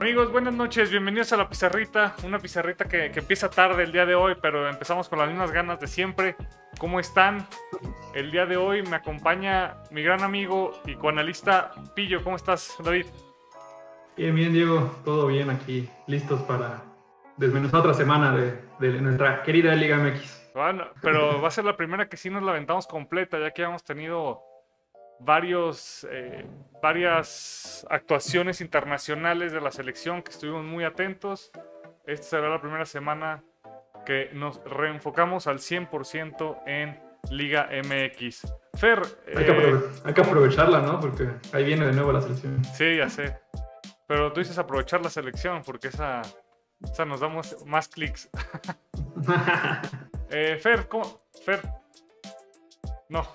Amigos, 0.00 0.30
buenas 0.30 0.54
noches, 0.54 0.92
bienvenidos 0.92 1.32
a 1.32 1.36
la 1.36 1.48
pizarrita, 1.48 2.14
una 2.22 2.38
pizarrita 2.38 2.84
que, 2.84 3.06
empieza 3.06 3.50
tarde 3.50 3.82
el 3.82 3.90
día 3.90 4.06
de 4.06 4.14
hoy, 4.14 4.36
pero 4.40 4.68
empezamos 4.68 5.08
con 5.08 5.18
las 5.18 5.26
mismas 5.26 5.50
ganas 5.50 5.80
de 5.80 5.88
siempre. 5.88 6.36
¿Cómo 6.78 7.00
están? 7.00 7.44
El 8.14 8.30
día 8.30 8.46
de 8.46 8.56
hoy 8.56 8.84
me 8.84 8.94
acompaña 8.94 9.78
mi 9.90 10.04
gran 10.04 10.22
amigo 10.22 10.80
y 10.86 10.94
coanalista 10.94 11.72
Pillo. 11.96 12.22
¿Cómo 12.22 12.36
estás, 12.36 12.76
David? 12.78 13.06
Bien, 14.16 14.36
bien, 14.36 14.52
Diego, 14.52 15.00
todo 15.04 15.26
bien 15.26 15.50
aquí, 15.50 15.90
listos 16.06 16.42
para 16.42 16.80
desmenuzar 17.36 17.80
otra 17.80 17.94
semana 17.94 18.36
de, 18.36 18.56
de 18.78 19.00
nuestra 19.00 19.42
querida 19.42 19.74
Liga 19.74 19.98
MX. 19.98 20.52
Bueno, 20.54 20.84
pero 21.02 21.42
va 21.42 21.48
a 21.48 21.50
ser 21.50 21.64
la 21.64 21.76
primera 21.76 22.08
que 22.08 22.16
sí 22.16 22.30
nos 22.30 22.44
la 22.44 22.52
aventamos 22.52 22.86
completa, 22.86 23.40
ya 23.40 23.50
que 23.50 23.62
hemos 23.62 23.82
tenido 23.82 24.47
varios, 25.20 26.06
eh, 26.10 26.46
varias 26.82 27.86
actuaciones 27.90 28.60
internacionales 28.60 29.52
de 29.52 29.60
la 29.60 29.70
selección 29.70 30.22
que 30.22 30.30
estuvimos 30.30 30.64
muy 30.64 30.84
atentos. 30.84 31.50
Esta 32.06 32.26
será 32.26 32.48
la 32.48 32.60
primera 32.60 32.86
semana 32.86 33.42
que 34.06 34.30
nos 34.32 34.62
reenfocamos 34.64 35.46
al 35.46 35.58
100% 35.58 36.62
en 36.66 36.98
Liga 37.30 37.68
MX. 37.70 38.46
Fer. 38.74 39.02
Hay 39.34 39.44
que, 39.44 40.22
eh, 40.22 40.22
aprovecharla, 40.22 40.80
¿no? 40.80 41.00
Porque 41.00 41.28
ahí 41.52 41.64
viene 41.64 41.86
de 41.86 41.92
nuevo 41.92 42.12
la 42.12 42.20
selección. 42.20 42.64
Sí, 42.64 42.96
ya 42.96 43.08
sé. 43.08 43.38
Pero 44.06 44.32
tú 44.32 44.40
dices 44.40 44.56
aprovechar 44.56 45.02
la 45.02 45.10
selección 45.10 45.62
porque 45.62 45.88
esa, 45.88 46.22
esa 46.82 47.04
nos 47.04 47.20
damos 47.20 47.66
más 47.66 47.88
clics. 47.88 48.30
eh, 50.30 50.58
Fer, 50.58 50.88
¿cómo? 50.88 51.26
Fer. 51.44 51.60
No, 53.10 53.26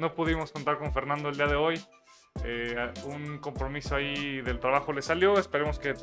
no 0.00 0.14
pudimos 0.14 0.50
contar 0.50 0.78
con 0.78 0.92
Fernando 0.92 1.28
el 1.28 1.36
día 1.36 1.46
de 1.46 1.56
hoy. 1.56 1.80
Eh, 2.44 2.92
un 3.04 3.38
compromiso 3.38 3.96
ahí 3.96 4.40
del 4.40 4.58
trabajo 4.58 4.92
le 4.92 5.02
salió. 5.02 5.38
Esperemos 5.38 5.78
que, 5.78 5.94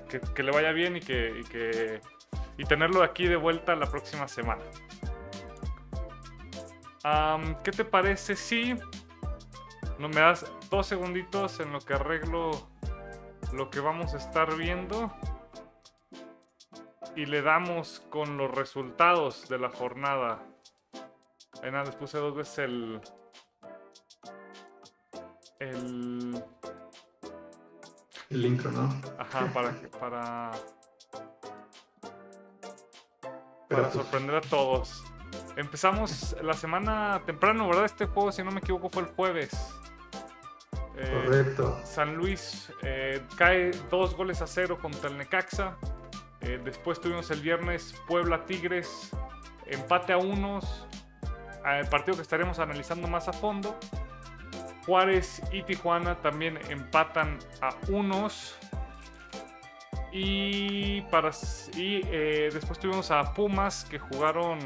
le 0.43 0.51
vaya 0.51 0.71
bien 0.71 0.97
y 0.97 0.99
que, 1.01 1.99
y 2.57 2.63
tenerlo 2.65 3.01
aquí 3.03 3.27
de 3.27 3.35
vuelta 3.35 3.75
la 3.75 3.87
próxima 3.87 4.27
semana. 4.27 4.63
¿Qué 7.63 7.71
te 7.71 7.85
parece 7.85 8.35
si 8.35 8.75
no 9.97 10.09
me 10.09 10.19
das 10.19 10.45
dos 10.69 10.85
segunditos 10.85 11.59
en 11.59 11.71
lo 11.71 11.79
que 11.79 11.93
arreglo 11.93 12.51
lo 13.53 13.69
que 13.69 13.79
vamos 13.79 14.13
a 14.13 14.17
estar 14.17 14.53
viendo 14.57 15.13
y 17.15 17.25
le 17.25 17.41
damos 17.41 18.03
con 18.09 18.37
los 18.37 18.51
resultados 18.51 19.47
de 19.47 19.57
la 19.57 19.69
jornada? 19.69 20.43
Ahí 21.63 21.71
nada, 21.71 21.85
les 21.85 21.95
puse 21.95 22.17
dos 22.17 22.35
veces 22.35 22.59
el, 22.59 23.01
el... 25.59 26.43
El 28.29 28.45
intro, 28.45 28.71
¿no? 28.71 29.01
Ajá, 29.17 29.47
para... 29.53 29.73
para... 29.99 30.51
Para 33.69 33.81
pues 33.81 33.93
sorprender 33.93 34.35
a 34.35 34.41
todos. 34.41 35.03
Empezamos 35.57 36.35
la 36.41 36.53
semana 36.53 37.21
temprano, 37.25 37.67
¿verdad? 37.67 37.85
Este 37.85 38.05
juego, 38.05 38.31
si 38.31 38.43
no 38.43 38.51
me 38.51 38.59
equivoco, 38.59 38.89
fue 38.89 39.03
el 39.03 39.09
jueves. 39.09 39.51
Eh, 40.97 41.21
Correcto. 41.25 41.79
San 41.83 42.15
Luis 42.15 42.71
eh, 42.81 43.21
cae 43.35 43.71
dos 43.89 44.15
goles 44.15 44.41
a 44.41 44.47
cero 44.47 44.77
contra 44.81 45.09
el 45.09 45.17
Necaxa. 45.17 45.77
Eh, 46.41 46.61
después 46.63 47.01
tuvimos 47.01 47.29
el 47.29 47.41
viernes 47.41 47.93
Puebla 48.07 48.45
Tigres, 48.45 49.11
empate 49.65 50.13
a 50.13 50.17
unos. 50.17 50.87
El 51.65 51.87
partido 51.89 52.15
que 52.15 52.21
estaremos 52.21 52.59
analizando 52.59 53.07
más 53.07 53.27
a 53.27 53.33
fondo. 53.33 53.77
Juárez 54.87 55.43
y 55.51 55.63
Tijuana 55.63 56.15
también 56.15 56.57
empatan 56.69 57.37
a 57.61 57.75
unos. 57.89 58.57
Y, 60.13 61.01
para, 61.11 61.31
y 61.75 62.01
eh, 62.05 62.49
después 62.51 62.79
tuvimos 62.79 63.11
a 63.11 63.33
Pumas 63.33 63.83
que 63.83 63.99
jugaron 63.99 64.59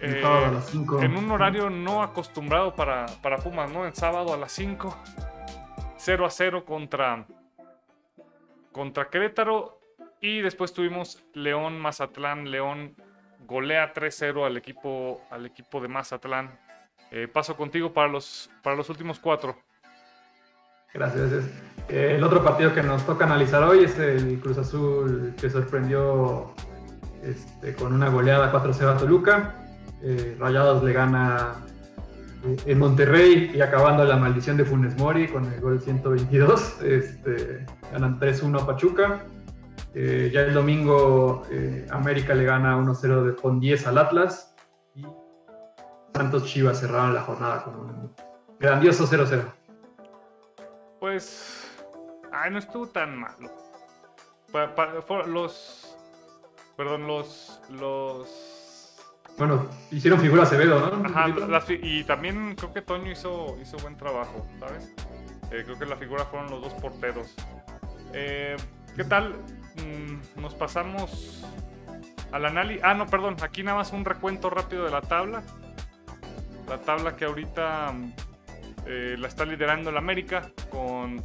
eh, 0.00 0.22
en 1.00 1.16
un 1.16 1.30
horario 1.30 1.68
no 1.68 2.02
acostumbrado 2.02 2.74
para, 2.74 3.06
para, 3.20 3.38
Pumas, 3.38 3.70
¿no? 3.72 3.84
En 3.84 3.94
sábado 3.94 4.32
a 4.32 4.36
las 4.36 4.52
5. 4.52 4.96
0 5.96 6.26
a 6.26 6.30
0 6.30 6.64
contra, 6.64 7.26
contra 8.70 9.10
Querétaro. 9.10 9.80
Y 10.20 10.40
después 10.40 10.72
tuvimos 10.72 11.24
León 11.34 11.80
Mazatlán. 11.80 12.48
León 12.48 12.94
golea 13.44 13.92
3-0 13.92 14.46
al 14.46 14.56
equipo, 14.56 15.20
al 15.30 15.46
equipo 15.46 15.80
de 15.80 15.88
Mazatlán. 15.88 16.58
Eh, 17.14 17.28
paso 17.28 17.54
contigo 17.54 17.92
para 17.92 18.08
los, 18.08 18.48
para 18.62 18.74
los 18.74 18.88
últimos 18.88 19.18
cuatro. 19.18 19.54
Gracias. 20.94 21.44
Eh, 21.90 22.14
el 22.16 22.24
otro 22.24 22.42
partido 22.42 22.72
que 22.72 22.82
nos 22.82 23.04
toca 23.04 23.26
analizar 23.26 23.62
hoy 23.64 23.84
es 23.84 23.98
el 23.98 24.40
Cruz 24.40 24.56
Azul 24.56 25.34
que 25.38 25.50
sorprendió 25.50 26.54
este, 27.22 27.74
con 27.74 27.92
una 27.92 28.08
goleada 28.08 28.50
4-0 28.50 28.94
a 28.94 28.96
Toluca. 28.96 29.54
Eh, 30.02 30.36
Rayados 30.40 30.82
le 30.82 30.94
gana 30.94 31.56
en 32.64 32.78
Monterrey 32.78 33.52
y 33.54 33.60
acabando 33.60 34.04
la 34.06 34.16
maldición 34.16 34.56
de 34.56 34.64
Funes 34.64 34.96
Mori 34.96 35.28
con 35.28 35.44
el 35.52 35.60
gol 35.60 35.82
122. 35.82 36.80
Este, 36.80 37.66
ganan 37.92 38.18
3-1 38.18 38.62
a 38.62 38.66
Pachuca. 38.66 39.26
ya 39.94 40.40
el 40.40 40.54
domingo 40.54 41.46
América 41.90 42.34
le 42.34 42.44
gana 42.44 42.78
1-0 42.78 43.36
con 43.36 43.60
10 43.60 43.86
al 43.86 43.98
Atlas. 43.98 44.51
Santos 46.14 46.44
Chivas 46.44 46.80
cerraron 46.80 47.14
la 47.14 47.22
jornada 47.22 47.64
con 47.64 47.74
un 47.74 48.14
grandioso 48.58 49.06
0-0. 49.06 49.44
Pues. 51.00 51.68
Ay, 52.32 52.50
no 52.50 52.58
estuvo 52.58 52.86
tan 52.86 53.18
malo. 53.18 53.50
los. 55.26 55.96
Perdón, 56.76 57.06
los. 57.06 57.60
Los. 57.70 58.96
Bueno, 59.38 59.66
hicieron 59.90 60.20
figura 60.20 60.42
Acevedo, 60.42 60.78
¿no? 60.78 61.06
Ajá, 61.06 61.26
y 61.70 62.04
también 62.04 62.54
creo 62.54 62.72
que 62.72 62.82
Toño 62.82 63.10
hizo, 63.10 63.56
hizo 63.60 63.78
buen 63.78 63.96
trabajo, 63.96 64.46
¿sabes? 64.60 64.94
Eh, 65.50 65.62
creo 65.64 65.78
que 65.78 65.86
la 65.86 65.96
figura 65.96 66.24
fueron 66.26 66.50
los 66.50 66.60
dos 66.60 66.74
porteros. 66.74 67.34
Eh, 68.12 68.56
¿Qué 68.94 69.04
tal? 69.04 69.32
Mm, 69.76 70.40
nos 70.40 70.54
pasamos 70.54 71.44
al 72.30 72.44
análisis. 72.44 72.82
Ah, 72.84 72.94
no, 72.94 73.06
perdón. 73.06 73.36
Aquí 73.42 73.62
nada 73.62 73.78
más 73.78 73.92
un 73.92 74.04
recuento 74.04 74.50
rápido 74.50 74.84
de 74.84 74.90
la 74.90 75.00
tabla 75.00 75.42
la 76.68 76.80
tabla 76.80 77.16
que 77.16 77.24
ahorita 77.24 77.94
eh, 78.86 79.16
la 79.18 79.28
está 79.28 79.44
liderando 79.44 79.90
el 79.90 79.96
América 79.96 80.50
con, 80.70 81.22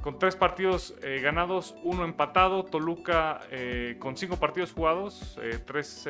con 0.00 0.18
tres 0.18 0.36
partidos 0.36 0.94
eh, 1.02 1.20
ganados, 1.22 1.74
uno 1.82 2.04
empatado. 2.04 2.64
Toluca 2.64 3.40
eh, 3.50 3.96
con 3.98 4.16
cinco 4.16 4.36
partidos 4.36 4.72
jugados, 4.72 5.38
tres, 5.66 6.08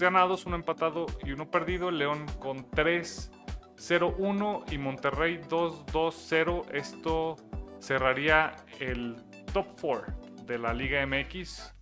ganados, 0.00 0.46
uno 0.46 0.56
empatado 0.56 1.06
y 1.24 1.32
uno 1.32 1.50
perdido. 1.50 1.90
León 1.90 2.26
con 2.38 2.70
3-0-1 2.70 4.72
y 4.72 4.78
Monterrey 4.78 5.40
2-2-0. 5.48 6.70
Esto 6.72 7.36
cerraría 7.80 8.52
el 8.78 9.16
top 9.52 9.66
4 9.80 10.14
de 10.46 10.58
la 10.58 10.74
Liga 10.74 11.04
MX. 11.06 11.74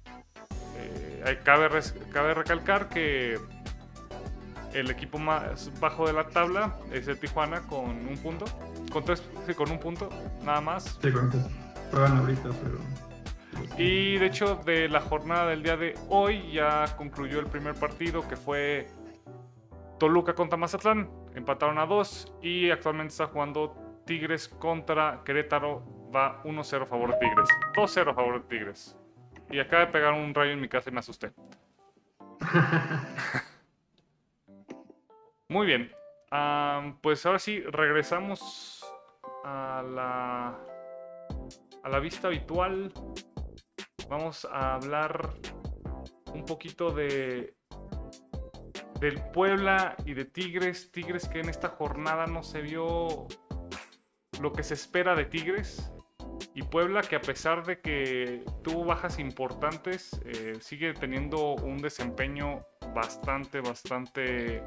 cabe, 1.44 1.68
cabe 2.12 2.34
recalcar 2.34 2.88
que 2.88 3.38
el 4.74 4.90
equipo 4.90 5.18
más 5.18 5.70
bajo 5.80 6.06
de 6.06 6.12
la 6.12 6.28
tabla 6.28 6.76
es 6.92 7.08
el 7.08 7.18
Tijuana 7.18 7.62
con 7.62 7.90
un 7.90 8.18
punto. 8.22 8.44
Con 8.92 9.04
tres, 9.04 9.22
sí, 9.46 9.54
con 9.54 9.70
un 9.70 9.78
punto, 9.78 10.08
nada 10.44 10.60
más. 10.60 10.98
Sí, 11.02 11.10
con 11.10 11.30
juegan 11.90 12.18
ahorita, 12.18 12.50
pero. 12.62 12.78
Y 13.76 14.16
de 14.18 14.26
hecho, 14.26 14.56
de 14.64 14.88
la 14.88 15.00
jornada 15.00 15.48
del 15.48 15.62
día 15.62 15.76
de 15.76 15.94
hoy 16.08 16.52
ya 16.52 16.84
concluyó 16.96 17.40
el 17.40 17.46
primer 17.46 17.74
partido 17.74 18.26
que 18.26 18.36
fue 18.36 18.88
Toluca 19.98 20.34
contra 20.34 20.56
Mazatlán. 20.56 21.10
Empataron 21.34 21.78
a 21.78 21.86
dos 21.86 22.32
y 22.42 22.70
actualmente 22.70 23.12
está 23.12 23.26
jugando 23.26 24.02
Tigres 24.06 24.48
contra 24.48 25.22
Querétaro. 25.24 26.10
Va 26.14 26.42
1-0 26.42 26.82
a 26.82 26.86
favor 26.86 27.12
de 27.12 27.18
Tigres. 27.18 27.48
2-0 27.76 28.10
a 28.10 28.14
favor 28.14 28.42
de 28.42 28.48
Tigres. 28.48 28.96
Y 29.50 29.60
acaba 29.60 29.86
de 29.86 29.92
pegar 29.92 30.12
un 30.12 30.34
rayo 30.34 30.52
en 30.52 30.60
mi 30.60 30.68
casa 30.68 30.90
y 30.90 30.92
me 30.92 31.00
asusté. 31.00 31.32
Muy 35.50 35.66
bien. 35.66 35.90
pues 37.02 37.26
ahora 37.26 37.40
sí, 37.40 37.60
regresamos 37.60 38.86
a 39.44 39.82
la, 39.82 40.56
a 41.82 41.88
la 41.88 41.98
vista 41.98 42.28
habitual. 42.28 42.92
Vamos 44.08 44.44
a 44.44 44.74
hablar 44.74 45.34
un 46.32 46.44
poquito 46.44 46.92
de 46.92 47.56
del 49.00 49.20
Puebla 49.32 49.96
y 50.04 50.14
de 50.14 50.24
Tigres. 50.24 50.92
Tigres 50.92 51.26
que 51.26 51.40
en 51.40 51.48
esta 51.48 51.70
jornada 51.70 52.26
no 52.28 52.44
se 52.44 52.60
vio 52.62 53.26
lo 54.40 54.52
que 54.52 54.62
se 54.62 54.74
espera 54.74 55.16
de 55.16 55.24
Tigres. 55.24 55.92
Y 56.54 56.62
Puebla 56.62 57.00
que 57.00 57.16
a 57.16 57.20
pesar 57.20 57.66
de 57.66 57.80
que 57.80 58.44
tuvo 58.62 58.84
bajas 58.84 59.18
importantes, 59.18 60.12
eh, 60.26 60.58
sigue 60.60 60.94
teniendo 60.94 61.54
un 61.56 61.78
desempeño 61.78 62.64
bastante, 62.94 63.60
bastante 63.60 64.62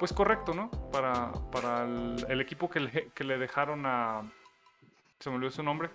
pues 0.00 0.12
correcto, 0.12 0.52
¿no? 0.54 0.70
Para, 0.90 1.30
para 1.52 1.84
el, 1.84 2.40
equipo 2.40 2.68
que 2.68 2.80
le, 2.80 3.10
que 3.14 3.22
le, 3.22 3.38
dejaron 3.38 3.84
a... 3.86 4.22
Se 5.20 5.30
me 5.30 5.36
olvidó 5.36 5.52
su 5.52 5.62
nombre. 5.62 5.90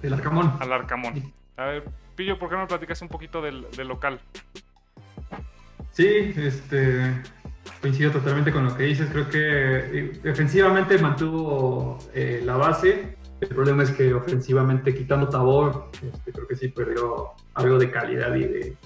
Del 0.00 0.14
Arcamón. 0.14 0.56
Al 0.60 0.72
Arcamón. 0.72 1.32
A 1.56 1.64
ver, 1.64 1.84
Pillo, 2.14 2.38
¿por 2.38 2.48
qué 2.48 2.54
no 2.54 2.62
me 2.62 2.66
platicas 2.68 3.02
un 3.02 3.08
poquito 3.08 3.42
del, 3.42 3.66
del 3.72 3.88
local? 3.88 4.20
Sí, 5.90 6.32
este, 6.36 7.22
coincido 7.80 8.10
totalmente 8.10 8.52
con 8.52 8.64
lo 8.64 8.76
que 8.76 8.84
dices. 8.84 9.08
Creo 9.10 9.28
que 9.28 10.20
defensivamente 10.22 10.94
eh, 10.94 10.98
mantuvo 10.98 11.98
eh, 12.14 12.42
la 12.44 12.56
base. 12.56 13.16
El 13.40 13.48
problema 13.48 13.82
es 13.82 13.90
que 13.90 14.14
ofensivamente, 14.14 14.94
quitando 14.94 15.28
Tabor, 15.28 15.90
este, 15.92 16.32
creo 16.32 16.46
que 16.46 16.56
sí 16.56 16.68
perdió 16.68 17.32
algo 17.54 17.78
de 17.78 17.90
calidad 17.90 18.34
y 18.34 18.44
de, 18.44 18.76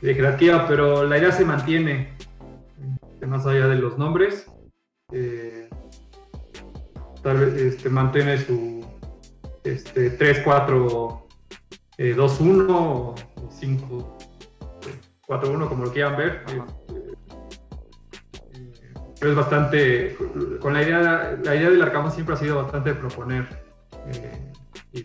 jerarquía, 0.00 0.66
pero 0.66 1.04
la 1.04 1.16
idea 1.16 1.32
se 1.32 1.44
mantiene, 1.44 2.12
este, 3.24 3.26
más 3.26 3.46
allá 3.46 3.68
de 3.68 3.76
los 3.76 3.96
nombres. 3.98 4.46
Eh, 5.12 5.68
tal 7.22 7.38
vez 7.38 7.54
este, 7.54 7.88
mantiene 7.88 8.38
su 8.38 8.84
este, 9.64 10.18
3-4-2-1 10.18 11.24
o 12.68 13.14
5-4-1, 15.26 15.68
como 15.68 15.84
lo 15.84 15.92
quieran 15.92 16.16
ver 16.16 16.44
es 19.22 19.34
bastante, 19.34 20.18
con 20.60 20.74
la 20.74 20.82
idea, 20.82 21.38
la 21.42 21.56
idea 21.56 21.70
del 21.70 21.80
Arcamón 21.80 22.12
siempre 22.12 22.34
ha 22.34 22.38
sido 22.38 22.62
bastante 22.62 22.92
proponer 22.92 23.48
eh, 24.08 24.52
y 24.92 25.02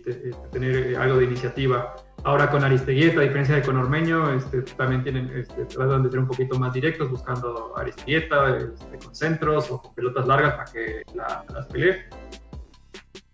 tener 0.51 0.97
algo 0.97 1.19
de 1.19 1.23
iniciativa. 1.23 1.95
Ahora 2.23 2.49
con 2.49 2.63
Aristeguieta, 2.63 3.21
a 3.21 3.23
diferencia 3.23 3.55
de 3.55 3.61
con 3.61 3.77
Ormeño, 3.77 4.33
este, 4.33 4.61
también 4.61 5.03
tienen, 5.03 5.31
este, 5.33 5.65
tratan 5.65 6.03
de 6.03 6.09
ser 6.09 6.19
un 6.19 6.27
poquito 6.27 6.59
más 6.59 6.73
directos, 6.73 7.09
buscando 7.09 7.73
Aristeguieta 7.77 8.57
este, 8.57 8.99
con 8.99 9.15
centros 9.15 9.71
o 9.71 9.81
con 9.81 9.95
pelotas 9.95 10.27
largas 10.27 10.53
para 10.53 10.71
que 10.71 11.03
las 11.15 11.65
pelee. 11.67 12.09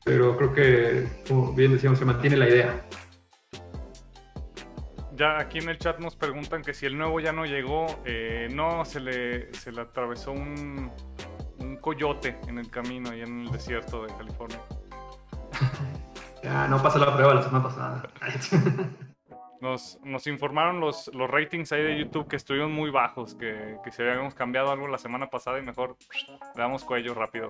Pero 0.04 0.38
creo 0.38 0.54
que, 0.54 1.08
como 1.28 1.54
bien 1.54 1.72
decíamos, 1.72 1.98
se 1.98 2.06
mantiene 2.06 2.38
la 2.38 2.48
idea 2.48 2.86
ya 5.16 5.40
aquí 5.40 5.60
en 5.60 5.70
el 5.70 5.78
chat 5.78 6.00
nos 6.00 6.16
preguntan 6.16 6.62
que 6.62 6.74
si 6.74 6.86
el 6.86 6.98
nuevo 6.98 7.20
ya 7.20 7.32
no 7.32 7.46
llegó. 7.46 7.88
Eh, 8.06 8.48
no, 8.52 8.86
se 8.86 9.00
le, 9.00 9.54
se 9.54 9.72
le 9.72 9.82
atravesó 9.82 10.32
un, 10.32 10.92
un 11.60 11.78
coyote 11.78 12.38
en 12.48 12.58
el 12.58 12.70
camino 12.70 13.16
y 13.16 13.22
en 13.22 13.42
el 13.42 13.52
desierto 13.52 14.04
de 14.04 14.14
California. 14.16 14.60
Ya, 16.46 16.68
no 16.68 16.82
pasó 16.82 17.00
la 17.00 17.12
prueba 17.12 17.34
la 17.34 17.42
semana 17.42 17.64
pasada. 17.64 18.04
Nos, 19.62 19.98
nos, 20.04 20.28
informaron 20.28 20.80
los, 20.80 21.10
los 21.16 21.28
ratings 21.28 21.72
ahí 21.72 21.82
de 21.82 21.98
YouTube 21.98 22.28
que 22.28 22.36
estuvieron 22.36 22.72
muy 22.72 22.92
bajos, 22.92 23.34
que, 23.34 23.78
que 23.84 23.92
si 23.92 24.04
habíamos 24.04 24.36
cambiado 24.36 24.70
algo 24.70 24.88
la 24.88 25.00
semana 25.00 25.28
pasada 25.32 25.58
y 25.58 25.64
mejor 25.64 25.98
le 26.56 26.62
damos 26.62 26.84
cuello 26.84 27.16
rápido. 27.16 27.50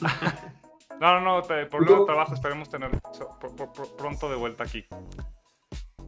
no, 1.00 1.20
no, 1.20 1.20
no, 1.20 1.42
por 1.42 1.88
el 1.88 2.06
trabajo 2.06 2.34
esperemos 2.34 2.68
tener 2.68 2.90
pronto 3.96 4.28
de 4.28 4.34
vuelta 4.34 4.64
aquí. 4.64 4.84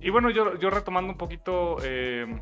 Y 0.00 0.10
bueno, 0.10 0.30
yo, 0.30 0.56
yo 0.56 0.70
retomando 0.70 1.12
un 1.12 1.18
poquito, 1.18 1.76
eh, 1.84 2.40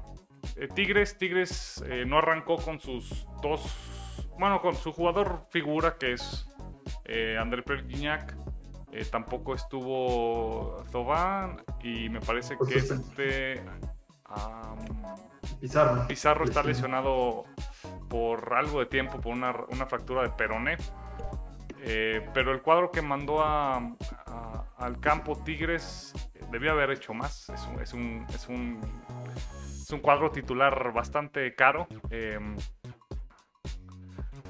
eh, 0.56 0.68
Tigres, 0.74 1.18
Tigres 1.18 1.84
eh, 1.86 2.04
no 2.06 2.18
arrancó 2.18 2.56
con 2.56 2.80
sus 2.80 3.26
dos, 3.42 3.60
bueno, 4.38 4.62
con 4.62 4.74
su 4.76 4.92
jugador 4.92 5.46
figura 5.50 5.98
que 5.98 6.12
es 6.12 6.48
André 7.38 7.62
Perguignac, 7.62 8.36
tampoco 9.10 9.54
estuvo 9.54 10.82
Zobán 10.90 11.62
y 11.82 12.08
me 12.08 12.20
parece 12.20 12.56
que 12.68 12.78
este... 12.78 13.62
Pizarro. 15.60 16.06
Pizarro 16.06 16.44
está 16.44 16.62
lesionado 16.62 17.44
por 18.08 18.54
algo 18.54 18.80
de 18.80 18.86
tiempo, 18.86 19.20
por 19.20 19.32
una, 19.32 19.54
una 19.68 19.86
fractura 19.86 20.22
de 20.22 20.30
peroné. 20.30 20.76
pero 22.34 22.52
el 22.52 22.62
cuadro 22.62 22.90
que 22.90 23.02
mandó 23.02 23.42
al 23.44 25.00
campo 25.00 25.36
Tigres 25.44 26.12
debió 26.50 26.72
haber 26.72 26.90
hecho 26.90 27.14
más. 27.14 27.48
Es 27.50 27.62
un, 27.66 27.80
es 27.80 27.92
un, 27.92 28.26
es 28.34 28.48
un, 28.48 28.80
es 29.86 29.90
un 29.90 30.00
cuadro 30.00 30.30
titular 30.30 30.92
bastante 30.92 31.54
caro. 31.54 31.86
Em, 32.10 32.56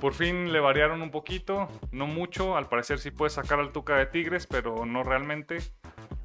por 0.01 0.15
fin 0.15 0.53
le 0.53 0.61
variaron 0.61 1.03
un 1.03 1.11
poquito, 1.11 1.69
no 1.93 2.07
mucho. 2.07 2.57
Al 2.57 2.69
parecer 2.69 2.99
sí 2.99 3.11
puede 3.11 3.31
sacar 3.31 3.59
al 3.61 3.73
Tuca 3.73 3.97
de 3.97 4.07
Tigres, 4.07 4.47
pero 4.47 4.87
no 4.87 5.03
realmente. 5.03 5.59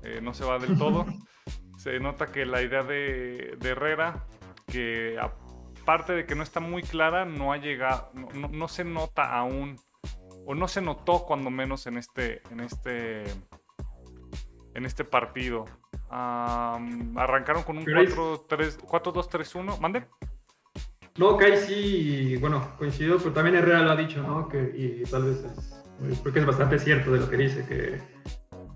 Eh, 0.03 0.19
no 0.21 0.33
se 0.33 0.45
va 0.45 0.59
del 0.59 0.77
todo. 0.77 1.05
se 1.77 1.99
nota 1.99 2.27
que 2.27 2.45
la 2.45 2.61
idea 2.61 2.83
de, 2.83 3.55
de, 3.59 3.69
Herrera, 3.69 4.25
que 4.67 5.17
aparte 5.19 6.13
de 6.13 6.25
que 6.25 6.35
no 6.35 6.43
está 6.43 6.59
muy 6.59 6.83
clara, 6.83 7.25
no 7.25 7.53
ha 7.53 7.57
llegado, 7.57 8.11
no, 8.13 8.47
no 8.47 8.67
se 8.67 8.83
nota 8.83 9.35
aún, 9.35 9.79
o 10.45 10.55
no 10.55 10.67
se 10.67 10.81
notó 10.81 11.25
cuando 11.25 11.49
menos 11.49 11.87
en 11.87 11.97
este, 11.97 12.41
en 12.51 12.59
este 12.59 13.23
en 14.73 14.85
este 14.85 15.03
partido. 15.03 15.65
arrancaron 16.09 17.63
con 17.63 17.77
un 17.77 17.85
4-2-3-1. 17.85 19.79
¿Mande? 19.79 20.05
No, 21.17 21.37
ahí 21.39 21.57
sí, 21.57 22.37
bueno, 22.37 22.71
coincido, 22.77 23.17
pero 23.17 23.33
también 23.33 23.57
Herrera 23.57 23.81
lo 23.81 23.91
ha 23.91 23.95
dicho, 23.95 24.21
¿no? 24.23 24.47
Que, 24.47 24.71
y 24.75 25.03
tal 25.03 25.25
vez 25.25 25.43
es, 25.43 26.19
creo 26.21 26.33
que 26.33 26.39
es 26.39 26.45
bastante 26.45 26.79
cierto 26.79 27.11
de 27.11 27.19
lo 27.19 27.29
que 27.29 27.37
dice, 27.37 27.65
que 27.65 27.99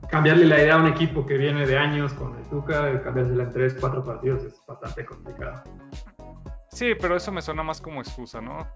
cambiarle 0.10 0.46
la 0.46 0.62
idea 0.62 0.76
a 0.76 0.78
un 0.78 0.88
equipo 0.88 1.26
que 1.26 1.38
viene 1.38 1.66
de 1.66 1.78
años 1.78 2.14
con 2.14 2.38
el 2.38 2.44
Tuca, 2.50 3.02
cambiársela 3.02 3.44
en 3.44 3.52
3, 3.52 3.78
4 3.80 4.04
partidos 4.04 4.44
es 4.44 4.62
bastante 4.68 5.06
complicado. 5.06 5.64
Sí, 6.70 6.94
pero 7.00 7.16
eso 7.16 7.32
me 7.32 7.42
suena 7.42 7.64
más 7.64 7.80
como 7.80 8.02
excusa, 8.02 8.42
¿no? 8.42 8.68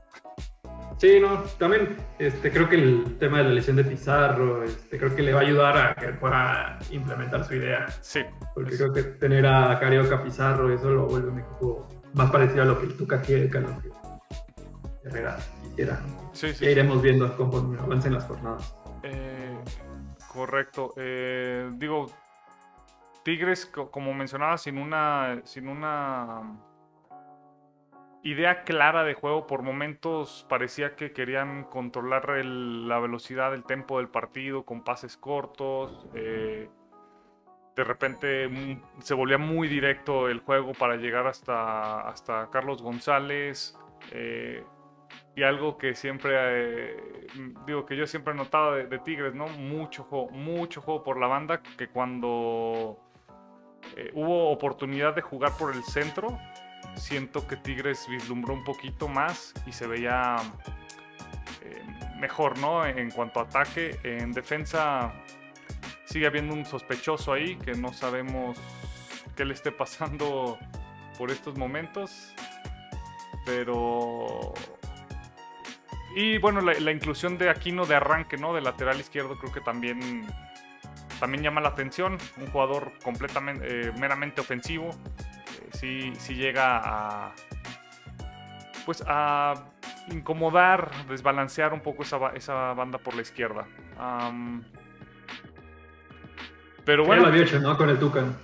Sí, 0.98 1.20
no, 1.20 1.44
también 1.58 1.98
este, 2.18 2.52
creo 2.52 2.68
que 2.68 2.76
el 2.76 3.18
tema 3.20 3.40
de 3.40 3.46
la 3.46 3.50
lesión 3.52 3.76
de 3.76 3.84
Pizarro, 3.84 4.64
este, 4.64 4.98
creo 4.98 5.16
que 5.16 5.22
le 5.22 5.34
va 5.34 5.42
a 5.42 5.44
ayudar 5.44 5.78
a 5.78 5.96
que 5.96 6.08
pueda 6.14 6.80
implementar 6.92 7.46
su 7.46 7.56
idea. 7.56 7.88
Sí. 8.02 8.22
Porque 8.54 8.78
creo 8.78 8.94
que 8.94 9.04
tener 9.04 9.46
a 9.46 9.78
Carioca 9.80 10.24
Pizarro, 10.24 10.74
eso 10.74 10.90
lo 10.90 11.08
vuelve 11.08 11.30
un 11.30 11.40
equipo 11.40 11.88
más 12.14 12.32
parecido 12.32 12.64
a 12.64 12.66
lo 12.66 12.80
que 12.80 12.88
el 12.88 12.98
Tuca 12.98 13.22
quiere 13.22 13.50
que 13.50 13.58
a 13.58 13.62
lo 13.62 13.82
que 13.82 13.90
Herrera 15.04 15.38
quisiera. 15.64 16.00
Sí, 16.34 16.54
sí. 16.54 16.66
Ya 16.66 16.72
iremos 16.72 17.02
viendo 17.02 17.36
cómo 17.36 17.76
avancen 17.80 18.14
las 18.14 18.26
jornadas. 18.26 18.76
Eh, 19.04 19.58
correcto. 20.32 20.94
Eh, 20.98 21.70
digo, 21.74 22.12
Tigres, 23.24 23.66
como 23.66 24.14
mencionaba, 24.14 24.58
sin 24.58 24.78
una, 24.78 25.42
sin 25.44 25.68
una 25.68 26.58
idea 28.24 28.64
clara 28.64 29.04
de 29.04 29.14
juego. 29.14 29.48
Por 29.48 29.62
momentos 29.62 30.46
parecía 30.50 30.96
que 30.96 31.12
querían 31.12 31.64
controlar 31.66 32.30
la 32.46 33.00
velocidad, 33.00 33.54
el 33.54 33.64
tempo 33.64 33.98
del 33.98 34.10
partido 34.10 34.64
con 34.64 34.84
pases 34.84 35.18
cortos. 35.18 36.08
Eh, 36.14 36.70
de 37.80 37.86
repente 37.86 38.50
mm, 38.50 39.02
se 39.02 39.14
volvía 39.14 39.38
muy 39.38 39.70
directo 39.70 40.28
el 40.28 40.40
juego 40.40 40.74
para 40.74 40.98
llegar 40.98 41.28
hasta, 41.28 42.02
hasta 42.02 42.50
Carlos 42.52 42.82
González. 42.82 43.78
Eh, 44.12 44.62
y 45.34 45.44
algo 45.44 45.78
que 45.78 45.96
siempre, 45.96 46.34
eh, 46.36 47.28
digo 47.66 47.86
que 47.86 47.96
yo 47.96 48.06
siempre 48.06 48.34
he 48.34 48.36
notado 48.36 48.74
de, 48.74 48.88
de, 48.88 49.00
Tigres, 49.00 49.34
¿no? 49.34 49.48
Mucho 49.48 50.04
juego, 50.04 50.30
mucho 50.32 50.82
juego 50.82 51.04
por 51.06 51.18
la 51.18 51.28
banda, 51.28 51.62
que 51.78 51.88
cuando 51.88 53.00
hubo 54.14 54.52
oportunidad 54.52 55.16
de 55.16 55.22
jugar 55.22 55.54
por 55.58 55.74
el 55.74 55.84
centro, 55.84 56.38
siento 56.96 57.48
que 57.48 57.56
Tigres 57.56 58.06
vislumbró 58.10 58.54
un 58.54 58.64
poquito 58.66 59.08
más 59.08 59.54
y 59.66 59.72
se 59.72 59.88
veía 59.88 60.36
eh, 61.62 61.82
mejor, 62.20 62.58
¿no? 62.60 62.86
En 62.86 63.10
cuanto 63.10 63.40
a 63.40 63.44
ataque, 63.44 63.98
en 64.04 64.34
defensa 64.34 65.14
sigue 66.10 66.28
habiendo 66.28 66.54
un 66.54 66.66
sospechoso 66.66 67.34
ahí 67.34 67.56
que 67.58 67.74
no 67.74 67.94
sabemos 67.94 68.58
qué 69.36 69.46
le 69.46 69.54
esté 69.54 69.72
pasando 69.72 70.58
por 71.18 71.32
estos 71.32 71.58
momentos, 71.58 72.34
pero 73.46 74.54
y 76.16 76.38
bueno, 76.40 76.62
la, 76.62 76.92
inclusión 76.92 77.38
de 77.38 77.50
Aquino 77.50 77.86
de 77.86 77.96
arranque, 77.96 78.38
¿no? 78.38 78.54
De 78.54 78.62
lateral 78.62 79.00
izquierdo 79.00 79.38
creo 79.38 79.52
que 79.52 79.62
también 79.62 80.26
también 81.20 81.44
llama 81.44 81.60
la 81.62 81.70
atención, 81.70 82.18
un 82.38 82.48
jugador 82.48 82.94
completamente 83.04 83.90
eh, 83.90 83.92
meramente 83.98 84.40
ofensivo 84.40 84.92
sí, 85.74 86.14
llega 86.34 86.82
a, 86.84 87.32
pues 88.86 89.04
a 89.08 89.54
incomodar, 90.12 90.92
desbalancear 91.08 91.74
un 91.74 91.82
poco 91.82 92.04
esa, 92.04 92.30
esa 92.36 92.74
banda 92.74 92.98
por 92.98 93.16
la 93.16 93.22
izquierda. 93.22 93.68
Pero 96.90 97.06
bueno. 97.06 97.22
Ya 97.22 97.28
lo 97.28 97.34
había 97.34 97.44
hecho, 97.44 97.60
¿no? 97.60 97.78
Con 97.78 97.90
el 97.92 98.00
Tucan. 98.00 98.36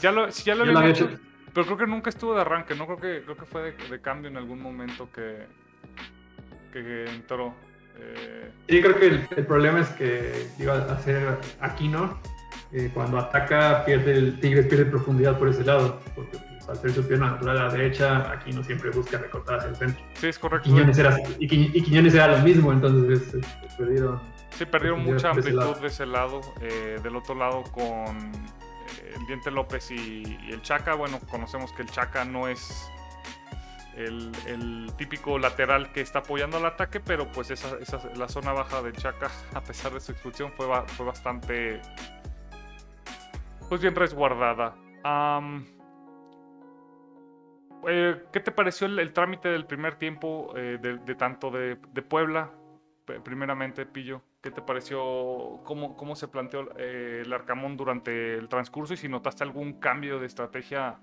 Ya 0.00 0.10
lo, 0.10 0.30
ya 0.30 0.54
lo, 0.54 0.78
había 0.78 0.90
hecho, 0.92 1.10
Pero 1.52 1.66
creo 1.66 1.76
que 1.76 1.86
nunca 1.86 2.08
estuvo 2.08 2.34
de 2.34 2.40
arranque, 2.40 2.74
¿no? 2.74 2.86
Creo 2.86 2.96
que, 2.96 3.22
creo 3.22 3.36
que 3.36 3.44
fue 3.44 3.74
de, 3.90 4.00
cambio 4.00 4.30
en 4.30 4.38
algún 4.38 4.62
momento 4.62 5.10
que, 5.14 5.44
que 6.72 7.04
entró. 7.04 7.54
Eh. 7.98 8.50
Sí, 8.66 8.80
creo 8.80 8.98
que 8.98 9.06
el, 9.36 9.46
problema 9.46 9.80
es 9.80 9.88
que 9.90 10.46
iba 10.58 10.72
a 10.72 10.92
hacer 10.92 11.36
Aquino. 11.60 12.18
Eh, 12.72 12.90
cuando 12.94 13.18
ataca, 13.18 13.84
pierde 13.84 14.12
el 14.12 14.40
Tigres 14.40 14.68
pierde 14.68 14.86
profundidad 14.86 15.38
por 15.38 15.50
ese 15.50 15.62
lado. 15.62 16.00
Porque 16.14 16.38
al 16.66 16.78
ser 16.78 16.92
su 16.92 17.06
pierna 17.06 17.32
natural 17.32 17.58
a 17.58 17.64
la 17.64 17.72
derecha, 17.74 18.30
aquí 18.32 18.52
no 18.52 18.64
siempre 18.64 18.88
busca 18.88 19.18
recortar 19.18 19.58
hacia 19.58 19.68
el 19.68 19.76
centro. 19.76 20.02
Sí, 20.14 20.28
es 20.28 20.38
correcto. 20.38 20.64
Quiñones 20.64 20.96
era, 20.96 21.14
y, 21.38 21.46
Quiñones 21.46 22.14
era 22.14 22.38
lo 22.38 22.42
mismo, 22.42 22.72
entonces 22.72 23.34
este, 23.34 23.40
perdieron 23.76 24.18
Sí, 24.56 24.64
perdieron 24.64 25.04
mucha 25.04 25.30
amplitud 25.30 25.76
de 25.80 25.88
ese 25.88 26.06
lado. 26.06 26.40
Eh, 26.62 26.98
del 27.02 27.14
otro 27.14 27.34
lado 27.34 27.62
con 27.64 28.16
eh, 28.16 29.14
el 29.14 29.26
Diente 29.26 29.50
López 29.50 29.90
y, 29.90 30.22
el 30.48 30.62
Chaca. 30.62 30.94
Bueno, 30.94 31.20
conocemos 31.30 31.72
que 31.72 31.82
el 31.82 31.90
Chaca 31.90 32.24
no 32.24 32.48
es 32.48 32.90
el, 33.96 34.90
típico 34.96 35.38
lateral 35.38 35.92
que 35.92 36.00
está 36.00 36.20
apoyando 36.20 36.56
al 36.56 36.64
ataque, 36.64 37.00
pero 37.00 37.30
pues 37.32 37.50
esa, 37.50 37.76
la 38.16 38.28
zona 38.28 38.52
baja 38.52 38.80
del 38.80 38.94
Chaca, 38.94 39.30
a 39.54 39.60
pesar 39.60 39.92
de 39.92 40.00
su 40.00 40.12
expulsión, 40.12 40.50
fue, 40.52 40.66
fue 40.86 41.04
bastante 41.04 41.82
pues 43.68 43.82
bien 43.82 43.94
resguardada. 43.94 44.74
Eh, 47.88 48.24
¿Qué 48.32 48.40
te 48.40 48.52
pareció 48.52 48.86
el, 48.86 49.12
trámite 49.12 49.50
del 49.50 49.66
primer 49.66 49.96
tiempo 49.96 50.54
de, 50.54 51.14
tanto 51.18 51.50
de, 51.50 51.76
de 51.92 52.02
Puebla? 52.02 52.52
Primeramente, 53.22 53.84
Pillo. 53.84 54.22
¿Qué 54.46 54.52
te 54.52 54.62
pareció? 54.62 55.60
¿Cómo, 55.64 55.96
cómo 55.96 56.14
se 56.14 56.28
planteó 56.28 56.68
eh, 56.78 57.22
el 57.24 57.32
Arcamón 57.32 57.76
durante 57.76 58.34
el 58.34 58.48
transcurso? 58.48 58.94
Y 58.94 58.96
si 58.96 59.08
notaste 59.08 59.42
algún 59.42 59.80
cambio 59.80 60.20
de 60.20 60.26
estrategia. 60.26 61.00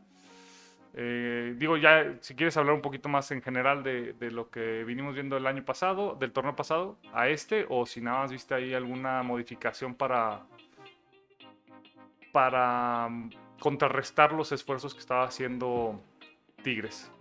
Eh, 0.94 1.54
digo, 1.58 1.76
ya, 1.76 2.16
si 2.22 2.36
quieres 2.36 2.56
hablar 2.56 2.74
un 2.74 2.82
poquito 2.82 3.10
más 3.10 3.30
en 3.32 3.42
general 3.42 3.84
de, 3.84 4.16
lo 4.32 4.50
que 4.50 4.86
vinimos 4.86 5.16
viendo 5.16 5.36
el 5.36 5.46
año 5.46 5.66
pasado, 5.66 6.16
del 6.16 6.32
torneo 6.32 6.56
pasado, 6.56 6.98
a 7.12 7.28
este, 7.28 7.66
o 7.68 7.86
si 7.86 8.00
nada 8.00 8.20
más 8.20 8.32
viste 8.32 8.54
ahí 8.54 8.74
alguna 8.74 9.22
modificación 9.24 9.94
para. 9.94 10.46
para 12.32 13.10
mm, 13.10 13.30
contrarrestar 13.60 14.32
los 14.32 14.54
esfuerzos 14.54 14.94
que 14.94 15.02
estaba 15.02 15.26
haciendo 15.26 16.02
Tigres. 16.64 17.12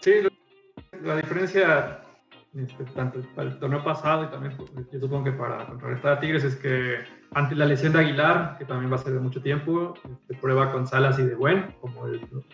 Sí, 0.00 0.12
la 1.02 1.16
diferencia 1.16 2.07
este, 2.54 2.84
tanto 2.94 3.20
para 3.34 3.50
el 3.50 3.58
torneo 3.58 3.84
pasado 3.84 4.24
y 4.24 4.28
también 4.28 4.56
pues, 4.56 4.70
yo 4.90 5.00
supongo 5.00 5.24
que 5.24 5.32
para 5.32 5.66
contrarrestar 5.66 6.12
a 6.12 6.20
Tigres 6.20 6.44
es 6.44 6.56
que 6.56 6.96
ante 7.32 7.54
la 7.54 7.66
lesión 7.66 7.92
de 7.92 8.00
Aguilar, 8.00 8.56
que 8.58 8.64
también 8.64 8.90
va 8.90 8.96
a 8.96 9.00
ser 9.00 9.12
de 9.12 9.20
mucho 9.20 9.42
tiempo, 9.42 9.94
este, 10.02 10.34
prueba 10.34 10.72
con 10.72 10.86
Salas 10.86 11.18
y 11.18 11.24
de 11.24 11.34
Buen 11.34 11.74
como, 11.80 12.02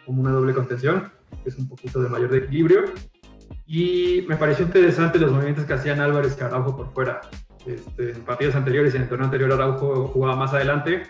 como 0.05 0.21
una 0.21 0.33
doble 0.33 0.53
contención, 0.53 1.13
que 1.43 1.49
es 1.49 1.57
un 1.57 1.69
poquito 1.69 2.03
de 2.03 2.09
mayor 2.09 2.35
equilibrio. 2.35 2.85
Y 3.67 4.25
me 4.29 4.37
pareció 4.37 4.67
interesante 4.67 5.19
los 5.19 5.31
movimientos 5.31 5.65
que 5.65 5.75
hacían 5.75 6.01
Álvarez 6.01 6.37
y 6.39 6.45
Araujo 6.45 6.77
por 6.77 6.93
fuera. 6.93 7.21
Este, 7.65 8.11
en 8.11 8.25
partidos 8.25 8.57
anteriores 8.57 8.93
y 8.93 8.97
en 8.97 9.05
el 9.05 9.09
torneo 9.09 9.25
anterior 9.27 9.53
Araujo 9.53 10.09
jugaba 10.09 10.37
más 10.37 10.53
adelante. 10.53 11.05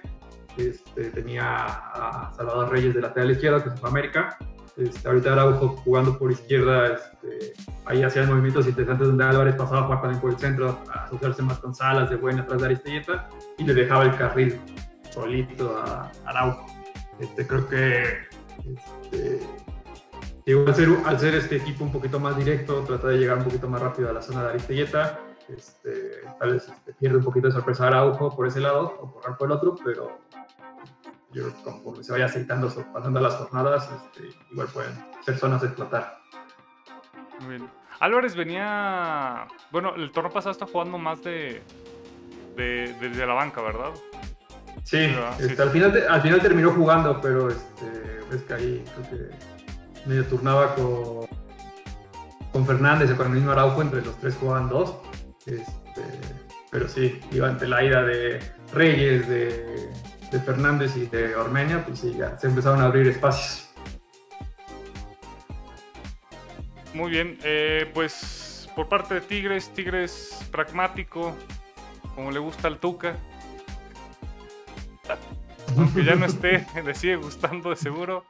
Este, 0.56 1.10
tenía 1.10 1.64
a 1.64 2.32
Salvador 2.34 2.70
Reyes 2.70 2.94
de 2.94 3.00
lateral 3.00 3.30
izquierdo, 3.30 3.62
que 3.62 3.70
es 3.70 3.84
América, 3.84 4.36
este, 4.76 5.06
ahorita 5.06 5.32
Araujo 5.32 5.76
jugando 5.84 6.18
por 6.18 6.32
izquierda, 6.32 6.94
este, 6.94 7.52
ahí 7.84 8.02
hacían 8.02 8.28
movimientos 8.28 8.66
interesantes 8.66 9.06
donde 9.06 9.24
Álvarez 9.24 9.54
pasaba 9.54 9.80
a 9.80 9.84
jugar 9.84 10.00
también 10.02 10.20
por 10.20 10.30
el 10.30 10.38
centro, 10.38 10.78
a 10.92 11.04
asociarse 11.04 11.42
más 11.42 11.58
con 11.58 11.74
Salas 11.74 12.10
de 12.10 12.16
buena 12.16 12.42
atrás 12.42 12.60
de 12.60 12.66
Aristelleta 12.66 13.28
y 13.58 13.64
le 13.64 13.74
dejaba 13.74 14.04
el 14.04 14.16
carril 14.16 14.60
solito 15.10 15.76
a, 15.78 16.10
Araujo. 16.24 16.66
Este, 17.20 17.46
creo 17.46 17.68
que 17.68 18.02
este, 18.74 19.46
al, 20.66 20.74
ser, 20.74 20.88
al 21.04 21.20
ser 21.20 21.34
este 21.36 21.56
equipo 21.56 21.84
un 21.84 21.92
poquito 21.92 22.18
más 22.18 22.36
directo, 22.36 22.82
trata 22.82 23.08
de 23.08 23.18
llegar 23.18 23.38
un 23.38 23.44
poquito 23.44 23.68
más 23.68 23.80
rápido 23.80 24.10
a 24.10 24.12
la 24.12 24.22
zona 24.22 24.42
de 24.42 24.48
Aristelleta. 24.50 25.20
Este, 25.48 26.22
tal 26.40 26.54
vez 26.54 26.68
este, 26.68 26.94
pierde 26.94 27.18
un 27.18 27.24
poquito 27.24 27.46
de 27.46 27.52
sorpresa 27.52 27.86
Araujo 27.86 28.34
por 28.34 28.46
ese 28.46 28.60
lado 28.60 28.96
o 29.00 29.36
por 29.38 29.48
el 29.48 29.52
otro, 29.52 29.76
pero 29.84 30.18
yo 31.34 31.52
conforme 31.62 32.02
se 32.04 32.12
vaya 32.12 32.26
aceitando, 32.26 32.72
pasando 32.92 33.20
las 33.20 33.34
jornadas, 33.34 33.90
este, 33.90 34.34
igual 34.50 34.68
pueden 34.68 34.92
ser 35.24 35.36
zonas 35.36 35.60
de 35.60 35.66
explotar. 35.66 36.18
Muy 37.40 37.56
bien. 37.56 37.70
Álvarez 38.00 38.34
venía, 38.34 39.46
bueno, 39.70 39.94
el 39.94 40.10
torneo 40.10 40.32
pasado 40.32 40.52
está 40.52 40.66
jugando 40.66 40.96
más 40.98 41.22
de, 41.22 41.62
de 42.56 43.26
la 43.26 43.34
banca, 43.34 43.60
¿verdad? 43.62 43.90
Sí, 44.84 44.98
este, 45.38 45.62
Al, 45.62 45.70
final, 45.70 46.04
al 46.08 46.20
final 46.20 46.40
terminó 46.40 46.70
jugando, 46.72 47.20
pero 47.20 47.48
este, 47.48 48.20
es 48.32 48.42
que 48.42 48.54
ahí 48.54 48.84
creo 48.94 49.10
que 49.10 50.08
medio 50.08 50.26
turnaba 50.26 50.74
con, 50.74 51.26
con 52.52 52.66
Fernández 52.66 53.10
o 53.10 53.16
con 53.16 53.28
el 53.28 53.32
mismo 53.32 53.52
Araujo, 53.52 53.80
entre 53.80 54.02
los 54.02 54.16
tres 54.18 54.36
jugaban 54.36 54.68
dos. 54.68 54.96
Este, 55.46 56.02
pero 56.70 56.88
sí, 56.88 57.20
iba 57.32 57.48
ante 57.48 57.66
la 57.66 57.82
ida 57.82 58.02
de 58.02 58.40
Reyes, 58.72 59.28
de 59.28 59.90
de 60.34 60.40
Fernández 60.40 60.96
y 60.96 61.06
de 61.06 61.36
Ormeña, 61.36 61.84
pues 61.86 62.00
sí, 62.00 62.12
ya 62.18 62.36
se 62.36 62.48
empezaron 62.48 62.80
a 62.80 62.86
abrir 62.86 63.06
espacios. 63.06 63.72
Muy 66.92 67.10
bien, 67.10 67.38
eh, 67.44 67.88
pues 67.94 68.68
por 68.74 68.88
parte 68.88 69.14
de 69.14 69.20
Tigres, 69.20 69.72
Tigres 69.72 70.48
pragmático, 70.50 71.36
como 72.16 72.32
le 72.32 72.40
gusta 72.40 72.66
al 72.66 72.78
Tuca. 72.78 73.16
Aunque 75.78 76.04
ya 76.04 76.16
no 76.16 76.26
esté, 76.26 76.66
le 76.84 76.94
sigue 76.96 77.16
gustando 77.16 77.70
de 77.70 77.76
seguro. 77.76 78.24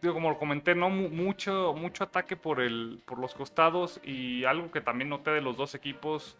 digo, 0.00 0.14
como 0.14 0.30
lo 0.30 0.38
comenté, 0.38 0.74
no 0.74 0.88
mucho, 0.88 1.74
mucho 1.74 2.04
ataque 2.04 2.34
por, 2.36 2.60
el, 2.60 3.02
por 3.04 3.18
los 3.18 3.34
costados 3.34 4.00
y 4.02 4.44
algo 4.44 4.70
que 4.70 4.80
también 4.80 5.10
noté 5.10 5.32
de 5.32 5.42
los 5.42 5.58
dos 5.58 5.74
equipos 5.74 6.38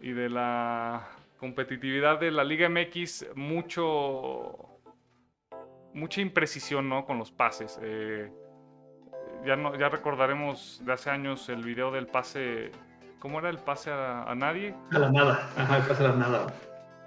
y 0.00 0.12
de 0.12 0.30
la 0.30 1.19
competitividad 1.40 2.20
de 2.20 2.30
la 2.30 2.44
Liga 2.44 2.68
MX, 2.68 3.28
mucho, 3.34 4.78
mucha 5.94 6.20
imprecisión 6.20 6.88
¿no? 6.88 7.06
con 7.06 7.18
los 7.18 7.32
pases. 7.32 7.80
Eh, 7.82 8.30
ya, 9.46 9.56
no, 9.56 9.74
ya 9.74 9.88
recordaremos 9.88 10.82
de 10.84 10.92
hace 10.92 11.08
años 11.08 11.48
el 11.48 11.64
video 11.64 11.90
del 11.90 12.06
pase. 12.06 12.70
¿Cómo 13.18 13.38
era 13.38 13.48
el 13.48 13.56
pase 13.56 13.90
a, 13.90 14.32
nadie? 14.36 14.74
A 14.92 14.98
la 14.98 15.10
nada, 15.10 15.50
ajá, 15.56 15.78
el 15.78 15.82
pase 15.84 16.04
a 16.04 16.08
la 16.08 16.16
nada. 16.16 16.46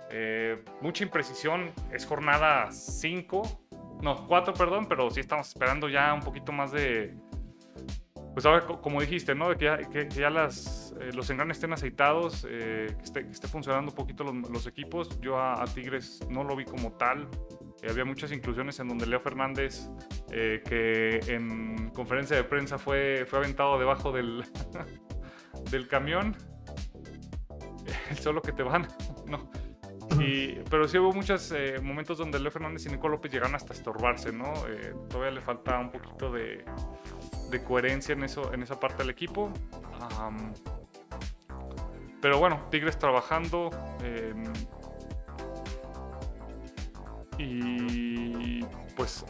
Eh, 0.10 0.66
mucha 0.82 1.04
imprecisión, 1.04 1.72
es 1.92 2.06
jornada 2.06 2.72
5, 2.72 3.44
no, 4.02 4.28
4, 4.28 4.54
perdón, 4.56 4.88
pero 4.88 5.12
sí 5.12 5.20
estamos 5.20 5.48
esperando 5.48 5.90
ya 5.90 6.12
un 6.14 6.22
poquito 6.22 6.52
más 6.52 6.72
de, 6.72 7.16
pues 8.34 8.48
ahora, 8.48 8.66
como 8.66 9.00
dijiste, 9.00 9.36
¿no? 9.36 9.56
Que 9.56 9.66
ya, 9.66 9.76
eh, 9.76 11.12
los 11.14 11.30
engranes 11.30 11.58
estén 11.58 11.72
aceitados, 11.72 12.48
eh, 12.50 12.88
que, 12.98 13.20
esté, 13.30 13.48
funcionando 13.48 13.92
un 13.92 13.96
poquito 13.96 14.24
los, 14.24 14.66
equipos. 14.66 15.20
Yo 15.22 15.40
a, 15.40 15.64
Tigres 15.66 16.20
no 16.30 16.44
lo 16.44 16.56
vi 16.56 16.66
como 16.66 16.94
tal. 16.94 17.28
Eh, 17.84 17.88
había 17.92 18.06
muchas 18.06 18.32
inclusiones 18.32 18.80
en 18.80 18.88
donde 18.88 19.06
Leo 19.06 19.20
Fernández, 19.20 19.88
que 20.32 21.20
en 21.28 21.90
conferencia 21.90 22.36
de 22.36 22.44
prensa 22.44 22.80
fue, 22.80 23.26
fue 23.28 23.38
aventado 23.38 23.78
debajo 23.78 24.12
del, 24.12 24.44
del 25.72 25.88
camión. 25.88 26.36
Solo 28.20 28.42
que 28.42 28.52
te 28.52 28.64
van, 28.64 28.88
¿no? 29.28 29.50
pero 30.70 30.88
sí 30.88 30.98
hubo 31.00 31.12
muchos 31.12 31.54
momentos 31.82 32.18
donde 32.18 32.40
Leo 32.40 32.52
Fernández 32.52 32.86
y 32.86 32.90
Nico 32.90 33.10
López 33.10 33.32
llegaron 33.32 33.56
hasta 33.56 33.74
estorbarse, 33.74 34.32
¿no? 34.32 34.54
todavía 35.10 35.32
le 35.32 35.42
falta 35.42 35.80
un 35.80 35.92
poquito 35.92 36.32
de, 36.32 36.64
de 37.54 37.64
coherencia 37.64 38.14
en, 38.14 38.24
eso, 38.24 38.52
en 38.54 38.64
esa 38.64 38.80
parte 38.80 38.98
del 38.98 39.12
equipo. 39.12 39.52
pero 42.22 42.40
bueno, 42.40 42.68
Tigres 42.70 42.98
trabajando. 42.98 43.70
Em, 44.04 44.44
y 47.38 48.64
pues, 48.96 49.26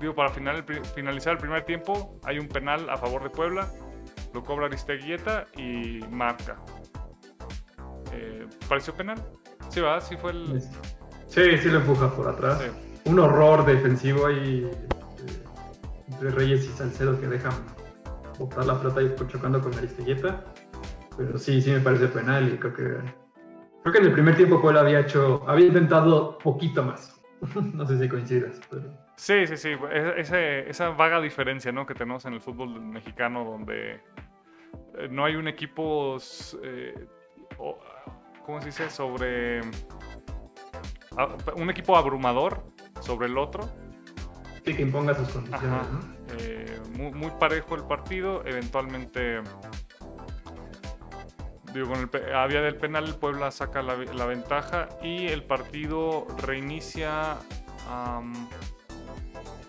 digo, 0.00 0.14
para 0.14 0.30
finalizar 0.30 1.32
el 1.32 1.38
primer 1.38 1.64
tiempo, 1.64 2.18
hay 2.22 2.38
un 2.38 2.48
penal 2.48 2.88
a 2.88 2.96
favor 2.96 3.22
de 3.22 3.30
Puebla. 3.30 3.68
Lo 4.32 4.42
cobra 4.42 4.66
Aristeguieta 4.66 5.46
y 5.56 6.00
marca. 6.10 6.56
Eh, 8.12 8.46
¿Pareció 8.68 8.94
penal? 8.94 9.22
Sí, 9.68 9.80
va, 9.80 10.00
sí 10.00 10.16
fue 10.16 10.32
el. 10.32 10.60
Sí, 11.28 11.58
sí 11.58 11.68
lo 11.68 11.78
empuja 11.78 12.10
por 12.10 12.28
atrás. 12.28 12.62
Un 13.04 13.18
horror 13.20 13.64
defensivo 13.64 14.26
ahí 14.26 14.68
entre 16.14 16.30
Reyes 16.30 16.64
y 16.64 16.68
Salcedo 16.68 17.20
que 17.20 17.26
dejan 17.26 17.52
botar 18.38 18.66
la 18.66 18.76
flota 18.76 19.02
y 19.02 19.14
chocando 19.28 19.60
con 19.60 19.74
Aristelleta. 19.74 20.44
Pero 21.16 21.38
sí, 21.38 21.60
sí 21.60 21.70
me 21.70 21.80
parece 21.80 22.08
penal 22.08 22.52
y 22.52 22.58
creo 22.58 22.74
que 22.74 22.82
creo 23.82 23.92
que 23.92 23.98
en 23.98 24.06
el 24.06 24.12
primer 24.12 24.36
tiempo 24.36 24.60
Puebla 24.60 24.80
había 24.80 25.00
hecho, 25.00 25.44
había 25.46 25.66
intentado 25.66 26.38
poquito 26.38 26.82
más. 26.82 27.20
no 27.74 27.86
sé 27.86 27.98
si 27.98 28.08
coincidas, 28.08 28.60
pero... 28.70 28.84
Sí, 29.16 29.46
sí, 29.46 29.56
sí. 29.56 29.70
esa 29.92 30.88
vaga 30.90 31.20
diferencia 31.20 31.70
¿no? 31.70 31.86
que 31.86 31.94
tenemos 31.94 32.24
en 32.24 32.34
el 32.34 32.40
fútbol 32.40 32.80
mexicano 32.80 33.44
donde 33.44 34.00
eh, 34.98 35.08
no 35.08 35.24
hay 35.24 35.36
un 35.36 35.46
equipo, 35.46 36.16
eh, 36.62 37.06
¿cómo 38.44 38.60
se 38.60 38.66
dice? 38.66 38.90
Sobre... 38.90 39.60
Un 41.56 41.70
equipo 41.70 41.96
abrumador 41.96 42.64
sobre 43.00 43.28
el 43.28 43.38
otro 43.38 43.70
que 44.72 44.82
imponga 44.82 45.14
sus 45.14 45.28
condiciones. 45.28 45.86
Eh, 46.38 46.80
muy, 46.96 47.10
parejo 47.38 47.74
el 47.74 47.84
partido, 47.84 48.42
eventualmente. 48.46 49.42
Digo, 51.74 51.88
con 51.88 51.98
el, 51.98 52.34
a 52.34 52.46
vía 52.46 52.62
del 52.62 52.76
penal, 52.76 53.04
el 53.04 53.14
Puebla 53.16 53.50
saca 53.50 53.82
la, 53.82 53.94
ventaja 54.26 54.88
y 55.02 55.26
el 55.26 55.42
partido 55.42 56.26
reinicia. 56.38 57.36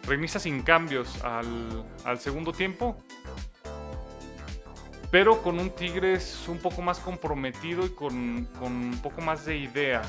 reinicia 0.07 0.39
sin 0.39 0.61
cambios 0.61 1.23
al, 1.23 2.19
segundo 2.19 2.51
tiempo. 2.53 2.95
pero 5.11 5.41
con 5.41 5.59
un 5.59 5.69
Tigres 5.71 6.45
un 6.47 6.59
poco 6.59 6.81
más 6.81 6.99
comprometido 6.99 7.85
y 7.85 7.89
con, 7.89 8.45
con 8.59 8.71
un 8.71 8.99
poco 9.01 9.21
más 9.21 9.45
de 9.45 9.57
idea. 9.57 10.01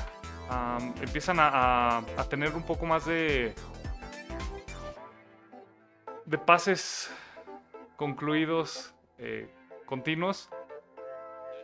Empiezan 1.01 1.39
a, 1.39 1.47
a- 1.49 1.97
a 2.17 2.23
tener 2.29 2.53
un 2.55 2.63
poco 2.63 2.85
más 2.85 3.05
de, 3.05 3.53
de 6.27 6.37
pases 6.37 7.11
concluidos 7.95 8.93
eh, 9.17 9.49
continuos. 9.85 10.49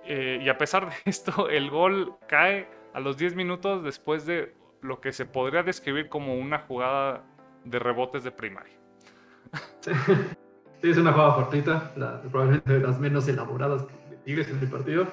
Eh, 0.06 0.40
y 0.42 0.50
a 0.50 0.58
pesar 0.58 0.90
de 0.90 0.96
esto, 1.06 1.50
el 1.50 1.70
gol 1.70 2.16
cae 2.28 2.68
a 2.94 3.00
los 3.00 3.18
10 3.18 3.36
minutos 3.36 3.84
después 3.84 4.26
de 4.26 4.56
lo 4.82 5.00
que 5.00 5.12
se 5.12 5.26
podría 5.26 5.64
describir 5.64 6.10
como 6.10 6.36
una 6.36 6.60
jugada 6.60 7.24
de 7.64 7.80
rebotes 7.80 8.24
de 8.24 8.32
primaria. 8.32 8.74
Sí, 9.82 9.92
es 10.90 10.98
una 10.98 11.14
jugada 11.14 11.36
fortuita, 11.36 11.92
la- 11.96 12.22
probablemente 12.24 12.74
de 12.74 12.80
las 12.80 13.00
menos 13.00 13.28
elaboradas 13.28 13.88
de 14.10 14.18
Tigres 14.26 14.50
en 14.50 14.60
el 14.60 14.68
partido. 14.70 15.08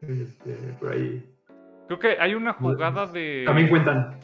Este, 0.00 0.54
por 0.80 0.92
ahí 0.92 1.28
Creo 1.86 1.98
que 1.98 2.16
hay 2.18 2.34
una 2.34 2.54
jugada 2.54 3.06
de... 3.06 3.42
también 3.46 3.68
cuentan. 3.68 4.18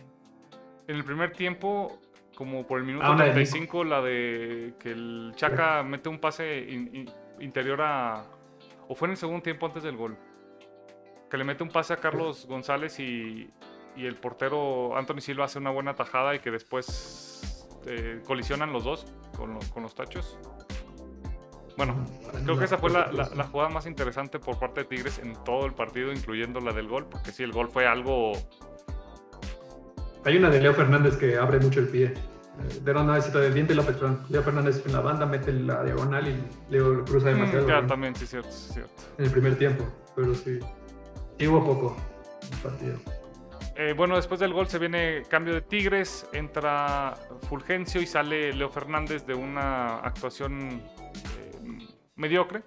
En 0.87 0.97
el 0.97 1.05
primer 1.05 1.33
tiempo, 1.33 1.99
como 2.39 2.65
por 2.69 2.79
el 2.79 2.85
minuto 2.85 3.05
Ah, 3.05 3.11
una 3.11 3.25
de 3.25 3.33
35, 3.33 3.83
la 3.83 4.01
de 4.01 4.75
que 4.79 4.93
el 4.93 5.33
Chaca 5.35 5.83
mete 5.83 6.09
un 6.09 6.21
pase 6.21 6.61
in- 6.71 6.89
in- 6.95 7.11
interior 7.41 7.81
a... 7.83 8.27
O 8.87 8.95
fue 8.95 9.07
en 9.09 9.11
el 9.11 9.17
segundo 9.17 9.43
tiempo 9.43 9.67
antes 9.67 9.83
del 9.83 9.97
gol. 9.97 10.17
Que 11.29 11.37
le 11.37 11.43
mete 11.43 11.65
un 11.65 11.69
pase 11.71 11.95
a 11.95 11.97
Carlos 11.97 12.47
González 12.47 13.01
y, 13.01 13.51
y 13.97 14.07
el 14.07 14.15
portero 14.15 14.97
Anthony 14.97 15.21
Silva 15.21 15.47
hace 15.47 15.59
una 15.59 15.71
buena 15.71 15.95
tajada 15.97 16.33
y 16.37 16.39
que 16.39 16.53
después 16.53 17.69
eh, 17.87 18.23
colisionan 18.25 18.73
los 18.73 18.85
dos 18.85 19.13
con, 19.37 19.55
lo- 19.55 19.61
con 19.75 19.83
los 19.83 19.97
tachos. 19.97 20.39
Bueno, 21.77 22.05
creo 22.45 22.57
que 22.57 22.67
esa 22.67 22.79
fue 22.79 22.91
la, 22.91 23.11
la- 23.11 23.31
la 23.35 23.45
jugada 23.49 23.69
más 23.69 23.85
interesante 23.87 24.39
por 24.39 24.61
parte 24.61 24.83
de 24.83 24.87
Tigres 24.87 25.19
en 25.19 25.33
todo 25.43 25.67
el 25.67 25.75
partido, 25.75 26.13
incluyendo 26.13 26.61
la 26.61 26.73
del 26.73 26.87
gol, 26.87 27.07
porque 27.11 27.33
sí, 27.33 27.43
el 27.43 27.51
gol 27.51 27.69
fue 27.69 27.85
algo 27.89 28.31
Hay 30.25 30.37
una 30.37 30.51
de 30.51 30.61
Leo 30.61 30.75
Fernández 30.75 31.17
que 31.17 31.37
abre 31.37 31.59
mucho 31.59 31.81
el 31.81 31.89
pie. 31.89 32.07
Eh, 32.07 32.81
De 32.83 32.93
no, 32.93 33.17
es 33.17 33.33
de 33.33 33.51
Diente 33.53 33.75
López, 33.75 33.97
perdón. 33.97 34.25
Leo 34.29 34.43
Fernández 34.43 34.83
en 34.85 34.93
la 34.93 35.01
banda 35.01 35.27
mete 35.27 35.53
la 35.53 35.85
diagonal 35.85 36.27
y 36.29 36.45
Leo 36.71 36.93
lo 36.95 37.05
cruza 37.05 37.29
demasiado 37.29 37.65
Mm, 37.65 37.69
ya, 37.69 37.75
bien 37.77 37.87
también, 37.87 38.15
sí, 38.17 38.27
cierto, 38.27 38.51
sí, 38.51 38.73
cierto. 38.75 38.93
en 39.19 39.25
el 39.25 39.31
primer 39.31 39.57
tiempo. 39.57 39.85
Pero 40.17 40.35
sí, 40.35 40.59
sí 41.39 41.47
hubo 41.47 41.65
poco 41.65 41.97
en 42.43 42.53
el 42.53 42.59
partido. 42.63 42.99
Eh, 43.77 43.95
bueno, 43.97 44.17
después 44.17 44.41
del 44.41 44.53
gol 44.53 44.67
se 44.67 44.81
viene 44.81 45.23
cambio 45.29 45.55
de 45.55 45.61
Tigres, 45.61 46.27
entra 46.33 47.15
Fulgencio 47.49 48.01
y 48.03 48.07
sale 48.07 48.53
Leo 48.53 48.69
Fernández 48.71 49.25
de 49.25 49.35
una 49.35 49.99
actuación 50.01 50.83
eh, 51.39 51.87
mediocre. 52.17 52.63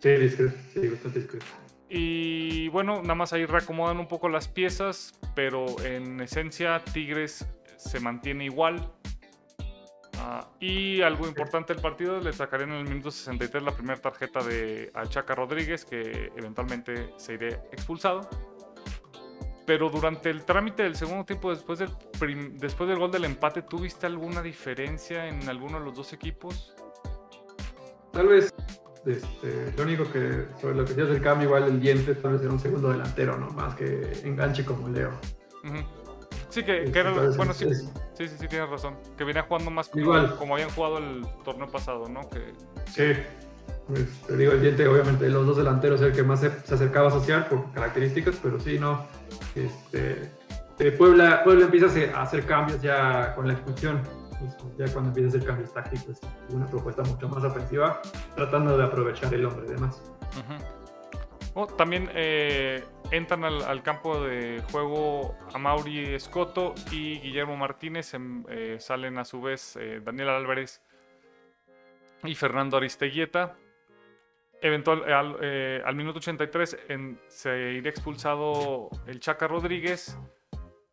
Sí, 0.00 0.10
discreto, 0.10 0.56
sí, 0.72 0.86
bastante 0.86 1.18
discreto. 1.18 1.46
Y 1.90 2.68
bueno, 2.68 3.00
nada 3.02 3.14
más 3.14 3.32
ahí 3.32 3.46
reacomodan 3.46 3.98
un 3.98 4.08
poco 4.08 4.28
las 4.28 4.46
piezas, 4.48 5.14
pero 5.34 5.66
en 5.82 6.20
esencia 6.20 6.82
Tigres 6.84 7.46
se 7.76 8.00
mantiene 8.00 8.44
igual. 8.44 8.92
Ah, 10.18 10.50
y 10.60 11.00
algo 11.00 11.26
importante 11.26 11.72
del 11.72 11.80
partido, 11.80 12.20
le 12.20 12.32
sacarían 12.32 12.70
en 12.72 12.78
el 12.78 12.88
minuto 12.88 13.10
63 13.10 13.62
la 13.62 13.72
primera 13.72 14.00
tarjeta 14.00 14.42
de 14.42 14.90
a 14.92 15.06
Chaca 15.06 15.34
Rodríguez, 15.34 15.84
que 15.84 16.32
eventualmente 16.36 17.14
se 17.16 17.34
iría 17.34 17.62
expulsado. 17.72 18.28
Pero 19.64 19.90
durante 19.90 20.30
el 20.30 20.44
trámite 20.44 20.82
del 20.82 20.96
segundo 20.96 21.24
tiempo, 21.24 21.50
después 21.50 21.78
del, 21.78 21.90
prim- 22.18 22.56
después 22.58 22.88
del 22.88 22.98
gol 22.98 23.10
del 23.10 23.24
empate, 23.26 23.62
¿tuviste 23.62 24.06
alguna 24.06 24.42
diferencia 24.42 25.26
en 25.28 25.48
alguno 25.48 25.78
de 25.78 25.84
los 25.84 25.94
dos 25.94 26.12
equipos? 26.12 26.74
Tal 28.12 28.28
vez 28.28 28.52
este, 29.06 29.72
lo 29.76 29.82
único 29.84 30.10
que 30.10 30.46
sobre 30.60 30.74
lo 30.74 30.84
que 30.84 30.94
del 30.94 31.20
cambio, 31.22 31.46
igual 31.48 31.64
el 31.64 31.80
diente, 31.80 32.14
tal 32.14 32.32
vez 32.32 32.42
era 32.42 32.52
un 32.52 32.60
segundo 32.60 32.90
delantero, 32.90 33.36
¿no? 33.38 33.50
Más 33.50 33.74
que 33.74 34.20
enganche 34.24 34.64
como 34.64 34.88
Leo. 34.88 35.10
Sí, 36.50 36.62
que, 36.62 36.90
que 36.90 36.98
era... 36.98 37.10
Entonces, 37.10 37.36
Bueno, 37.36 37.52
sí, 37.52 37.66
es- 37.68 37.90
Sí, 38.14 38.26
sí, 38.26 38.34
sí, 38.40 38.48
tienes 38.48 38.68
razón. 38.68 38.96
Que 39.16 39.22
venía 39.22 39.42
jugando 39.42 39.70
más 39.70 39.88
como, 39.88 40.02
Igual. 40.02 40.34
como 40.36 40.54
habían 40.54 40.70
jugado 40.70 40.98
el 40.98 41.24
torneo 41.44 41.68
pasado, 41.68 42.08
¿no? 42.08 42.28
Que, 42.28 42.52
Sí. 42.86 43.12
Pues, 43.86 44.06
te 44.26 44.36
digo, 44.36 44.52
el 44.52 44.60
diente, 44.60 44.86
obviamente, 44.88 45.28
los 45.30 45.46
dos 45.46 45.56
delanteros, 45.56 46.00
el 46.02 46.12
que 46.12 46.22
más 46.22 46.40
se, 46.40 46.50
se 46.64 46.74
acercaba 46.74 47.06
a 47.06 47.08
asociar 47.10 47.48
por 47.48 47.72
características, 47.72 48.36
pero 48.42 48.58
sí, 48.60 48.78
no. 48.78 49.06
Este, 49.54 50.30
eh, 50.78 50.92
Puebla, 50.92 51.42
Puebla 51.44 51.64
empieza 51.66 51.86
a 52.14 52.22
hacer 52.22 52.44
cambios 52.44 52.82
ya 52.82 53.34
con 53.34 53.46
la 53.46 53.54
expulsión. 53.54 54.00
Pues, 54.38 54.56
ya 54.76 54.92
cuando 54.92 55.08
empieza 55.10 55.26
a 55.26 55.28
hacer 55.30 55.44
cambios 55.46 55.72
tácticos, 55.72 56.20
una 56.50 56.66
propuesta 56.66 57.02
mucho 57.02 57.28
más 57.28 57.42
ofensiva, 57.44 58.00
tratando 58.36 58.76
de 58.78 58.84
aprovechar 58.84 59.32
el 59.34 59.44
hombre, 59.44 59.66
además. 59.68 60.02
Oh, 61.54 61.66
también 61.66 62.08
eh, 62.14 62.84
entran 63.10 63.42
al, 63.44 63.62
al 63.62 63.82
campo 63.82 64.20
de 64.22 64.62
juego 64.70 65.34
Amauri 65.54 66.14
Escoto 66.14 66.74
y 66.92 67.18
Guillermo 67.18 67.56
Martínez. 67.56 68.14
em, 68.14 68.44
eh, 68.48 68.76
salen 68.78 69.18
a 69.18 69.24
su 69.24 69.40
vez 69.40 69.76
eh, 69.76 70.00
Daniel 70.04 70.28
Álvarez 70.28 70.80
y 72.22 72.34
Fernando 72.36 72.76
Aristeguieta. 72.76 73.56
Eventual, 74.60 75.10
al, 75.12 75.36
eh, 75.40 75.82
al 75.84 75.94
minuto 75.96 76.18
83 76.18 76.78
en- 76.88 77.20
se 77.28 77.72
iría 77.72 77.90
expulsado 77.90 78.90
el 79.06 79.18
Chaca 79.20 79.46
Rodríguez 79.48 80.16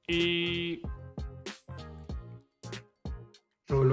y 0.08 0.82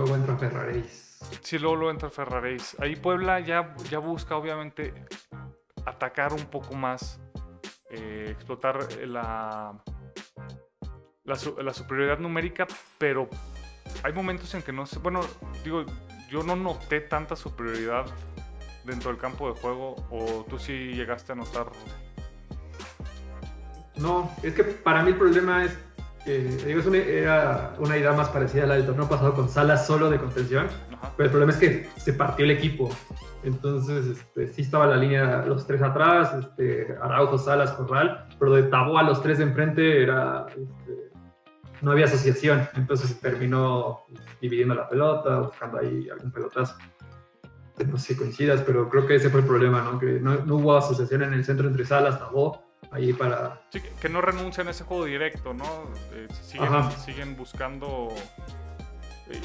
Luego, 0.03 0.17
entra 0.17 0.37
Ferraréis. 0.37 1.21
Sí, 1.43 1.61
luego, 1.61 1.77
luego 1.77 1.91
entra 1.93 2.11
Ferraréis. 2.11 2.77
Ahí 2.81 2.97
Puebla 2.97 3.39
ya, 3.39 3.73
ya 3.89 4.01
busca, 4.01 4.37
obviamente, 4.37 4.93
atacar 5.87 6.33
un 6.33 6.47
poco 6.47 6.75
más, 6.75 7.21
eh, 7.89 8.27
explotar 8.33 8.81
la, 9.07 9.81
la, 11.23 11.37
su- 11.37 11.57
la 11.63 11.73
superioridad 11.73 12.19
numérica, 12.19 12.67
pero 12.99 13.29
hay 14.03 14.13
momentos 14.13 14.53
en 14.55 14.63
que 14.63 14.73
no 14.73 14.87
sé. 14.87 14.99
Bueno, 14.99 15.21
digo, 15.63 15.85
yo 16.29 16.43
no 16.43 16.57
noté 16.57 17.01
tanta 17.03 17.37
superioridad 17.37 18.07
dentro 18.83 19.13
del 19.13 19.21
campo 19.21 19.53
de 19.55 19.61
juego, 19.61 19.95
o 20.11 20.45
tú 20.51 20.59
sí 20.59 20.95
llegaste 20.95 21.31
a 21.31 21.37
notar. 21.37 21.67
No, 23.95 24.35
es 24.43 24.53
que 24.55 24.65
para 24.65 25.05
mí 25.05 25.13
el 25.13 25.17
problema 25.17 25.63
es 25.65 25.79
es 26.25 26.87
una, 26.87 26.99
era 26.99 27.75
una 27.79 27.97
idea 27.97 28.13
más 28.13 28.29
parecida 28.29 28.65
a 28.65 28.67
la 28.67 28.75
del 28.75 28.87
torneo 28.87 29.09
pasado 29.09 29.35
con 29.35 29.49
Salas 29.49 29.87
solo 29.87 30.09
de 30.09 30.19
contención, 30.19 30.67
Ajá. 30.93 31.13
pero 31.17 31.27
el 31.27 31.31
problema 31.31 31.53
es 31.53 31.59
que 31.59 31.89
se 31.97 32.13
partió 32.13 32.45
el 32.45 32.53
equipo. 32.53 32.91
Entonces, 33.45 34.07
este, 34.07 34.47
sí 34.49 34.63
estaba 34.63 34.87
la 34.87 34.97
línea, 34.97 35.45
los 35.47 35.67
tres 35.67 35.83
atrás, 35.83 36.33
este, 36.35 36.95
Araujo, 37.03 37.39
Salas, 37.39 37.73
Corral, 37.73 38.29
pero 38.39 38.55
de 38.55 38.65
Tabó 38.65 38.99
a 38.99 39.03
los 39.03 39.21
tres 39.21 39.39
de 39.39 39.45
enfrente 39.45 40.03
era, 40.03 40.47
este, 40.49 41.11
no 41.81 41.91
había 41.91 42.05
asociación. 42.05 42.69
Entonces 42.75 43.11
se 43.11 43.15
terminó 43.17 44.03
dividiendo 44.41 44.75
la 44.75 44.89
pelota, 44.89 45.41
buscando 45.41 45.79
ahí 45.79 46.09
algún 46.09 46.31
pelotazo. 46.31 46.77
No 47.85 47.99
sé 47.99 48.15
si 48.15 48.17
coincidas, 48.17 48.61
pero 48.61 48.89
creo 48.89 49.07
que 49.07 49.17
ese 49.17 49.29
fue 49.29 49.41
el 49.41 49.47
problema, 49.47 49.83
¿no? 49.83 49.99
Que 49.99 50.21
no, 50.21 50.37
no 50.45 50.57
hubo 50.57 50.77
asociación 50.77 51.25
en 51.25 51.33
el 51.33 51.45
centro 51.45 51.67
entre 51.67 51.85
Salas, 51.85 52.21
Tabó, 52.21 52.63
ahí 52.93 53.13
para 53.13 53.63
Sí, 53.71 53.81
que- 54.01 54.09
no 54.09 54.21
renuncian 54.21 54.69
a 54.69 54.71
ese 54.71 54.85
juego 54.85 55.05
directo, 55.07 55.55
¿no? 55.55 55.65
Eh, 56.13 56.29
siguen, 57.05 57.37
buscando 57.37 58.09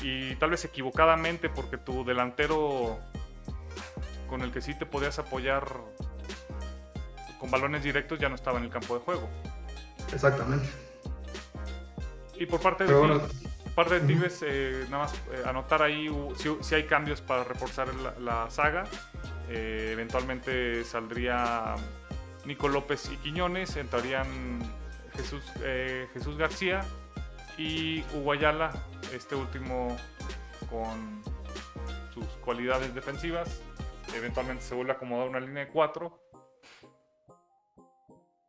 y 0.04 0.36
tal 0.36 0.50
vez 0.52 0.66
equivocadamente 0.66 1.50
porque 1.50 1.78
tu 1.78 2.04
delantero 2.04 3.00
con 4.28 4.42
el 4.42 4.52
que 4.52 4.62
sí 4.62 4.78
te 4.78 4.86
podías 4.86 5.18
apoyar 5.20 5.66
con 7.40 7.50
balones 7.50 7.84
directos 7.84 8.20
ya 8.20 8.28
no 8.30 8.36
estaba 8.36 8.58
en 8.58 8.66
el 8.66 8.70
campo 8.70 8.96
de 8.96 9.02
juego. 9.02 9.30
Exactamente. 10.14 10.68
Y 12.36 12.46
por 12.46 12.60
parte 12.60 12.86
de, 12.86 12.94
bueno, 12.94 13.22
parte 13.76 14.00
de. 14.00 14.08
Tigres, 14.08 14.44
eh, 14.46 14.86
nada 14.90 15.04
más 15.04 15.14
eh, 15.14 15.44
anotar 15.46 15.82
ahí 15.82 16.10
si, 16.36 16.56
si 16.62 16.76
hay 16.76 16.84
cambios 16.84 17.22
para 17.22 17.44
reforzar 17.44 17.94
la, 17.96 18.14
la 18.20 18.50
saga. 18.52 18.84
Eh, 19.50 19.92
eventualmente 19.94 20.84
saldría 20.84 21.76
Nico 22.48 22.70
López 22.70 23.12
y 23.12 23.18
Quiñones, 23.18 23.76
entrarían 23.76 24.26
Jesús, 25.14 25.44
eh, 25.62 26.08
Jesús 26.14 26.38
García 26.38 26.82
y 27.58 28.06
Hugo 28.16 28.32
Ayala, 28.32 28.72
este 29.14 29.36
último 29.36 29.98
con 30.70 31.22
sus 32.14 32.26
cualidades 32.46 32.96
defensivas. 32.96 33.62
Eventualmente 34.16 34.64
se 34.64 34.76
vuelve 34.76 34.94
a 34.94 34.96
acomodar 34.96 35.28
una 35.28 35.42
línea 35.42 35.66
de 35.66 35.72
cuatro. 35.72 36.22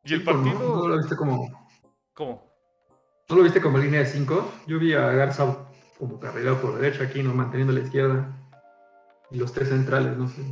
Y 0.04 0.14
el 0.14 0.22
partido... 0.22 0.58
¿No 0.60 0.88
lo 0.88 0.96
viste 0.96 1.16
como, 1.16 1.68
¿Cómo? 2.14 2.48
¿no 3.28 3.36
lo 3.36 3.42
viste 3.42 3.60
como 3.60 3.78
línea 3.78 4.00
de 4.00 4.06
5? 4.06 4.52
Yo 4.68 4.78
vi 4.78 4.94
a 4.94 5.10
Garza 5.10 5.66
como 5.98 6.20
carrilero 6.20 6.60
por 6.60 6.78
derecha 6.78 7.02
aquí, 7.02 7.20
¿no? 7.24 7.34
Manteniendo 7.34 7.72
la 7.72 7.80
izquierda. 7.80 8.32
Y 9.32 9.38
los 9.38 9.52
tres 9.52 9.70
centrales, 9.70 10.16
no 10.16 10.28
sé. 10.28 10.42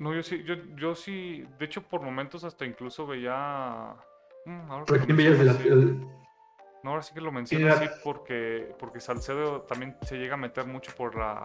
No, 0.00 0.14
yo 0.14 0.22
sí, 0.22 0.42
yo, 0.44 0.54
yo 0.76 0.94
sí, 0.94 1.44
de 1.58 1.64
hecho 1.66 1.82
por 1.82 2.00
momentos 2.00 2.42
hasta 2.42 2.64
incluso 2.64 3.06
veía... 3.06 3.94
Mm, 4.46 4.70
ahora 4.70 4.84
¿Por 4.86 4.98
quién 5.04 5.14
veías 5.16 5.38
de 5.38 5.44
la, 5.44 5.52
el- 5.52 6.00
No, 6.82 6.90
ahora 6.90 7.02
sí 7.02 7.12
que 7.12 7.20
lo 7.20 7.30
menciono 7.30 7.70
así 7.70 7.84
porque, 8.02 8.74
porque 8.78 8.98
Salcedo 8.98 9.60
también 9.62 9.94
se 10.00 10.16
llega 10.16 10.34
a 10.34 10.38
meter 10.38 10.66
mucho 10.66 10.90
por 10.96 11.14
la... 11.16 11.44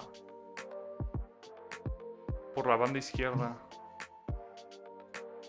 Por 2.56 2.68
la 2.68 2.78
banda 2.78 2.98
izquierda. 2.98 3.58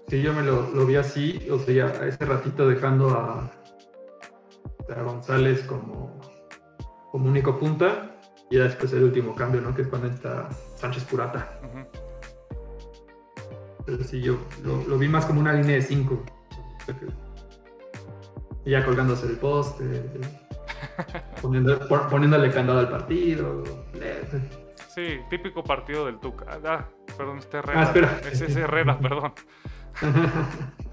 Sí, 0.09 0.21
yo 0.21 0.33
me 0.33 0.43
lo, 0.43 0.63
lo 0.71 0.85
vi 0.85 0.97
así, 0.97 1.49
o 1.49 1.59
sea, 1.61 1.87
ese 2.09 2.25
ratito 2.25 2.69
dejando 2.69 3.11
a, 3.11 3.49
a 4.97 5.03
González 5.03 5.63
como, 5.67 6.21
como 7.13 7.29
único 7.29 7.57
punta 7.57 8.17
y 8.51 8.57
después 8.57 8.93
el 8.93 9.05
último 9.05 9.33
cambio, 9.37 9.61
¿no? 9.61 9.73
Que 9.75 9.83
es 9.83 9.89
cuando 9.89 10.09
está 10.09 10.49
Sánchez 10.75 11.05
Purata. 11.05 11.61
Pero 13.87 14.03
sí, 14.03 14.21
yo 14.21 14.37
lo, 14.65 14.99
vi 14.99 15.09
más 15.09 15.25
como 15.27 15.41
una 15.41 15.53
línea 15.53 15.77
de 15.77 15.83
cinco. 15.83 16.25
Y 18.65 18.71
ya 18.71 18.85
colgándose 18.85 19.27
el 19.27 19.37
poste, 19.37 19.85
poniéndole 22.11 22.51
candado 22.51 22.81
al 22.81 22.91
partido. 22.91 23.63
Sí, 24.93 25.21
típico 25.31 25.63
partido 25.63 26.07
del 26.07 26.19
Tuca. 26.19 26.47
Ah, 26.65 26.89
perdón, 27.17 27.39
este 27.39 27.59
Herrera. 27.59 27.93
Ah, 27.95 28.21
es, 28.31 28.41
es 28.41 28.57
Herrera, 28.57 28.99
perdón. 29.01 29.33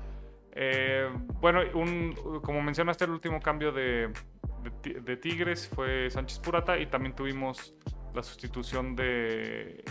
Eh, 0.55 1.09
bueno, 1.41 1.61
un, 1.73 2.13
como 2.43 2.61
mencionaste, 2.61 3.05
el 3.05 3.09
último 3.09 3.41
cambio 3.41 3.71
de, 3.71 4.13
de, 4.83 5.17
Tigres 5.17 5.67
fue 5.67 6.11
Sánchez 6.11 6.37
Purata 6.37 6.77
y 6.77 6.85
también 6.85 7.15
tuvimos 7.15 7.73
la 8.13 8.21
sustitución 8.21 8.95
de. 8.95 9.83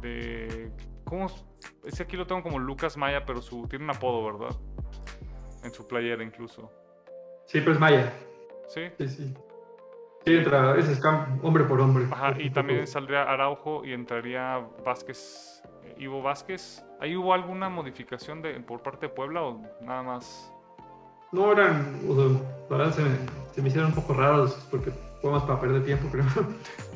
de 0.00 0.72
¿Cómo? 1.12 1.30
Ese 1.84 2.04
aquí 2.04 2.16
lo 2.16 2.26
tengo 2.26 2.42
como 2.42 2.58
Lucas 2.58 2.96
Maya, 2.96 3.26
pero 3.26 3.42
su, 3.42 3.68
tiene 3.68 3.84
un 3.84 3.90
apodo, 3.90 4.24
¿verdad? 4.24 4.56
En 5.62 5.70
su 5.70 5.86
playera 5.86 6.24
incluso. 6.24 6.72
Sí, 7.44 7.60
pero 7.60 7.72
es 7.72 7.78
Maya. 7.78 8.14
Sí. 8.66 8.80
Sí, 8.96 9.08
sí. 9.08 9.34
Sí, 10.24 10.34
entra, 10.34 10.74
ese 10.78 10.92
es 10.92 11.02
hombre 11.42 11.64
por 11.64 11.82
hombre. 11.82 12.06
Ajá, 12.10 12.34
y 12.40 12.48
también 12.48 12.86
saldría 12.86 13.24
Araujo 13.24 13.84
y 13.84 13.92
entraría 13.92 14.66
Vázquez, 14.86 15.62
Ivo 15.98 16.22
Vázquez. 16.22 16.82
¿Ahí 16.98 17.14
hubo 17.14 17.34
alguna 17.34 17.68
modificación 17.68 18.40
de, 18.40 18.54
por 18.60 18.82
parte 18.82 19.08
de 19.08 19.12
Puebla 19.12 19.42
o 19.42 19.60
nada 19.82 20.02
más? 20.02 20.50
No, 21.30 21.52
eran, 21.52 22.00
o 22.08 22.14
sea, 22.70 22.90
se, 22.90 23.02
se, 23.54 23.60
me 23.60 23.68
hicieron 23.68 23.90
un 23.90 23.96
poco 23.96 24.14
raros 24.14 24.66
porque 24.70 24.90
fue 25.20 25.30
más 25.30 25.42
para 25.42 25.60
perder 25.60 25.84
tiempo, 25.84 26.08
creo. 26.10 26.24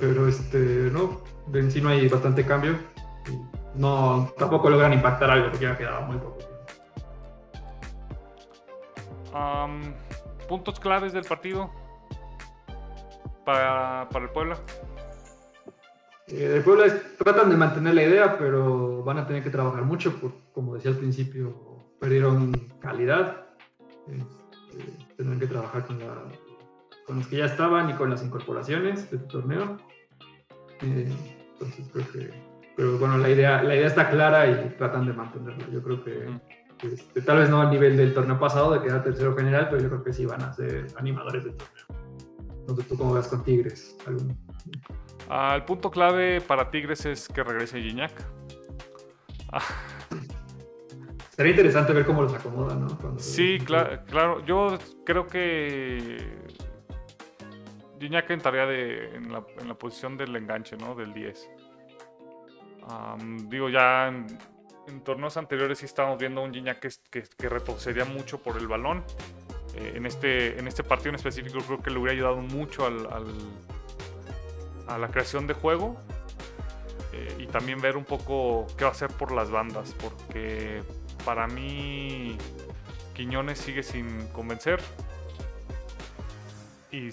Pero 0.00 0.26
este, 0.26 0.90
no, 0.90 1.20
en 1.52 1.70
sí 1.70 1.82
no 1.82 1.90
hay 1.90 2.08
bastante 2.08 2.46
cambio. 2.46 2.78
No, 3.74 4.32
tampoco 4.38 4.70
logran 4.70 4.92
impactar 4.92 5.30
algo 5.30 5.50
porque 5.50 5.66
ya 5.66 5.76
quedaba 5.76 6.00
muy 6.00 6.16
poco 6.16 6.36
tiempo. 6.36 6.56
puntos 10.48 10.80
claves 10.80 11.12
del 11.12 11.24
partido 11.24 11.70
para, 13.44 14.08
para 14.10 14.24
el 14.24 14.30
Puebla? 14.30 14.56
Eh, 16.28 16.54
el 16.56 16.62
Puebla 16.64 16.86
tratan 17.18 17.50
de 17.50 17.56
mantener 17.56 17.94
la 17.94 18.02
idea, 18.02 18.38
pero 18.38 19.02
van 19.04 19.18
a 19.18 19.26
tener 19.26 19.42
que 19.42 19.50
trabajar 19.50 19.82
mucho, 19.82 20.18
porque, 20.20 20.38
como 20.52 20.74
decía 20.74 20.90
al 20.90 20.96
principio, 20.96 21.94
perdieron 22.00 22.52
calidad. 22.80 23.46
Este, 24.08 25.14
tendrán 25.16 25.38
que 25.38 25.46
trabajar 25.46 25.86
con, 25.86 25.98
con 27.06 27.18
los 27.18 27.26
que 27.28 27.36
ya 27.36 27.46
estaban 27.46 27.90
y 27.90 27.94
con 27.94 28.10
las 28.10 28.22
incorporaciones 28.24 29.10
de 29.10 29.16
este 29.16 29.28
torneo. 29.28 29.76
Eh, 30.82 31.12
entonces 31.52 31.88
creo 31.92 32.12
que... 32.12 32.45
Pero 32.76 32.98
bueno, 32.98 33.16
la 33.16 33.30
idea, 33.30 33.62
la 33.62 33.74
idea 33.74 33.86
está 33.86 34.10
clara 34.10 34.46
y 34.46 34.74
tratan 34.76 35.06
de 35.06 35.12
mantenerla. 35.12 35.66
Yo 35.72 35.82
creo 35.82 36.04
que... 36.04 36.28
Este, 36.82 37.22
tal 37.22 37.38
vez 37.38 37.48
no 37.48 37.62
al 37.62 37.70
nivel 37.70 37.96
del 37.96 38.12
torneo 38.12 38.38
pasado 38.38 38.74
de 38.74 38.82
quedar 38.82 39.02
tercero 39.02 39.34
general, 39.34 39.68
pero 39.70 39.82
yo 39.82 39.88
creo 39.88 40.04
que 40.04 40.12
sí 40.12 40.26
van 40.26 40.42
a 40.42 40.52
ser 40.52 40.86
animadores 40.98 41.44
del 41.44 41.54
torneo. 41.54 42.76
Sé 42.76 42.82
tú 42.82 42.98
cómo 42.98 43.14
vas 43.14 43.28
con 43.28 43.42
Tigres. 43.44 43.96
el 45.30 45.64
punto 45.64 45.90
clave 45.90 46.40
para 46.40 46.70
Tigres 46.70 47.06
es 47.06 47.28
que 47.28 47.42
regrese 47.42 47.80
Gignac. 47.80 48.12
Ah. 49.52 49.62
Sería 51.30 51.50
interesante 51.50 51.92
ver 51.92 52.04
cómo 52.04 52.22
los 52.22 52.34
acomoda, 52.34 52.74
¿no? 52.74 52.88
sí, 53.18 53.58
claro. 53.64 54.44
Yo 54.44 54.78
creo 55.04 55.26
que 55.26 56.16
Gignac 58.00 58.30
entraría 58.30 58.66
de, 58.66 59.16
en, 59.16 59.32
la, 59.32 59.42
posición 59.78 60.16
del 60.16 60.34
enganche, 60.34 60.76
¿no? 60.76 60.94
Del 60.94 61.12
10. 61.12 61.50
Digo, 63.48 63.68
ya 63.68 64.08
en, 64.08 65.00
torneos 65.04 65.36
anteriores 65.36 65.78
sí 65.78 65.86
estábamos 65.86 66.18
viendo 66.18 66.42
un 66.42 66.52
Gignac 66.52 66.78
que, 66.78 66.90
que, 67.10 67.24
que 67.36 68.04
mucho 68.04 68.38
por 68.38 68.56
el 68.56 68.68
balón. 68.68 69.04
Eh, 69.74 69.94
en, 69.96 70.06
este, 70.06 70.58
en 70.58 70.68
este 70.68 70.82
partido 70.82 71.10
en 71.10 71.16
específico 71.16 71.58
creo 71.66 71.82
que 71.82 71.90
le 71.90 71.98
hubiera 71.98 72.12
ayudado 72.12 72.36
mucho 72.36 72.86
al, 72.86 73.06
a 74.86 74.98
la 74.98 75.08
creación 75.08 75.46
de 75.46 75.54
juego 75.54 75.96
eh, 77.12 77.36
y 77.40 77.46
también 77.46 77.80
ver 77.80 77.96
un 77.96 78.04
poco 78.04 78.66
qué 78.76 78.84
va 78.84 78.90
a 78.90 78.92
hacer 78.92 79.10
por 79.10 79.32
las 79.32 79.50
bandas, 79.50 79.94
porque 80.00 80.82
para 81.24 81.46
mí 81.46 82.38
Quiñones 83.14 83.58
sigue 83.58 83.82
sin 83.82 84.28
convencer 84.28 84.80
y 86.90 87.10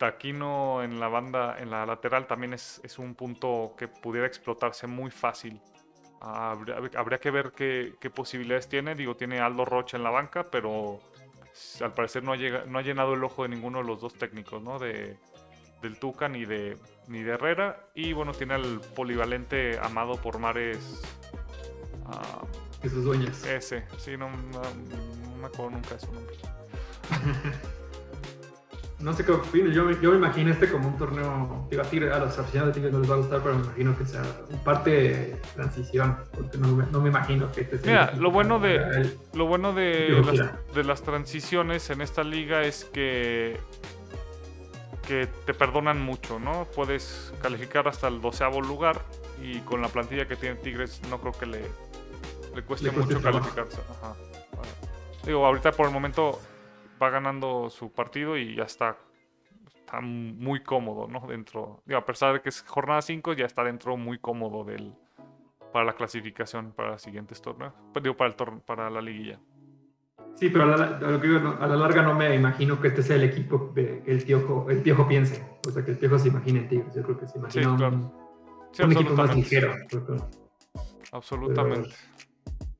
Taquino 0.00 0.82
en 0.82 0.98
la 0.98 1.08
banda, 1.08 1.56
en 1.58 1.70
la 1.70 1.84
lateral 1.84 2.26
también 2.26 2.54
es, 2.54 2.80
es 2.82 2.98
un 2.98 3.14
punto 3.14 3.74
que 3.76 3.86
pudiera 3.86 4.26
explotarse 4.26 4.86
muy 4.86 5.10
fácil. 5.10 5.60
habría, 6.22 7.18
que 7.18 7.30
ver 7.30 7.52
qué, 7.52 7.96
qué, 8.00 8.08
posibilidades 8.08 8.66
tiene. 8.66 8.94
Digo, 8.94 9.14
tiene 9.14 9.40
Aldo 9.40 9.66
Rocha 9.66 9.98
en 9.98 10.02
la 10.02 10.08
banca, 10.08 10.50
pero 10.50 11.00
al 11.82 11.92
parecer 11.92 12.24
no 12.24 12.32
ha, 12.32 12.36
no 12.38 12.78
ha 12.78 12.82
llenado 12.82 13.12
el 13.12 13.22
ojo 13.22 13.42
de 13.42 13.50
ninguno 13.50 13.80
de 13.80 13.84
los 13.84 14.00
dos 14.00 14.14
técnicos, 14.14 14.62
¿no? 14.62 14.78
De, 14.78 15.18
del 15.82 15.98
Tuca 15.98 16.30
ni 16.30 16.46
de, 16.46 16.78
ni 17.06 17.22
de 17.22 17.32
Herrera. 17.32 17.84
Y 17.94 18.14
bueno, 18.14 18.32
tiene 18.32 18.54
al 18.54 18.80
polivalente 18.96 19.78
amado 19.82 20.16
por 20.16 20.38
Mares. 20.38 21.02
Uh, 22.06 22.86
Esos 22.86 23.04
dueños. 23.04 23.44
Ese, 23.44 23.84
sí, 23.98 24.16
no, 24.16 24.30
no 24.30 25.36
me 25.36 25.46
acuerdo 25.46 25.72
nunca 25.72 25.90
de 25.94 26.00
su 26.00 26.10
nombre. 26.10 26.36
no 29.00 29.12
sé 29.12 29.24
qué 29.24 29.32
opino. 29.32 29.70
Yo, 29.70 29.90
yo 29.90 30.10
me 30.10 30.18
imagino 30.18 30.50
este 30.50 30.70
como 30.70 30.88
un 30.88 30.98
torneo. 30.98 31.66
Digo, 31.70 31.82
a, 31.82 32.16
a 32.16 32.18
los 32.18 32.38
aficionados 32.38 32.74
de 32.74 32.80
Tigres 32.80 32.92
no 32.92 33.00
les 33.00 33.10
va 33.10 33.14
a 33.14 33.18
gustar, 33.18 33.40
pero 33.42 33.56
me 33.56 33.64
imagino 33.64 33.96
que 33.98 34.06
sea 34.06 34.22
parte 34.64 34.90
de 34.90 35.40
transición. 35.54 36.18
Porque 36.36 36.58
no, 36.58 36.68
no 36.68 37.00
me 37.00 37.08
imagino 37.08 37.50
que 37.52 37.62
este 37.62 37.78
sea. 37.78 38.06
Mira, 38.06 38.20
lo 38.20 38.30
bueno 38.30 38.58
de, 38.58 39.16
lo 39.32 39.46
bueno 39.46 39.72
de 39.72 40.22
las, 40.24 40.74
de 40.74 40.84
las 40.84 41.02
transiciones 41.02 41.90
en 41.90 42.00
esta 42.00 42.22
liga 42.24 42.62
es 42.62 42.84
que 42.84 43.58
que 45.06 45.26
te 45.44 45.54
perdonan 45.54 46.00
mucho, 46.00 46.38
¿no? 46.38 46.68
Puedes 46.76 47.32
calificar 47.42 47.88
hasta 47.88 48.06
el 48.06 48.20
doceavo 48.20 48.60
lugar 48.60 49.00
y 49.42 49.58
con 49.60 49.82
la 49.82 49.88
plantilla 49.88 50.28
que 50.28 50.36
tiene 50.36 50.54
Tigres 50.54 51.00
no 51.10 51.20
creo 51.20 51.32
que 51.32 51.46
le, 51.46 51.62
le 52.54 52.62
cueste 52.62 52.92
mucho 52.92 53.20
calificarse. 53.20 53.78
Ajá. 53.90 54.14
Digo, 55.24 55.44
ahorita 55.44 55.72
por 55.72 55.86
el 55.86 55.92
momento 55.92 56.38
va 57.00 57.10
ganando 57.10 57.70
su 57.70 57.92
partido 57.92 58.36
y 58.36 58.56
ya 58.56 58.64
está, 58.64 58.96
está 59.66 60.00
muy 60.00 60.62
cómodo, 60.62 61.08
¿no? 61.08 61.26
Dentro, 61.26 61.82
digo, 61.86 61.98
a 61.98 62.04
pesar 62.04 62.34
de 62.34 62.40
que 62.40 62.50
es 62.50 62.62
jornada 62.62 63.02
5, 63.02 63.32
ya 63.34 63.46
está 63.46 63.64
dentro 63.64 63.96
muy 63.96 64.18
cómodo 64.18 64.64
del, 64.64 64.94
para 65.72 65.84
la 65.84 65.94
clasificación 65.94 66.72
para 66.72 66.90
los 66.90 67.02
siguientes 67.02 67.40
torneos, 67.40 67.72
pues, 67.92 68.02
digo, 68.02 68.16
para, 68.16 68.30
el 68.30 68.60
para 68.62 68.90
la 68.90 69.00
liguilla. 69.00 69.38
Sí, 70.34 70.48
pero 70.48 70.64
a 70.64 70.66
la, 70.76 70.84
a 71.60 71.66
la, 71.66 71.76
larga 71.76 72.02
no 72.02 72.14
me 72.14 72.34
imagino 72.34 72.80
que 72.80 72.88
este 72.88 73.02
sea 73.02 73.16
el 73.16 73.24
equipo 73.24 73.74
que 73.74 74.02
el 74.06 74.22
piojo, 74.24 74.70
el 74.70 74.80
piojo 74.80 75.06
piense. 75.06 75.44
O 75.68 75.70
sea, 75.70 75.84
que 75.84 75.90
el 75.90 75.98
piojo 75.98 76.18
se 76.18 76.28
imagine 76.28 76.60
en 76.60 76.68
Tigres. 76.68 76.94
Yo 76.94 77.02
creo 77.02 77.18
que 77.18 77.26
se 77.26 77.38
imagina 77.38 77.72
un, 77.72 78.92
equipo 78.92 79.12
más 79.14 79.34
ligero. 79.34 79.74
Absolutamente. 81.12 81.90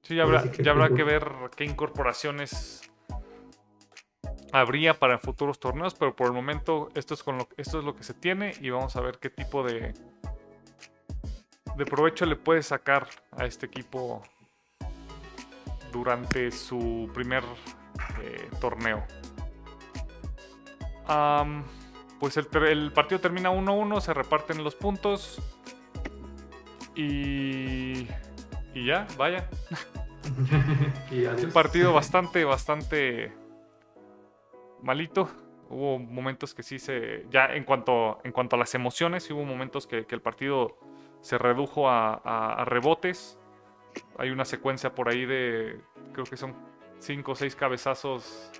sí, 0.02 0.14
ya 0.14 0.22
habrá, 0.22 0.50
ya 0.50 0.70
habrá 0.70 0.88
que 0.90 1.04
ver 1.04 1.30
qué 1.54 1.64
incorporaciones 1.64 2.89
habría 4.53 4.99
para 4.99 5.19
futuros 5.19 5.61
torneos, 5.61 5.95
pero 5.95 6.15
por 6.15 6.27
el 6.27 6.33
momento 6.33 6.89
esto 6.95 7.15
es, 7.15 7.23
con 7.23 7.39
lo, 7.39 7.49
esto 7.57 7.79
es 7.79 7.85
lo 7.85 7.95
que 7.95 8.03
se 8.03 8.15
tiene 8.15 8.53
y 8.61 8.71
vamos 8.71 8.97
a 8.97 9.01
ver 9.01 9.19
qué 9.19 9.31
tipo 9.31 9.63
de, 9.63 9.95
de 11.77 11.85
provecho 11.85 12.27
le 12.27 12.37
puede 12.37 12.63
sacar 12.63 13.09
a 13.33 13.47
este 13.47 13.67
equipo 13.67 14.23
durante 15.93 16.51
su 16.51 17.11
primer 17.15 17.43
eh, 18.23 18.49
torneo. 18.61 19.05
pues 22.19 22.37
el, 22.37 22.47
el, 22.67 22.93
partido 22.93 23.21
termina 23.21 23.51
1-1, 23.51 24.01
se 24.01 24.15
reparten 24.15 24.63
los 24.63 24.75
puntos 24.75 25.41
y, 26.95 28.07
y 28.75 28.87
ya, 28.87 29.07
vaya. 29.17 29.49
Un 31.11 31.51
partido 31.53 31.93
bastante, 31.93 32.45
bastante 32.45 33.33
malito. 34.83 35.31
Hubo 35.69 35.99
momentos 35.99 36.55
que 36.55 36.62
sí 36.62 36.79
se. 36.79 37.27
Ya 37.31 37.47
en 37.55 37.64
cuanto, 37.64 38.21
en 38.25 38.33
cuanto 38.33 38.57
a 38.57 38.59
las 38.59 38.75
emociones, 38.75 39.31
hubo 39.31 39.45
momentos 39.45 39.87
que, 39.87 40.07
el 40.09 40.21
partido 40.21 40.79
se 41.21 41.38
redujo 41.38 41.88
a, 41.88 42.64
rebotes. 42.66 43.38
Hay 44.19 44.31
una 44.31 44.45
secuencia 44.45 44.95
por 44.95 45.09
ahí 45.09 45.27
de. 45.27 45.81
Creo 46.12 46.25
que 46.25 46.37
son 46.37 46.55
cinco 46.99 47.33
o 47.33 47.35
seis 47.35 47.55
cabezazos 47.55 48.51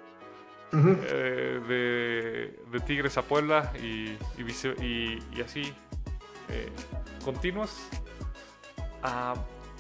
eh, 0.73 2.55
de, 2.71 2.81
Tigres 2.81 3.19
a 3.19 3.23
Puebla 3.23 3.73
y, 3.83 4.17
y, 4.39 5.41
así 5.45 5.75
eh, 6.49 6.71
continuos. 7.25 7.89
Ah, 9.03 9.35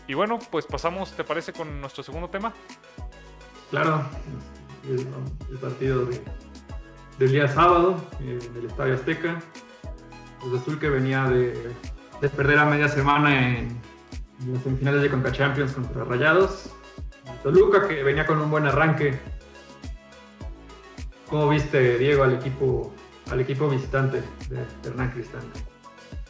Y 0.08 0.14
bueno, 0.14 0.38
pues 0.50 0.66
pasamos, 0.66 1.12
¿te 1.12 1.22
parece, 1.22 1.52
con 1.52 1.80
nuestro 1.80 2.02
segundo 2.02 2.28
tema? 2.28 2.52
Claro, 3.70 4.04
el, 4.88 5.58
partido 5.58 6.06
del 7.18 7.32
día 7.32 7.48
sábado 7.48 7.96
en 8.20 8.38
el 8.56 8.66
Estadio 8.66 8.94
Azteca. 8.94 9.40
Cruz 10.40 10.60
Azul 10.60 10.78
que 10.78 10.88
venía 10.88 11.24
de, 11.24 11.72
perder 12.36 12.58
a 12.58 12.64
media 12.64 12.88
semana 12.88 13.58
en, 13.58 13.80
las 14.46 14.62
semifinales 14.62 15.02
de 15.02 15.10
Conca 15.10 15.32
Champions 15.32 15.72
contra 15.72 16.04
Rayados. 16.04 16.70
Toluca 17.42 17.86
que 17.86 18.02
venía 18.02 18.26
con 18.26 18.40
un 18.40 18.50
buen 18.50 18.66
arranque. 18.66 19.18
¿Cómo 21.28 21.48
viste, 21.48 21.98
Diego, 21.98 22.24
al 22.24 22.34
equipo, 22.34 22.92
al 23.30 23.40
equipo 23.40 23.68
visitante 23.68 24.22
de 24.48 24.88
Hernán 24.88 25.10
Cristán? 25.10 25.42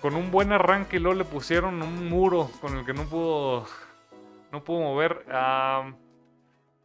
Con 0.01 0.15
un 0.15 0.31
buen 0.31 0.53
arranque 0.53 0.99
luego 0.99 1.19
le 1.19 1.25
pusieron 1.25 1.83
un 1.83 2.09
muro 2.09 2.51
con 2.61 2.77
el 2.77 2.85
que 2.85 2.93
no 2.93 3.05
pudo, 3.05 3.67
no 4.51 4.65
pudo 4.65 4.81
mover. 4.81 5.25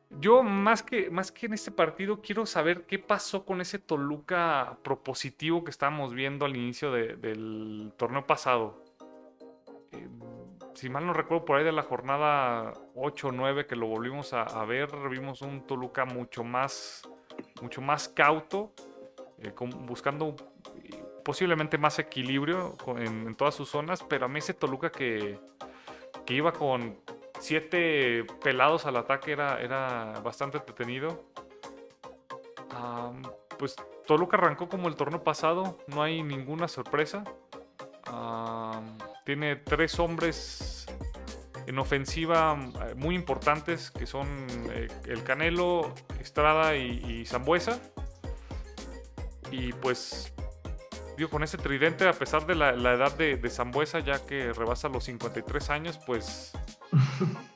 Yo 0.09 0.43
más 0.43 0.83
que, 0.83 1.09
más 1.09 1.31
que 1.31 1.47
en 1.47 1.53
este 1.53 1.71
partido 1.71 2.21
quiero 2.21 2.45
saber 2.45 2.85
qué 2.85 2.99
pasó 2.99 3.45
con 3.45 3.61
ese 3.61 3.79
Toluca 3.79 4.77
propositivo 4.83 5.63
que 5.63 5.71
estábamos 5.71 6.13
viendo 6.13 6.45
al 6.45 6.55
inicio 6.55 6.91
del 6.91 7.91
torneo 7.97 8.25
pasado. 8.25 8.83
Eh, 9.91 10.07
si 10.73 10.89
mal 10.89 11.05
no 11.05 11.13
recuerdo, 11.13 11.45
por 11.45 11.57
ahí 11.57 11.63
de 11.63 11.71
la 11.71 11.83
jornada 11.83 12.73
8 12.95 13.27
o 13.27 13.31
9 13.31 13.65
que 13.65 13.75
lo 13.75 13.87
volvimos 13.87 14.33
a, 14.33 14.65
ver, 14.65 14.89
vimos 15.09 15.41
un 15.41 15.65
Toluca 15.65 16.05
mucho 16.05 16.43
más, 16.43 17.01
mucho 17.61 17.81
más 17.81 18.09
cauto, 18.09 18.73
eh, 19.39 19.53
buscando 19.57 20.35
posiblemente 21.25 21.79
más 21.79 21.97
equilibrio 21.97 22.77
en, 22.97 23.33
todas 23.35 23.55
sus 23.55 23.67
zonas, 23.67 24.03
pero 24.03 24.25
a 24.25 24.27
mí 24.29 24.37
ese 24.37 24.53
Toluca 24.53 24.91
que, 24.91 25.39
iba 26.27 26.53
con 26.53 26.97
siete 27.39 28.25
pelados 28.43 28.85
al 28.85 28.97
ataque 28.97 29.31
era, 29.31 29.61
era 29.61 30.13
bastante 30.23 30.57
entretenido. 30.57 31.25
pues 33.57 33.75
Toluca 34.05 34.37
arrancó 34.37 34.69
como 34.69 34.87
el 34.87 34.95
torneo 34.95 35.23
pasado, 35.23 35.79
no 35.87 36.03
hay 36.03 36.21
ninguna 36.23 36.67
sorpresa. 36.67 37.23
tiene 39.25 39.55
tres 39.55 39.99
hombres 39.99 40.85
en 41.67 41.79
ofensiva 41.79 42.55
muy 42.95 43.15
importantes 43.15 43.89
que 43.89 44.05
son 44.05 44.27
eh, 44.71 44.87
el 45.05 45.23
Canelo, 45.23 45.93
Estrada 46.19 46.75
y, 46.75 47.25
Zambuesa. 47.25 47.79
Y 49.51 49.73
pues 49.73 50.33
digo, 51.17 51.29
con 51.29 51.43
ese 51.43 51.57
tridente, 51.57 52.07
a 52.07 52.13
pesar 52.13 52.45
de 52.45 52.55
la, 52.55 52.71
edad 52.71 53.15
de, 53.17 53.37
de, 53.37 53.49
Zambuesa, 53.49 53.99
ya 53.99 54.23
que 54.25 54.53
rebasa 54.53 54.89
los 54.89 55.05
53 55.05 55.69
años, 55.69 55.99
pues 56.05 56.51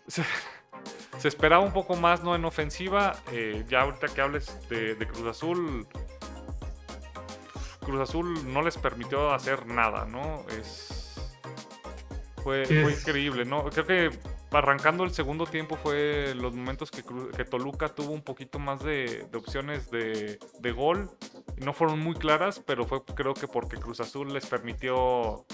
se, 0.07 1.27
esperaba 1.27 1.63
un 1.63 1.73
poco 1.73 1.95
más, 1.95 2.23
¿no? 2.23 2.35
En 2.35 2.45
ofensiva, 2.45 3.15
eh, 3.31 3.65
ya 3.67 3.81
ahorita 3.81 4.07
que 4.07 4.21
hables 4.21 4.69
de, 4.69 4.95
Cruz 5.07 5.27
Azul, 5.27 5.87
Cruz 7.81 8.01
Azul 8.01 8.53
no 8.53 8.61
les 8.61 8.77
permitió 8.77 9.33
hacer 9.33 9.65
nada, 9.65 10.05
¿no? 10.05 10.45
Es, 10.49 11.15
fue, 12.43 12.63
increíble, 12.63 13.45
¿no? 13.45 13.65
Creo 13.65 13.85
que 13.85 14.09
arrancando 14.51 15.03
el 15.03 15.11
segundo 15.11 15.45
tiempo 15.45 15.77
fue 15.77 16.33
los 16.35 16.53
momentos 16.55 16.89
que, 16.89 17.03
que 17.35 17.45
Toluca 17.45 17.89
tuvo 17.89 18.13
un 18.13 18.23
poquito 18.23 18.57
más 18.57 18.81
de, 18.83 19.27
de 19.31 19.37
opciones 19.37 19.91
de, 19.91 20.39
de 20.59 20.71
gol 20.71 21.09
no 21.59 21.73
fueron 21.73 21.99
muy 21.99 22.15
claras, 22.15 22.61
pero 22.65 22.85
fue 22.85 23.03
creo 23.03 23.33
que 23.33 23.47
porque 23.47 23.77
Cruz 23.77 23.99
Azul 23.99 24.33
les 24.33 24.45
permitió 24.45 25.45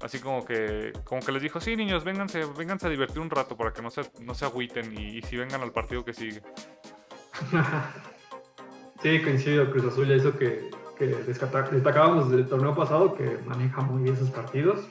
así 0.00 0.18
como 0.20 0.44
que 0.44 0.92
como 1.04 1.20
que 1.20 1.32
les 1.32 1.42
dijo, 1.42 1.60
"Sí, 1.60 1.76
niños, 1.76 2.04
vénganse, 2.04 2.44
vénganse 2.56 2.86
a 2.86 2.90
divertir 2.90 3.20
un 3.20 3.30
rato 3.30 3.56
para 3.56 3.72
que 3.72 3.82
no 3.82 3.90
se 3.90 4.02
no 4.20 4.34
se 4.34 4.44
agüiten 4.44 4.92
y, 4.98 5.22
si 5.22 5.36
vengan 5.36 5.62
al 5.62 5.72
partido 5.72 6.04
que 6.04 6.12
sigue." 6.12 6.42
sí, 9.02 9.22
coincido, 9.22 9.70
Cruz 9.70 9.84
Azul 9.92 10.08
ya 10.08 10.16
hizo 10.16 10.36
que, 10.38 10.70
que 10.98 11.06
destacábamos 11.06 12.30
del 12.30 12.46
torneo 12.48 12.74
pasado 12.74 13.14
que 13.14 13.38
maneja 13.46 13.80
muy 13.82 14.02
bien 14.02 14.16
sus 14.16 14.30
partidos. 14.30 14.86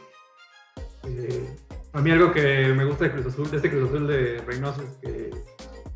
Eh, 1.04 1.56
a 1.94 2.02
mí 2.02 2.12
algo 2.12 2.32
que 2.32 2.74
me 2.76 2.86
gusta 2.86 3.06
de 3.06 3.12
Cruz 3.12 3.28
Azul, 3.28 3.50
de 3.50 3.58
este 3.58 3.70
Cruz 3.70 3.89
Azul 3.89 4.08
de 4.08 4.41
Reynoso 4.46 4.82
es 4.82 4.98
que 5.02 5.30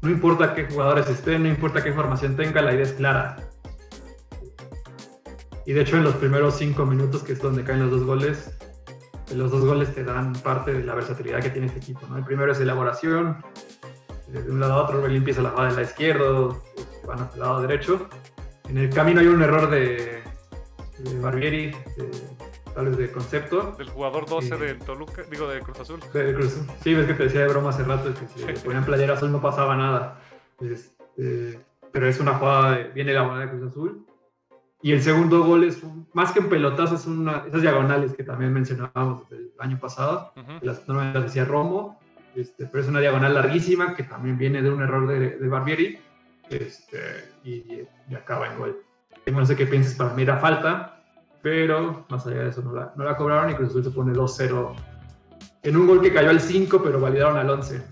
no 0.02 0.10
importa 0.10 0.56
qué 0.56 0.66
jugadores 0.66 1.10
estén, 1.10 1.44
no 1.44 1.50
importa 1.50 1.84
qué 1.84 1.92
formación 1.92 2.36
tenga, 2.36 2.62
la 2.62 2.74
idea 2.74 2.84
es 2.84 2.94
clara 2.94 3.38
y 5.70 5.74
de 5.74 5.82
hecho 5.82 5.98
en 5.98 6.04
los 6.04 6.16
primeros 6.16 6.58
cinco 6.58 6.84
minutos, 6.84 7.22
que 7.22 7.34
es 7.34 7.40
donde 7.40 7.64
caen 7.64 7.82
los 7.82 7.92
dos 7.92 8.04
goles, 8.04 8.58
los 9.36 9.52
dos 9.52 9.66
goles 9.66 9.94
te 9.94 10.04
dan 10.04 10.34
parte 10.34 10.74
de 10.74 10.84
la 10.84 10.96
versatilidad 10.96 11.42
que 11.42 11.50
tiene 11.50 11.68
este 11.68 11.80
equipo. 11.80 12.02
¿no? 12.10 12.18
El 12.18 12.24
primero 12.24 12.52
es 12.52 12.60
elaboración, 12.60 13.44
de 14.32 14.52
un 14.52 14.60
lado 14.60 14.74
a 14.74 14.84
otro, 14.84 15.00
Orbelín 15.00 15.18
empieza 15.18 15.42
la 15.42 15.50
jugada 15.50 15.70
del 15.70 15.78
lado 15.78 15.88
izquierdo, 15.88 16.64
van 17.08 17.30
al 17.34 17.40
lado 17.40 17.62
derecho. 17.62 18.08
En 18.70 18.78
el 18.78 18.90
camino 18.90 19.22
hay 19.22 19.28
un 19.28 19.42
error 19.42 19.70
de, 19.70 20.22
de 21.00 21.20
Barbieri, 21.20 21.72
tal 22.76 22.86
vez 22.86 22.98
de 22.98 23.12
concepto. 23.12 23.74
Del 23.78 23.90
jugador 23.90 24.28
12 24.28 24.58
de 24.58 24.76
Toluca, 24.76 25.24
digo 25.32 25.48
de 25.48 25.62
Cruz 25.62 25.80
Azul. 25.80 26.00
De 26.14 26.34
Cruz 26.34 26.62
Sí, 26.84 26.94
ves 26.94 27.08
que 27.08 27.14
te 27.16 27.24
decía 27.24 27.42
de 27.42 27.48
broma 27.48 27.70
hace 27.70 27.84
rato, 27.84 28.14
que 28.14 28.28
si 28.28 28.60
ponían 28.64 28.86
playera 28.86 29.14
azul 29.14 29.32
no 29.32 29.42
pasaba 29.42 29.76
nada. 29.76 30.20
Este, 30.60 31.60
pero 31.92 32.08
es 32.08 32.20
una 32.20 32.36
jugada 32.36 32.78
bien 32.94 33.10
elaborada 33.10 33.46
de 33.46 33.50
Cruz 33.50 33.72
Azul. 33.72 34.06
Y 34.82 34.94
el 34.94 35.02
segundo 35.02 35.44
gol 35.44 35.66
es 35.66 35.82
más 36.14 36.32
que 36.32 36.40
un 36.40 36.50
pelotazo, 36.50 36.96
es 36.96 37.06
una, 37.06 37.44
esas 37.48 37.62
diagonales 37.62 38.14
que 38.14 38.24
también 38.24 38.54
mencionábamos 38.54 39.24
el 39.32 39.52
año 39.60 39.78
pasado, 39.78 40.32
las, 40.62 40.88
normalmente 40.88 41.20
las 41.20 41.28
decía 41.28 41.46
Romo, 41.46 42.00
este, 42.36 42.66
pero 42.66 42.84
es 42.84 42.90
una 42.90 43.02
diagonal 43.02 43.34
larguísima 43.34 43.96
que 43.96 44.04
también 44.04 44.38
viene 44.38 44.62
de 44.62 44.70
un 44.70 44.82
error 44.82 45.08
de, 45.08 45.38
de 45.38 45.48
Barbieri 45.48 46.00
este, 46.50 47.32
y, 47.44 47.86
acaba 48.16 48.48
en 48.48 48.58
gol. 48.58 48.82
No 49.32 49.46
sé 49.46 49.56
qué 49.56 49.66
piensas, 49.66 49.96
para 49.96 50.14
mí 50.14 50.24
era 50.24 50.38
falta, 50.38 51.04
pero 51.42 52.06
más 52.10 52.26
allá 52.26 52.44
de 52.44 52.50
eso 52.50 52.62
no 52.62 52.74
la, 52.74 52.94
no 52.96 53.04
la 53.04 53.18
cobraron 53.18 53.52
y 53.52 53.56
Cruz 53.56 53.70
Azul 53.70 53.84
se 53.84 53.92
pone 53.92 54.14
2-0 54.14 54.76
en 55.62 55.78
un 55.78 55.88
gol 55.88 56.02
que 56.02 56.14
cayó 56.14 56.30
al 56.30 56.40
5, 56.40 56.82
pero 56.82 57.00
validaron 57.00 57.38
al 57.38 57.50
11. 57.50 57.84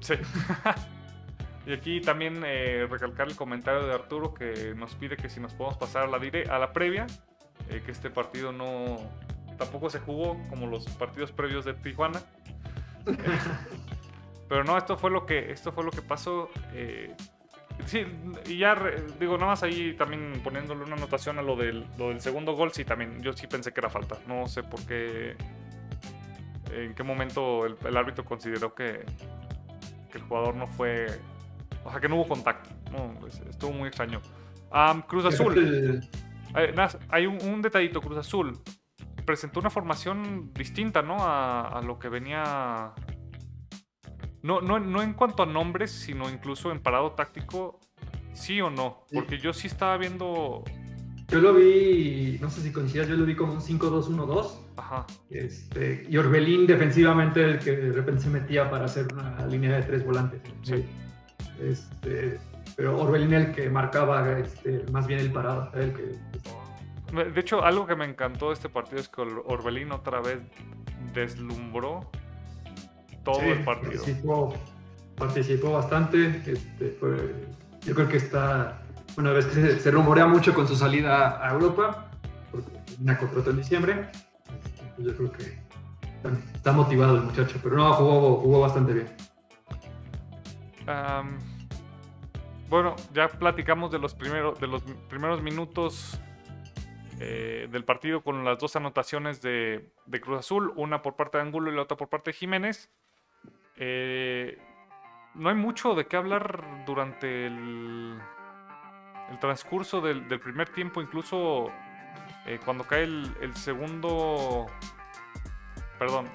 Sí. 0.00 0.14
Y 1.66 1.72
aquí 1.72 2.00
también 2.00 2.42
eh, 2.46 2.86
recalcar 2.88 3.26
el 3.26 3.34
comentario 3.34 3.86
de 3.86 3.92
Arturo 3.92 4.32
que 4.32 4.72
nos 4.76 4.94
pide 4.94 5.16
que 5.16 5.28
si 5.28 5.40
nos 5.40 5.52
podemos 5.52 5.76
pasar 5.76 6.04
a 6.04 6.06
la, 6.06 6.18
a 6.50 6.58
la 6.60 6.72
previa, 6.72 7.06
eh, 7.68 7.82
que 7.84 7.90
este 7.90 8.08
partido 8.08 8.52
no 8.52 8.98
tampoco 9.58 9.90
se 9.90 9.98
jugó 9.98 10.38
como 10.48 10.66
los 10.68 10.86
partidos 10.90 11.32
previos 11.32 11.64
de 11.64 11.74
Tijuana. 11.74 12.22
pero 14.48 14.62
no, 14.62 14.78
esto 14.78 14.96
fue 14.96 15.10
lo 15.10 15.26
que, 15.26 15.50
esto 15.50 15.72
fue 15.72 15.82
lo 15.82 15.90
que 15.90 16.02
pasó. 16.02 16.50
Eh, 16.72 17.14
sí, 17.86 18.06
y 18.46 18.58
ya 18.58 18.76
digo, 19.18 19.34
nada 19.36 19.52
más 19.52 19.64
ahí 19.64 19.94
también 19.94 20.40
poniéndole 20.44 20.84
una 20.84 20.94
anotación 20.94 21.38
a 21.40 21.42
lo 21.42 21.56
del, 21.56 21.84
lo 21.98 22.10
del 22.10 22.20
segundo 22.20 22.52
gol, 22.52 22.72
sí, 22.72 22.84
también 22.84 23.22
yo 23.22 23.32
sí 23.32 23.48
pensé 23.48 23.72
que 23.72 23.80
era 23.80 23.90
falta. 23.90 24.18
No 24.28 24.46
sé 24.46 24.62
por 24.62 24.80
qué, 24.86 25.36
en 26.72 26.94
qué 26.94 27.02
momento 27.02 27.66
el, 27.66 27.96
árbitro 27.96 28.24
consideró 28.24 28.72
que 28.74 29.04
el 30.14 30.22
jugador 30.22 30.54
no 30.54 30.66
fue 30.66 31.06
o 31.86 31.90
sea, 31.90 32.00
que 32.00 32.08
no 32.08 32.16
hubo 32.16 32.28
contacto. 32.28 32.70
Pues, 33.20 33.40
estuvo 33.48 33.72
muy 33.72 33.88
extraño. 33.88 34.20
Cruz 35.06 35.24
Azul. 35.24 36.02
Eh, 36.56 36.74
hay 37.08 37.26
un, 37.26 37.62
detallito, 37.62 38.00
Cruz 38.00 38.18
Azul. 38.18 38.58
Presentó 39.24 39.60
una 39.60 39.70
formación 39.70 40.52
distinta, 40.52 41.02
¿no? 41.02 41.16
A, 41.20 41.80
lo 41.84 41.98
que 41.98 42.08
venía... 42.08 42.92
No, 44.42 44.60
no, 44.60 44.78
no 44.78 45.02
en 45.02 45.14
cuanto 45.14 45.42
a 45.42 45.46
nombres, 45.46 45.90
sino 45.90 46.30
incluso 46.30 46.70
en 46.70 46.80
parado 46.80 47.12
táctico, 47.12 47.80
sí 48.32 48.60
o 48.60 48.70
no. 48.70 49.06
Porque 49.12 49.38
yo 49.38 49.52
sí 49.52 49.66
estaba 49.66 49.96
viendo... 49.96 50.64
Yo 51.28 51.40
lo 51.40 51.54
vi, 51.54 52.38
no 52.40 52.48
sé 52.48 52.60
si 52.60 52.70
coincidas, 52.70 53.08
yo 53.08 53.16
lo 53.16 53.24
vi 53.24 53.34
como 53.34 53.54
un 53.54 53.60
5-2-1-2. 53.60 54.60
Ajá. 54.76 55.04
Este, 55.28 56.06
y 56.08 56.16
Orbelín 56.16 56.68
defensivamente 56.68 57.42
el 57.42 57.58
que 57.58 57.72
de 57.72 57.92
repente 57.92 58.22
se 58.22 58.30
metía 58.30 58.70
para 58.70 58.84
hacer 58.84 59.08
una 59.12 59.44
línea 59.46 59.74
de 59.74 59.82
tres 59.82 60.06
volantes. 60.06 60.40
Sí. 60.62 60.84
Este, 61.60 62.38
pero 62.76 62.98
Orbelín 63.00 63.32
el 63.32 63.52
que 63.52 63.70
marcaba 63.70 64.38
este, 64.38 64.84
más 64.90 65.06
bien 65.06 65.20
el 65.20 65.32
parado. 65.32 65.70
El 65.74 65.92
que, 65.92 67.24
de 67.24 67.40
hecho, 67.40 67.64
algo 67.64 67.86
que 67.86 67.96
me 67.96 68.04
encantó 68.04 68.48
de 68.48 68.54
este 68.54 68.68
partido 68.68 69.00
es 69.00 69.08
que 69.08 69.22
Orbelín 69.22 69.92
otra 69.92 70.20
vez 70.20 70.40
deslumbró 71.14 72.10
todo 73.24 73.40
el 73.40 73.64
partido. 73.64 74.02
Participó, 75.16 75.72
bastante. 75.72 76.42
Este, 76.44 76.98
yo 77.82 77.94
creo 77.94 78.08
que 78.08 78.18
está, 78.18 78.82
una 79.16 79.32
vez 79.32 79.46
que 79.46 79.78
se, 79.78 79.90
rumorea 79.90 80.26
mucho 80.26 80.52
con 80.52 80.68
su 80.68 80.76
salida 80.76 81.42
a 81.42 81.52
Europa, 81.52 82.10
porque 82.50 82.70
una 83.00 83.16
contrato 83.16 83.50
en 83.50 83.56
diciembre, 83.56 84.10
este, 84.62 85.02
yo 85.02 85.16
creo 85.16 85.32
que 85.32 85.58
está, 86.54 86.72
motivado 86.72 87.16
el 87.16 87.22
muchacho, 87.22 87.58
pero 87.62 87.76
no, 87.76 87.92
jugó, 87.94 88.40
jugó 88.40 88.60
bastante 88.60 88.92
bien 88.92 89.06
bueno, 92.68 92.96
ya 93.12 93.28
platicamos 93.28 93.90
de 93.90 93.98
los 93.98 94.14
primeros, 94.14 94.58
de 94.60 94.66
los 94.66 94.82
primeros 95.08 95.42
minutos 95.42 96.20
eh, 97.18 97.68
del 97.70 97.84
partido 97.84 98.22
con 98.22 98.44
las 98.44 98.58
dos 98.58 98.76
anotaciones 98.76 99.40
de, 99.40 99.90
Cruz 100.20 100.40
Azul, 100.40 100.72
una 100.76 101.02
por 101.02 101.16
parte 101.16 101.38
de 101.38 101.44
Angulo 101.44 101.72
y 101.72 101.74
la 101.74 101.82
otra 101.82 101.96
por 101.96 102.08
parte 102.08 102.30
de 102.30 102.36
Jiménez. 102.36 102.90
Eh, 103.76 104.58
no 105.34 105.48
hay 105.48 105.54
mucho 105.54 105.94
de 105.94 106.06
qué 106.06 106.16
hablar 106.16 106.84
durante 106.86 107.46
el, 107.46 108.18
el 109.30 109.38
transcurso 109.38 110.00
del, 110.00 110.24
primer 110.40 110.68
tiempo, 110.70 111.00
incluso 111.00 111.68
eh, 112.46 112.58
cuando 112.64 112.84
cae 112.84 113.04
el, 113.04 113.54
segundo... 113.54 114.66
Perdón. 115.98 116.26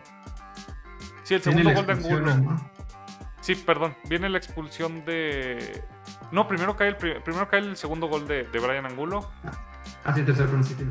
Sí, 1.23 1.35
el 1.35 1.41
segundo 1.41 1.73
gol 1.73 1.85
de 1.85 1.93
Angulo. 1.93 2.70
Sí, 3.41 3.56
perdón. 3.56 3.95
Viene 4.08 4.30
la 4.30 4.38
expulsión 4.38 5.04
de... 5.04 5.84
No, 6.32 6.47
primero 6.47 6.75
cae 6.75 6.89
el, 6.89 6.95
primero 6.95 7.49
cae 7.49 7.60
el 7.60 7.75
segundo 7.75 8.08
gol 8.08 8.27
de, 8.27 8.43
de 8.43 8.60
Brian 8.60 8.86
Angulo. 8.86 9.30
Ah, 10.06 10.13
sí, 10.15 10.23
tercer 10.23 10.47
principio. 10.47 10.88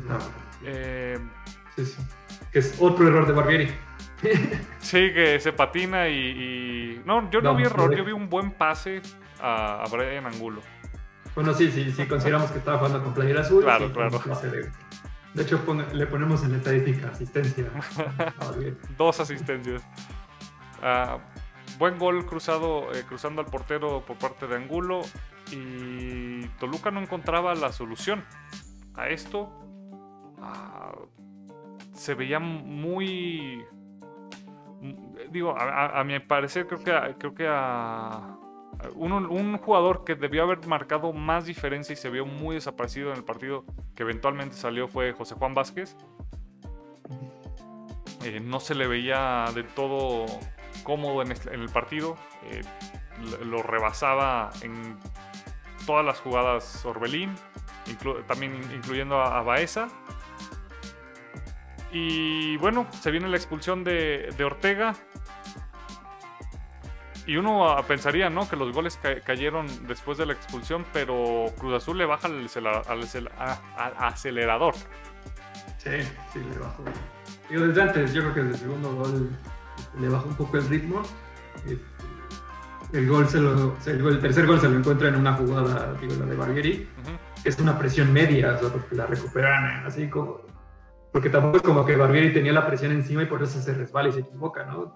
Eh, 0.63 1.17
sí, 1.75 1.85
sí. 1.85 2.01
Que 2.51 2.59
es 2.59 2.75
otro 2.79 3.07
error 3.07 3.25
de 3.25 3.33
Barbieri. 3.33 3.71
sí, 4.79 5.11
que 5.13 5.39
se 5.39 5.53
patina 5.53 6.09
y. 6.09 7.01
No, 7.05 7.29
yo 7.31 7.41
no, 7.41 7.55
vi 7.55 7.63
error, 7.63 7.95
yo 7.95 8.03
vi 8.05 8.11
un 8.11 8.29
buen 8.29 8.51
pase 8.51 9.01
a, 9.39 9.83
a 9.83 9.87
Brian 9.87 10.27
Angulo. 10.27 10.61
Bueno, 11.33 11.53
sí, 11.53 11.71
sí, 11.71 11.91
sí, 11.91 12.05
consideramos 12.05 12.51
que 12.51 12.59
estaba 12.59 12.77
jugando 12.77 13.03
con 13.03 13.13
playera 13.13 13.41
azul. 13.41 13.63
Claro, 13.63 13.91
claro. 13.91 14.21
De, 15.33 15.43
hecho, 15.43 15.63
le 15.93 16.05
ponemos 16.07 16.43
en 16.43 16.51
la 16.51 16.57
estadística 16.57 17.07
asistencia. 17.07 17.71
Dos 18.97 19.19
asistencias. 19.21 19.81
Ah, 20.81 21.19
buen 21.81 21.97
gol 21.97 22.27
cruzado, 22.27 22.93
eh, 22.93 23.03
cruzando 23.07 23.41
al 23.41 23.47
portero 23.47 24.05
por 24.05 24.15
parte 24.17 24.45
de 24.45 24.55
Angulo. 24.55 25.01
Y 25.51 26.45
Toluca 26.59 26.91
no 26.91 27.01
encontraba 27.01 27.55
la 27.55 27.71
solución 27.71 28.23
a 28.93 29.09
esto. 29.09 29.49
Ah, 30.39 30.91
se 31.91 32.13
veía 32.13 32.39
muy 32.39 33.65
digo, 35.31 35.55
a, 35.57 36.03
mi 36.03 36.19
parecer 36.19 36.67
creo 36.67 36.83
que, 36.83 37.15
creo 37.17 37.33
que 37.33 37.47
a, 37.49 38.37
un, 38.93 39.57
jugador 39.57 40.03
que 40.03 40.13
debió 40.13 40.43
haber 40.43 40.67
marcado 40.67 41.13
más 41.13 41.47
diferencia 41.47 41.93
y 41.93 41.95
se 41.95 42.11
vio 42.11 42.27
muy 42.27 42.55
desaparecido 42.55 43.09
en 43.09 43.17
el 43.17 43.23
partido 43.23 43.65
que 43.95 44.03
eventualmente 44.03 44.55
salió 44.55 44.87
fue 44.87 45.13
José 45.13 45.33
Juan 45.33 45.55
Vázquez. 45.55 45.97
Eh, 48.23 48.39
no 48.39 48.59
se 48.59 48.75
le 48.75 48.85
veía 48.85 49.45
de 49.55 49.63
todo 49.63 50.27
cómodo 50.83 51.21
en, 51.21 51.31
el 51.31 51.69
partido. 51.69 52.17
Eh, 52.43 52.61
lo 53.45 53.61
rebasaba 53.61 54.51
en 54.61 54.97
todas 55.85 56.05
las 56.05 56.19
jugadas 56.19 56.85
Orbelín, 56.85 57.35
también 58.27 58.61
incluyendo 58.73 59.21
a 59.21 59.41
Baeza. 59.41 59.87
Y 61.91 62.55
bueno, 62.57 62.87
se 63.01 63.11
viene 63.11 63.27
la 63.27 63.37
expulsión 63.37 63.83
de, 63.83 64.33
Ortega. 64.43 64.95
Y 67.27 67.35
uno 67.35 67.75
pensaría, 67.87 68.29
¿no? 68.29 68.49
Que 68.49 68.55
los 68.55 68.73
goles 68.73 68.99
cayeron 69.25 69.67
después 69.87 70.17
de 70.17 70.25
la 70.25 70.33
expulsión, 70.33 70.85
pero 70.91 71.45
Cruz 71.57 71.75
Azul 71.75 71.97
le 71.97 72.05
baja 72.05 72.27
al, 72.27 73.29
acelerador. 73.97 74.73
Sí, 75.77 76.01
sí, 76.33 76.39
le 76.39 76.57
bajó. 76.59 76.83
Digo, 77.49 77.67
desde 77.67 77.81
antes, 77.81 78.13
yo 78.13 78.21
creo 78.21 78.33
que 78.33 78.41
desde 78.41 78.53
el 78.53 78.59
segundo 78.59 78.95
gol 78.95 79.29
le 79.99 80.09
bajó 80.09 80.27
un 80.27 80.35
poco 80.35 80.57
el 80.57 80.67
ritmo. 80.67 81.01
El, 82.93 83.07
gol 83.07 83.27
se 83.27 83.39
lo, 83.39 83.75
el, 83.85 84.19
tercer 84.19 84.45
gol 84.45 84.59
se 84.59 84.69
lo 84.69 84.77
encuentra 84.77 85.09
en 85.09 85.15
una 85.15 85.33
jugada, 85.33 85.93
digo, 86.01 86.13
la 86.19 86.25
de 86.25 86.35
Barbieri, 86.35 86.89
es 87.43 87.59
una 87.59 87.77
presión 87.77 88.11
media, 88.11 88.55
o 88.55 88.59
sea, 88.59 88.69
porque 88.69 88.95
la 88.95 89.05
recuperan 89.05 89.85
así 89.85 90.09
como 90.09 90.41
porque 91.11 91.29
tampoco 91.29 91.57
es 91.57 91.63
como 91.63 91.85
que 91.85 91.97
Barbieri 91.97 92.33
tenía 92.33 92.53
la 92.53 92.65
presión 92.65 92.91
encima 92.93 93.23
y 93.23 93.25
por 93.25 93.43
eso 93.43 93.59
se 93.59 93.73
resbala 93.73 94.09
y 94.09 94.13
se 94.13 94.19
equivoca, 94.21 94.65
¿no? 94.65 94.93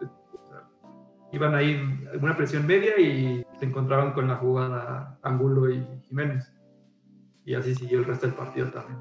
iban 1.31 1.53
ahí 1.53 2.07
una 2.21 2.37
presión 2.37 2.65
media 2.65 2.97
y 2.97 3.45
se 3.59 3.65
encontraban 3.65 4.13
con 4.13 4.27
la 4.27 4.35
jugada 4.35 5.19
Angulo 5.21 5.69
y 5.69 5.85
Jiménez. 6.07 6.51
Y 7.43 7.55
así 7.55 7.75
siguió 7.75 7.99
el 7.99 8.05
resto 8.05 8.27
del 8.27 8.35
partido 8.35 8.69
también. 8.69 8.99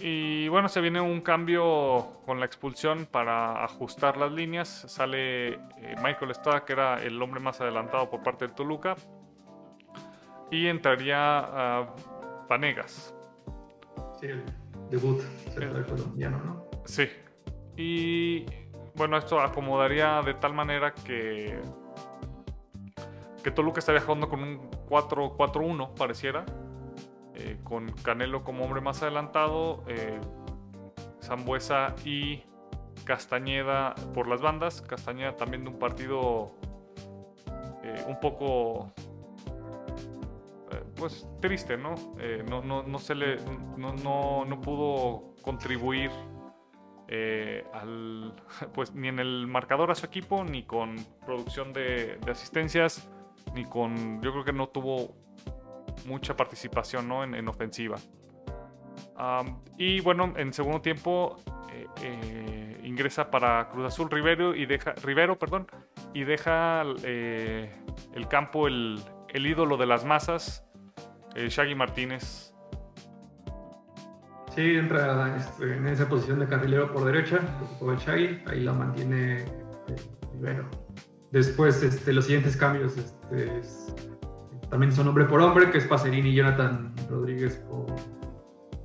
Y 0.00 0.48
bueno, 0.48 0.68
se 0.68 0.80
viene 0.80 1.00
un 1.00 1.20
cambio 1.20 2.20
con 2.24 2.38
la 2.38 2.46
expulsión 2.46 3.06
para 3.06 3.64
ajustar 3.64 4.16
las 4.16 4.32
líneas. 4.32 4.68
Sale 4.68 5.54
eh, 5.54 5.58
Michael 6.02 6.30
Estrada, 6.30 6.64
que 6.64 6.72
era 6.72 7.02
el 7.02 7.20
hombre 7.20 7.40
más 7.40 7.60
adelantado 7.60 8.08
por 8.08 8.22
parte 8.22 8.46
del 8.46 8.54
Toluca. 8.54 8.94
Y 10.50 10.66
entraría 10.66 11.38
a 11.38 11.94
Vanegas. 12.48 13.14
Sí, 14.20 14.28
debut 14.90 15.20
central 15.52 15.84
colombiano, 15.86 16.38
¿no? 16.38 16.70
Sí. 16.84 17.08
Y 17.76 18.46
bueno, 18.94 19.16
esto 19.16 19.40
acomodaría 19.40 20.22
de 20.22 20.34
tal 20.34 20.54
manera 20.54 20.94
que 20.94 21.60
que 23.42 23.50
Toluca 23.50 23.78
estaría 23.78 24.00
jugando 24.00 24.28
con 24.28 24.42
un 24.42 24.70
4-4-1, 24.88 25.94
pareciera. 25.94 26.44
Eh, 27.38 27.58
con 27.62 27.92
Canelo 27.92 28.42
como 28.44 28.64
hombre 28.64 28.80
más 28.80 29.02
adelantado, 29.02 29.84
eh, 29.88 30.20
y 32.04 32.42
Castañeda 33.04 33.94
por 34.14 34.26
las 34.28 34.40
bandas. 34.40 34.82
Castañeda 34.82 35.36
también 35.36 35.64
de 35.64 35.70
un 35.70 35.78
partido 35.78 36.52
eh, 37.82 38.04
un 38.08 38.18
poco 38.20 38.92
pues 40.98 41.26
triste, 41.40 41.76
¿no? 41.76 41.94
Eh, 42.18 42.44
no, 42.48 42.62
no, 42.62 42.82
no, 42.82 42.98
se 42.98 43.14
le, 43.14 43.36
no, 43.76 43.94
no, 43.94 44.44
no 44.44 44.60
pudo 44.60 45.34
contribuir 45.42 46.10
eh, 47.08 47.64
al, 47.72 48.34
pues 48.74 48.94
ni 48.94 49.08
en 49.08 49.18
el 49.18 49.46
marcador 49.46 49.90
a 49.90 49.94
su 49.94 50.06
equipo, 50.06 50.44
ni 50.44 50.64
con 50.64 50.96
producción 51.24 51.72
de, 51.72 52.18
asistencias, 52.28 53.08
ni 53.54 53.64
con, 53.64 54.20
yo 54.22 54.32
creo 54.32 54.44
que 54.44 54.52
no 54.52 54.68
tuvo 54.68 55.14
mucha 56.06 56.36
participación 56.36 57.08
¿no? 57.08 57.24
en, 57.24 57.48
ofensiva. 57.48 57.96
y 59.76 60.00
bueno, 60.00 60.34
en 60.36 60.52
segundo 60.52 60.80
tiempo 60.80 61.36
eh, 62.02 62.80
ingresa 62.84 63.30
para 63.30 63.68
Cruz 63.70 63.86
Azul 63.86 64.10
Rivero 64.10 64.54
y 64.54 64.66
deja, 64.66 64.92
Rivero 65.02 65.38
perdón, 65.38 65.66
y 66.14 66.24
deja 66.24 66.82
el 66.82 68.28
campo 68.28 68.66
el, 68.66 69.02
ídolo 69.34 69.76
de 69.76 69.86
las 69.86 70.04
masas, 70.04 70.64
eh, 71.34 71.48
Shaggy 71.48 71.74
Martínez. 71.74 72.54
Sí, 74.54 74.76
entra 74.76 75.36
este, 75.36 75.76
en 75.76 75.86
esa 75.86 76.08
posición 76.08 76.40
de 76.40 76.48
carrilero 76.48 76.92
por 76.92 77.04
derecha, 77.04 77.40
el 77.80 77.96
Shaggy, 77.96 78.42
ahí 78.46 78.60
la 78.60 78.72
mantiene 78.72 79.44
Rivero. 80.34 80.62
Eh, 80.62 80.88
Después, 81.30 81.82
este, 81.82 82.12
los 82.12 82.24
siguientes 82.24 82.56
cambios 82.56 82.96
este, 82.96 83.60
también 84.70 84.92
son 84.92 85.08
hombre 85.08 85.24
por 85.24 85.40
hombre, 85.40 85.70
que 85.70 85.78
es 85.78 85.84
Pacerini 85.84 86.30
y 86.30 86.34
Jonathan 86.34 86.92
Rodríguez 87.08 87.56
por 87.68 87.86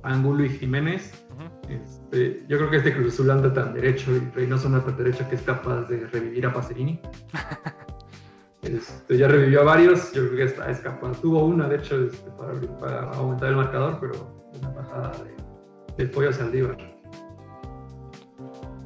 Angulo 0.02 0.44
y 0.44 0.50
Jiménez. 0.50 1.26
Este, 1.68 2.44
yo 2.48 2.58
creo 2.58 2.70
que 2.70 2.76
este 2.76 2.94
Cruz 2.94 3.14
Azul 3.14 3.30
anda 3.30 3.52
tan 3.52 3.74
derecho 3.74 4.14
y 4.14 4.20
Reynoso 4.34 4.68
anda 4.68 4.84
tan 4.84 4.96
derecho 4.96 5.28
que 5.28 5.34
es 5.36 5.42
capaz 5.42 5.82
de 5.88 6.06
revivir 6.06 6.46
a 6.46 6.52
Pacerini. 6.52 7.00
Este, 8.62 9.18
ya 9.18 9.28
revivió 9.28 9.60
a 9.60 9.64
varios, 9.64 10.10
yo 10.14 10.22
creo 10.22 10.36
que 10.36 10.44
está 10.44 10.70
escapado. 10.70 11.12
Tuvo 11.12 11.44
una, 11.44 11.68
de 11.68 11.76
hecho, 11.76 12.02
este, 12.02 12.30
para, 12.80 13.10
aumentar 13.10 13.50
el 13.50 13.56
marcador, 13.56 13.98
pero 14.00 14.14
una 14.58 14.70
bajada 14.70 15.12
de, 15.22 15.34
del 15.98 16.10
pollo 16.10 16.32
Saldívar. 16.32 16.93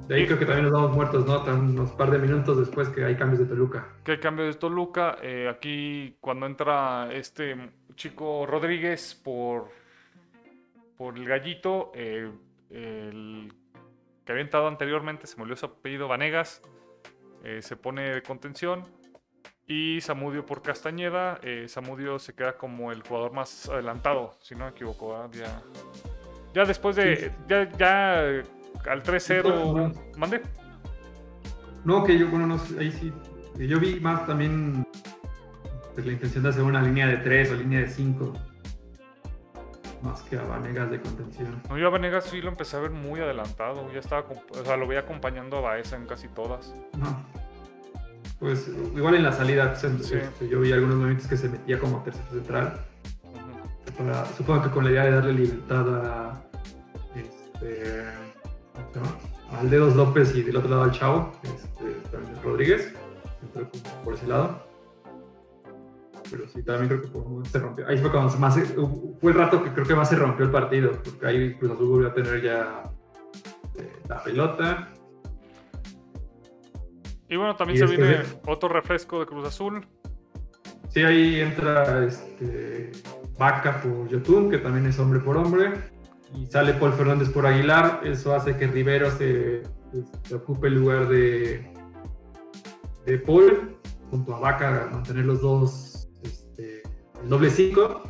De 0.08 0.14
ahí 0.14 0.24
creo 0.24 0.38
que 0.38 0.46
también 0.46 0.64
nos 0.64 0.72
damos 0.72 0.96
muertos, 0.96 1.26
¿no? 1.26 1.44
unos 1.44 1.90
par 1.90 2.10
de 2.10 2.18
minutos 2.18 2.58
después 2.58 2.88
que 2.88 3.04
hay 3.04 3.14
cambios 3.14 3.40
de 3.40 3.44
Toluca. 3.44 3.88
Que 4.04 4.12
hay 4.12 4.18
cambios 4.18 4.54
de 4.54 4.58
Toluca. 4.58 5.18
Eh, 5.20 5.52
aquí, 5.54 6.16
cuando 6.18 6.46
entra 6.46 7.10
este 7.12 7.72
chico 7.94 8.46
Rodríguez 8.46 9.14
por, 9.22 9.68
por 10.96 11.18
el 11.18 11.26
gallito, 11.26 11.92
eh, 11.94 12.30
el 12.70 13.52
que 14.24 14.32
había 14.32 14.44
entrado 14.44 14.66
anteriormente, 14.66 15.26
se 15.26 15.36
murió 15.36 15.54
su 15.56 15.66
apellido 15.66 16.08
Vanegas, 16.08 16.62
eh, 17.44 17.60
se 17.60 17.76
pone 17.76 18.08
de 18.08 18.22
contención 18.22 18.84
y 19.66 20.00
Samudio 20.00 20.46
por 20.46 20.62
Castañeda. 20.62 21.38
Samudio 21.66 22.18
se 22.18 22.34
queda 22.34 22.56
como 22.56 22.92
el 22.92 23.02
jugador 23.02 23.34
más 23.34 23.68
adelantado, 23.68 24.34
si 24.40 24.54
no 24.54 24.64
me 24.64 24.70
equivoco. 24.70 25.30
Ya, 25.32 25.62
ya 26.54 26.64
después 26.64 26.96
de. 26.96 27.30
Ya, 27.46 27.70
ya 27.72 28.42
al 28.88 29.02
3-0. 29.02 30.16
¿Mande? 30.16 30.42
No, 31.84 32.04
que 32.04 32.18
yo, 32.18 32.28
bueno, 32.28 32.46
no 32.46 32.60
ahí 32.78 32.92
sí. 32.92 33.12
Yo 33.56 33.80
vi 33.80 33.98
más 34.00 34.26
también 34.26 34.86
pues, 35.94 36.06
la 36.06 36.12
intención 36.12 36.42
de 36.42 36.50
hacer 36.50 36.62
una 36.62 36.82
línea 36.82 37.06
de 37.06 37.16
3 37.18 37.52
o 37.52 37.54
línea 37.54 37.80
de 37.80 37.88
5. 37.88 38.32
Más 40.02 40.22
que 40.22 40.38
a 40.38 40.42
Vanegas 40.42 40.90
de 40.90 41.00
contención. 41.00 41.60
No, 41.68 41.76
yo 41.76 41.88
a 41.88 41.90
Vanegas 41.90 42.24
sí 42.24 42.40
lo 42.40 42.50
empecé 42.50 42.76
a 42.76 42.80
ver 42.80 42.90
muy 42.90 43.20
adelantado. 43.20 43.92
Ya 43.92 43.98
estaba, 43.98 44.26
o 44.28 44.64
sea, 44.64 44.76
lo 44.76 44.86
veía 44.86 45.00
acompañando 45.00 45.58
a 45.58 45.60
Baeza 45.60 45.96
en 45.96 46.06
casi 46.06 46.28
todas. 46.28 46.72
No 46.96 47.24
pues 48.38 48.70
igual 48.94 49.16
en 49.16 49.24
la 49.24 49.32
salida 49.32 49.72
este, 49.72 50.48
yo 50.48 50.60
vi 50.60 50.72
algunos 50.72 50.96
momentos 50.96 51.26
que 51.26 51.36
se 51.36 51.48
metía 51.48 51.78
como 51.78 52.02
tercer 52.02 52.24
central. 52.30 52.80
supongo 54.36 54.62
que 54.62 54.70
con 54.70 54.84
la 54.84 54.90
idea 54.90 55.04
de 55.04 55.10
darle 55.10 55.32
libertad 55.32 56.06
a 56.06 56.42
este, 57.16 58.04
al 59.52 59.70
Dedos 59.70 59.96
López 59.96 60.34
y 60.34 60.42
del 60.42 60.56
otro 60.56 60.70
lado 60.70 60.82
al 60.82 60.92
Chavo, 60.92 61.32
este, 61.42 62.42
Rodríguez, 62.42 62.94
por 64.04 64.14
ese 64.14 64.26
lado. 64.26 64.66
Pero 66.30 66.46
sí, 66.48 66.62
también 66.62 66.88
creo 66.88 67.42
que 67.42 67.48
se 67.48 67.58
rompió. 67.58 67.86
Ahí 67.88 67.96
fue 67.98 68.10
cuando 68.10 68.36
más 68.38 68.58
fue 69.20 69.30
el 69.32 69.38
rato 69.38 69.62
que 69.62 69.72
creo 69.72 69.86
que 69.86 69.94
más 69.94 70.10
se 70.10 70.16
rompió 70.16 70.44
el 70.44 70.50
partido, 70.50 70.92
porque 71.02 71.26
ahí 71.26 71.54
Cruz 71.54 71.72
Azul 71.72 71.88
volvió 71.88 72.08
a 72.08 72.14
tener 72.14 72.42
ya 72.42 72.90
eh, 73.76 73.92
la 74.08 74.22
pelota. 74.22 74.88
Y 77.30 77.36
bueno, 77.36 77.56
también 77.56 77.78
se 77.78 77.96
viene 77.96 78.22
otro 78.46 78.68
refresco 78.68 79.20
de 79.20 79.26
Cruz 79.26 79.46
Azul. 79.46 79.86
Sí, 80.90 81.02
ahí 81.02 81.40
entra 81.40 82.04
este, 82.04 82.92
Vaca 83.38 83.80
por 83.80 84.08
Yotun, 84.08 84.50
que 84.50 84.58
también 84.58 84.86
es 84.86 84.98
hombre 84.98 85.20
por 85.20 85.36
hombre. 85.36 85.97
Y 86.34 86.46
sale 86.46 86.74
Paul 86.74 86.92
Fernández 86.92 87.30
por 87.30 87.46
Aguilar. 87.46 88.00
Eso 88.04 88.34
hace 88.34 88.56
que 88.56 88.66
Rivero 88.66 89.10
se, 89.10 89.62
se 90.24 90.34
ocupe 90.34 90.68
el 90.68 90.74
lugar 90.74 91.08
de, 91.08 91.72
de 93.06 93.18
Paul, 93.18 93.76
junto 94.10 94.34
a 94.34 94.40
Vaca, 94.40 94.88
mantener 94.92 95.24
los 95.24 95.40
dos 95.40 96.08
este, 96.22 96.82
el 97.22 97.28
doble 97.28 97.50
5. 97.50 98.02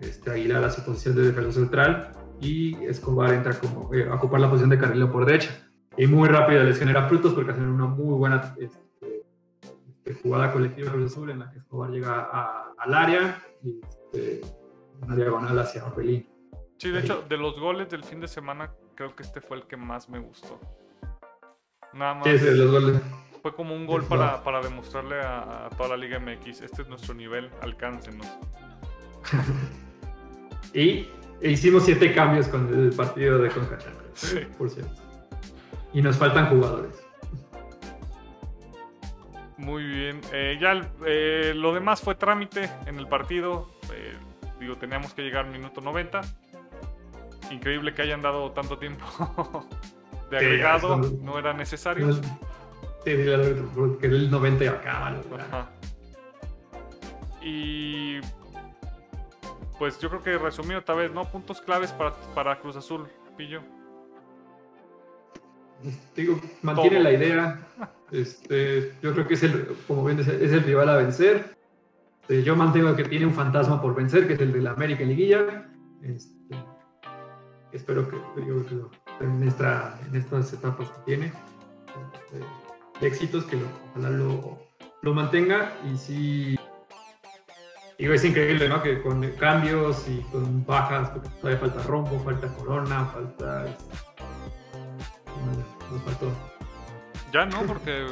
Este, 0.00 0.30
Aguilar 0.30 0.62
a 0.64 0.70
su 0.70 0.84
posición 0.84 1.16
de 1.16 1.22
defensa 1.22 1.52
central 1.52 2.12
y 2.40 2.74
Escobar 2.84 3.32
entra 3.32 3.58
como 3.58 3.92
eh, 3.94 4.06
a 4.08 4.14
ocupar 4.14 4.40
la 4.40 4.48
posición 4.48 4.70
de 4.70 4.78
carrilero 4.78 5.10
por 5.10 5.24
derecha. 5.24 5.50
Y 5.96 6.06
muy 6.06 6.28
rápido 6.28 6.62
les 6.62 6.78
genera 6.78 7.08
frutos 7.08 7.32
porque 7.32 7.52
hacen 7.52 7.64
una 7.64 7.86
muy 7.86 8.14
buena 8.18 8.54
este, 8.58 9.24
este, 9.62 10.14
jugada 10.22 10.52
colectiva 10.52 10.92
Cruz 10.92 11.12
Azul 11.12 11.30
en 11.30 11.38
la 11.38 11.50
que 11.50 11.58
Escobar 11.58 11.90
llega 11.90 12.28
al 12.78 12.94
área 12.94 13.42
y 13.62 13.80
este, 13.80 14.42
una 15.00 15.16
diagonal 15.16 15.58
hacia 15.58 15.86
Orbelín. 15.86 16.28
Sí, 16.78 16.90
de 16.90 17.00
hecho, 17.00 17.24
de 17.28 17.36
los 17.36 17.58
goles 17.58 17.88
del 17.90 18.04
fin 18.04 18.20
de 18.20 18.28
semana, 18.28 18.70
creo 18.94 19.14
que 19.16 19.22
este 19.22 19.40
fue 19.40 19.56
el 19.56 19.64
que 19.64 19.76
más 19.76 20.08
me 20.08 20.18
gustó. 20.18 20.60
Nada 21.92 22.14
más. 22.14 22.28
Sí, 22.28 22.38
los 22.50 22.70
goles. 22.70 23.00
Fue 23.42 23.54
como 23.54 23.74
un 23.74 23.86
gol 23.86 24.04
para, 24.04 24.42
para 24.42 24.60
demostrarle 24.60 25.20
a, 25.20 25.70
toda 25.76 25.90
la 25.90 25.96
Liga 25.96 26.18
MX, 26.18 26.62
este 26.62 26.82
es 26.82 26.88
nuestro 26.88 27.14
nivel, 27.14 27.48
alcáncenos. 27.62 28.26
y 30.74 31.08
hicimos 31.40 31.84
siete 31.84 32.12
cambios 32.12 32.48
con 32.48 32.68
el 32.74 32.92
partido 32.92 33.38
de 33.38 33.50
Concacaf, 33.50 33.94
sí. 34.14 34.40
por 34.58 34.68
cierto. 34.68 35.00
Y 35.92 36.02
nos 36.02 36.16
faltan 36.16 36.48
jugadores. 36.48 37.06
Muy 39.56 39.84
bien. 39.84 40.20
Eh, 40.32 40.58
ya 40.60 40.80
eh, 41.06 41.52
lo 41.54 41.72
demás 41.72 42.00
fue 42.00 42.14
trámite 42.14 42.70
en 42.86 42.98
el 42.98 43.06
partido. 43.06 43.70
Eh, 43.92 44.14
digo, 44.60 44.76
teníamos 44.76 45.14
que 45.14 45.22
llegar 45.22 45.46
al 45.46 45.52
minuto 45.52 45.80
90. 45.80 46.20
Increíble 47.50 47.94
que 47.94 48.02
hayan 48.02 48.22
dado 48.22 48.50
tanto 48.52 48.78
tiempo 48.78 49.04
de 50.30 50.36
agregado. 50.36 50.96
no 50.96 51.38
era 51.38 51.52
necesario. 51.52 52.12
Sí, 52.12 52.20
que 53.04 54.06
el 54.06 54.30
90 54.30 54.64
y 54.64 54.66
acá. 54.66 55.20
Y 57.42 58.20
pues 59.78 60.00
yo 60.00 60.08
creo 60.08 60.22
que 60.22 60.38
resumido 60.38 60.82
tal 60.82 60.98
vez, 60.98 61.12
¿no? 61.12 61.24
Puntos 61.24 61.60
claves 61.60 61.92
para, 61.92 62.12
para 62.34 62.58
Cruz 62.58 62.76
Azul, 62.76 63.06
Pillo. 63.36 63.62
Digo, 66.14 66.40
mantiene 66.62 67.00
la 67.00 67.12
idea. 67.12 67.66
Este, 68.12 68.92
yo 69.02 69.12
creo 69.14 69.26
que 69.26 69.34
es 69.34 69.42
el, 69.42 69.66
como 69.88 70.04
bien 70.04 70.20
es 70.20 70.28
el 70.28 70.62
rival 70.62 70.88
a 70.90 70.96
vencer. 70.96 71.56
Este, 72.22 72.44
yo 72.44 72.54
mantengo 72.54 72.94
que 72.94 73.02
tiene 73.02 73.26
un 73.26 73.34
fantasma 73.34 73.82
por 73.82 73.96
vencer, 73.96 74.28
que 74.28 74.34
es 74.34 74.40
el 74.40 74.52
de 74.52 74.60
la 74.60 74.70
América 74.70 75.02
Liguilla. 75.02 75.68
Este, 76.02 76.35
espero 77.72 78.08
que, 78.08 78.16
en, 79.20 79.42
esta, 79.46 79.98
en 80.06 80.16
estas 80.16 80.52
etapas 80.52 80.88
que 80.90 80.98
tiene, 81.04 81.32
este, 82.14 83.06
éxitos, 83.06 83.44
que 83.44 83.58
ojalá 83.90 84.10
lo, 84.10 84.58
lo 85.02 85.14
mantenga. 85.14 85.72
Y 85.84 85.96
sí, 85.96 86.56
Digo, 87.98 88.12
es 88.12 88.24
increíble, 88.24 88.68
¿no? 88.68 88.82
Que 88.82 89.00
con 89.00 89.26
cambios 89.32 90.06
y 90.06 90.20
con 90.30 90.66
bajas, 90.66 91.10
porque 91.10 91.28
todavía 91.40 91.58
falta 91.58 91.82
rombo, 91.84 92.20
falta 92.20 92.48
corona, 92.54 93.06
falta. 93.06 93.64
Nos 95.90 96.02
faltó. 96.02 96.30
Ya 97.32 97.46
no, 97.46 97.62
porque. 97.62 98.06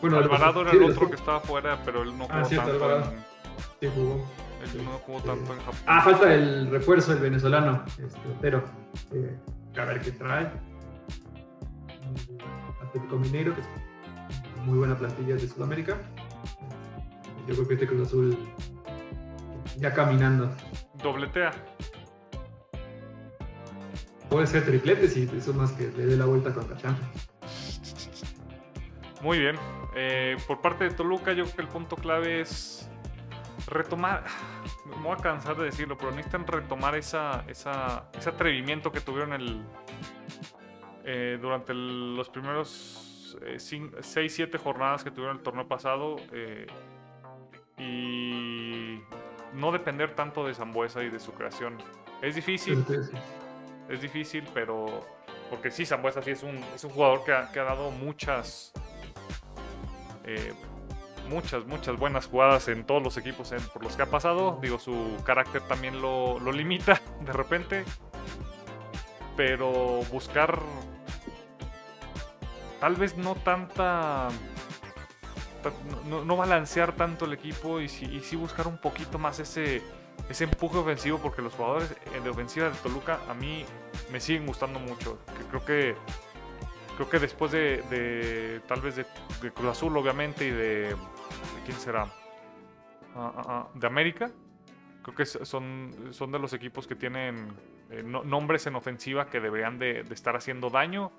Bueno, 0.00 0.18
Alvarado 0.18 0.62
era 0.62 0.70
el 0.72 0.82
otro 0.84 1.08
que 1.08 1.16
estaba 1.16 1.40
fuera, 1.40 1.82
pero 1.84 2.02
él 2.02 2.16
no 2.16 2.26
ah, 2.30 2.44
jugó 2.44 2.62
tanto. 2.62 2.96
En... 2.96 3.24
Sí, 3.80 3.90
jugó. 3.94 4.26
Él 4.72 4.84
no 4.84 4.92
jugó 4.92 5.20
tanto 5.20 5.52
en 5.52 5.58
Japón. 5.60 5.80
Ah, 5.86 6.02
falta 6.02 6.32
el 6.32 6.70
refuerzo, 6.70 7.12
el 7.12 7.18
venezolano, 7.18 7.84
este, 7.86 8.20
pero 8.40 8.64
eh, 9.12 9.36
a 9.76 9.84
ver 9.84 10.00
qué 10.00 10.12
trae. 10.12 10.50
Atlético 12.82 13.16
Mineiro, 13.18 13.54
que 13.54 13.60
es 13.60 13.66
muy 14.64 14.78
buena 14.78 14.96
plantilla 14.96 15.34
de 15.34 15.46
Sudamérica. 15.46 15.96
Yo 17.46 17.54
creo 17.54 17.68
que 17.68 17.74
este 17.74 17.86
Cruz 17.86 18.08
Azul 18.08 18.38
ya 19.78 19.92
caminando. 19.92 20.50
Dobletea. 21.02 21.50
Puede 24.30 24.46
ser 24.46 24.64
triplete 24.64 25.08
si 25.08 25.30
eso 25.36 25.52
más 25.52 25.72
que 25.72 25.88
le 25.88 26.06
dé 26.06 26.16
la 26.16 26.24
vuelta 26.24 26.52
con 26.52 26.66
Cachán. 26.66 26.96
Muy 29.22 29.38
bien. 29.38 29.56
Eh, 29.96 30.36
por 30.46 30.60
parte 30.60 30.84
de 30.84 30.90
Toluca, 30.90 31.32
yo 31.32 31.44
creo 31.44 31.56
que 31.56 31.62
el 31.62 31.68
punto 31.68 31.96
clave 31.96 32.40
es 32.40 32.88
retomar. 33.66 34.24
Me 34.84 34.96
voy 34.96 35.12
a 35.12 35.16
cansar 35.16 35.56
de 35.56 35.64
decirlo, 35.64 35.96
pero 35.96 36.10
necesitan 36.10 36.46
retomar 36.46 36.94
esa, 36.94 37.44
esa 37.48 38.10
ese 38.16 38.28
atrevimiento 38.28 38.92
que 38.92 39.00
tuvieron 39.00 39.32
el, 39.32 39.62
eh, 41.04 41.38
durante 41.40 41.72
los 41.74 42.28
primeros 42.28 43.36
6-7 43.40 44.54
eh, 44.54 44.58
jornadas 44.58 45.02
que 45.04 45.10
tuvieron 45.10 45.38
el 45.38 45.42
torneo 45.42 45.66
pasado. 45.66 46.16
y 47.78 49.00
no 49.54 49.72
depender 49.72 50.14
tanto 50.14 50.46
de 50.46 50.54
Zambuesa 50.54 51.02
y 51.02 51.10
de 51.10 51.18
su 51.18 51.32
creación. 51.32 51.78
Es 52.22 52.34
difícil. 52.34 52.84
Es 53.88 54.00
difícil, 54.00 54.44
pero. 54.52 55.06
Porque 55.50 55.70
sí, 55.70 55.84
Zambuesa 55.84 56.22
sí 56.22 56.30
es 56.30 56.42
un, 56.42 56.56
es 56.74 56.84
un 56.84 56.90
jugador 56.90 57.24
que 57.24 57.32
ha, 57.32 57.64
dado 57.64 57.90
muchas. 57.90 58.72
Muchas, 61.28 61.64
muchas 61.66 61.98
buenas 61.98 62.26
jugadas 62.26 62.68
en 62.68 62.84
todos 62.84 63.02
los 63.02 63.16
equipos 63.16 63.52
por 63.72 63.82
los 63.82 63.96
que 63.96 64.02
ha 64.02 64.10
pasado. 64.10 64.58
Digo, 64.60 64.78
su 64.78 65.16
carácter 65.24 65.62
también 65.62 66.00
lo, 66.00 66.38
lo 66.38 66.52
limita 66.52 67.00
de 67.20 67.32
repente. 67.32 67.84
Pero 69.36 70.00
buscar. 70.10 70.60
Tal 72.80 72.96
vez 72.96 73.16
no 73.16 73.34
tanta 73.34 74.28
no, 76.06 76.36
balancear 76.36 76.92
tanto 76.92 77.24
el 77.24 77.32
equipo 77.32 77.80
y 77.80 77.88
sí, 77.88 78.36
buscar 78.36 78.66
un 78.66 78.78
poquito 78.78 79.18
más 79.18 79.38
ese, 79.38 79.82
ese 80.28 80.44
empuje 80.44 80.78
ofensivo 80.78 81.18
porque 81.18 81.42
los 81.42 81.54
jugadores 81.54 81.90
eh, 81.90 82.20
de 82.22 82.30
ofensiva 82.30 82.68
de 82.68 82.76
Toluca 82.76 83.20
a 83.28 83.34
mí 83.34 83.64
me 84.12 84.20
siguen 84.20 84.46
gustando 84.46 84.78
mucho. 84.78 85.18
creo 85.50 85.64
que 85.64 85.96
creo 86.96 87.08
que 87.08 87.18
después 87.18 87.50
de, 87.52 88.60
tal 88.68 88.80
vez 88.80 88.96
de, 88.96 89.06
Cruz 89.52 89.70
Azul 89.70 89.96
obviamente 89.96 90.46
y 90.46 90.50
de, 90.50 90.96
quién 91.64 91.76
será 91.78 92.02
ah, 93.14 93.32
ah, 93.36 93.42
ah, 93.48 93.68
de 93.74 93.86
América 93.86 94.30
creo 95.02 95.14
que 95.14 95.26
son, 95.26 95.90
son 96.10 96.32
de 96.32 96.38
los 96.38 96.52
equipos 96.52 96.86
que 96.86 96.94
tienen 96.94 97.48
eh, 97.90 98.02
nombres 98.02 98.66
en 98.66 98.76
ofensiva 98.76 99.26
que 99.26 99.40
deberían 99.40 99.78
de, 99.78 100.00
estar 100.10 100.36
haciendo 100.36 100.70
daño 100.70 101.12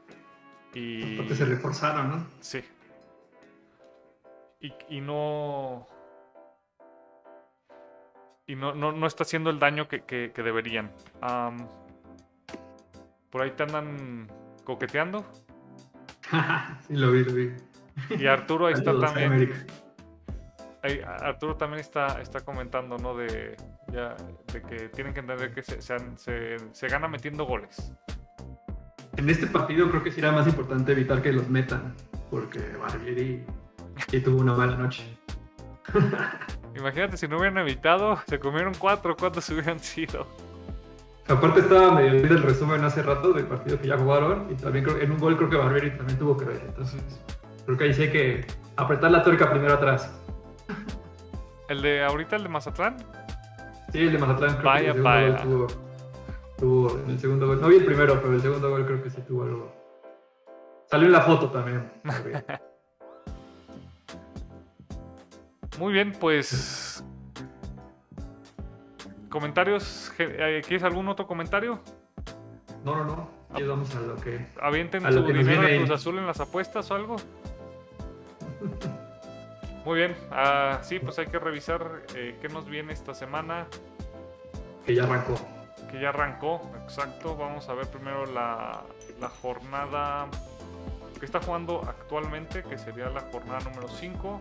y 0.73 1.17
porque 1.17 1.35
se 1.35 1.45
reforzaron 1.45 2.09
no 2.09 2.27
sí 2.39 2.63
y, 4.89 5.01
no. 5.01 5.87
Y 8.47 8.55
no, 8.55 8.73
no, 8.73 9.07
está 9.07 9.23
haciendo 9.23 9.49
el 9.49 9.59
daño 9.59 9.87
que, 9.87 10.31
deberían. 10.35 10.91
por 13.29 13.41
ahí 13.41 13.51
te 13.51 13.63
andan 13.63 14.27
coqueteando. 14.63 15.25
sí, 16.87 16.95
lo 16.95 17.11
vi, 17.11 17.23
lo 17.23 17.33
vi. 17.33 17.53
Y 18.17 18.27
Arturo 18.27 18.67
ahí 18.67 18.73
está 18.73 18.97
también. 18.99 19.65
Arturo 21.03 21.55
también 21.55 21.79
está, 21.79 22.21
está 22.21 22.41
comentando, 22.41 22.97
¿no? 22.97 23.15
De, 23.15 23.55
ya, 23.91 24.15
de 24.51 24.61
que 24.61 24.89
tienen 24.89 25.13
que 25.13 25.21
entender 25.21 25.53
que 25.53 25.63
se, 25.63 25.81
se, 25.81 25.97
se, 26.71 26.87
gana 26.87 27.07
metiendo 27.07 27.45
goles. 27.45 27.93
En 29.17 29.29
este 29.29 29.47
partido 29.47 29.89
creo 29.89 30.03
que 30.03 30.11
será 30.11 30.31
más 30.31 30.47
importante 30.47 30.91
evitar 30.91 31.21
que 31.21 31.31
los 31.31 31.49
metan, 31.49 31.95
porque 32.29 32.59
Barbieri 32.79 33.45
y 34.11 34.19
tuvo 34.19 34.41
una 34.41 34.53
mala 34.53 34.75
noche. 34.75 35.17
Imagínate 36.75 37.17
si 37.17 37.27
no 37.27 37.37
hubieran 37.37 37.57
evitado, 37.59 38.19
se 38.27 38.39
comieron 38.39 38.73
cuatro, 38.77 39.15
¿cuántos 39.15 39.49
hubieran 39.49 39.79
sido? 39.79 40.27
Aparte 41.27 41.61
estaba 41.61 41.91
medio 41.91 42.11
bien 42.11 42.27
el 42.27 42.43
resumen 42.43 42.83
hace 42.83 43.01
rato 43.01 43.33
del 43.33 43.45
partido 43.45 43.79
que 43.79 43.87
ya 43.87 43.97
jugaron 43.97 44.47
y 44.51 44.55
también 44.55 44.85
creo, 44.85 44.99
en 44.99 45.11
un 45.11 45.17
gol 45.17 45.37
creo 45.37 45.49
que 45.49 45.57
Barbieri 45.57 45.91
también 45.97 46.19
tuvo 46.19 46.37
que 46.37 46.45
ver. 46.45 46.61
Entonces 46.67 47.01
creo 47.65 47.77
que 47.77 47.83
ahí 47.85 47.93
sí 47.93 48.03
hay 48.03 48.11
que 48.11 48.47
apretar 48.75 49.09
la 49.09 49.23
tuerca 49.23 49.49
primero 49.49 49.73
atrás. 49.73 50.13
¿El 51.67 51.81
de 51.81 52.03
ahorita, 52.03 52.35
el 52.35 52.43
de 52.43 52.49
Mazatlán? 52.49 52.97
Sí, 53.91 53.99
el 53.99 54.11
de 54.11 54.17
Mazatlán 54.17 54.57
creo 54.57 54.65
vaya, 54.65 54.91
que 54.91 54.97
el 54.97 55.03
vaya. 55.03 55.37
Tuvo, 55.41 55.67
tuvo 56.57 56.99
el 57.07 57.19
segundo 57.19 57.47
gol. 57.47 57.61
No 57.61 57.67
vi 57.67 57.77
el 57.77 57.85
primero, 57.85 58.21
pero 58.21 58.33
el 58.33 58.41
segundo 58.41 58.69
gol 58.69 58.85
creo 58.85 59.03
que 59.03 59.09
sí 59.09 59.21
tuvo 59.21 59.43
algo. 59.43 59.73
Salió 60.87 61.07
en 61.07 61.13
la 61.13 61.21
foto 61.21 61.49
también. 61.49 61.91
Muy 65.79 65.93
bien, 65.93 66.13
pues. 66.19 67.03
¿Comentarios? 69.29 70.13
Eh, 70.19 70.61
¿Quieres 70.65 70.83
algún 70.83 71.07
otro 71.09 71.27
comentario? 71.27 71.79
No, 72.85 72.95
no, 72.95 73.03
no. 73.03 73.29
Ya 73.57 73.65
vamos 73.65 73.93
a 73.95 74.01
lo 74.01 74.15
que. 74.15 74.45
¿Avienten 74.61 75.01
su 75.11 75.23
dinero 75.23 75.61
a 75.61 75.77
Cruz 75.77 75.89
Azul 75.89 76.19
en 76.19 76.27
las 76.27 76.39
apuestas 76.39 76.89
o 76.91 76.95
algo? 76.95 77.15
Muy 79.85 79.99
bien. 79.99 80.17
Ah, 80.31 80.79
sí, 80.81 80.97
pues 80.99 81.19
hay 81.19 81.27
que 81.27 81.37
revisar 81.37 82.01
eh, 82.15 82.35
qué 82.41 82.49
nos 82.49 82.65
viene 82.65 82.91
esta 82.91 83.13
semana. 83.13 83.67
Que 84.83 84.95
ya 84.95 85.03
arrancó. 85.03 85.35
Que 85.91 86.01
ya 86.01 86.09
arrancó, 86.09 86.71
exacto. 86.83 87.37
Vamos 87.37 87.69
a 87.69 87.75
ver 87.75 87.87
primero 87.87 88.25
la, 88.25 88.81
la 89.19 89.29
jornada 89.29 90.27
que 91.19 91.25
está 91.25 91.39
jugando 91.39 91.83
actualmente, 91.87 92.63
que 92.63 92.79
sería 92.79 93.09
la 93.09 93.21
jornada 93.31 93.59
número 93.59 93.87
5. 93.87 94.39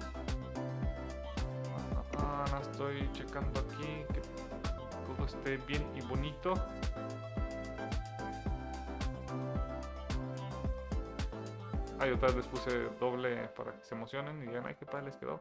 Ah, 2.18 2.44
estoy 2.62 3.08
checando 3.12 3.60
aquí 3.60 4.04
que 4.14 4.22
todo 5.14 5.26
esté 5.26 5.58
bien 5.66 5.84
y 5.94 6.00
bonito. 6.00 6.54
Ay, 12.04 12.10
otra 12.10 12.28
vez 12.28 12.36
les 12.36 12.46
puse 12.48 12.70
doble 13.00 13.48
para 13.56 13.72
que 13.72 13.82
se 13.82 13.94
emocionen 13.94 14.42
y 14.42 14.46
digan, 14.46 14.64
ay, 14.66 14.76
qué 14.78 14.84
padre 14.84 15.06
les 15.06 15.16
quedó. 15.16 15.40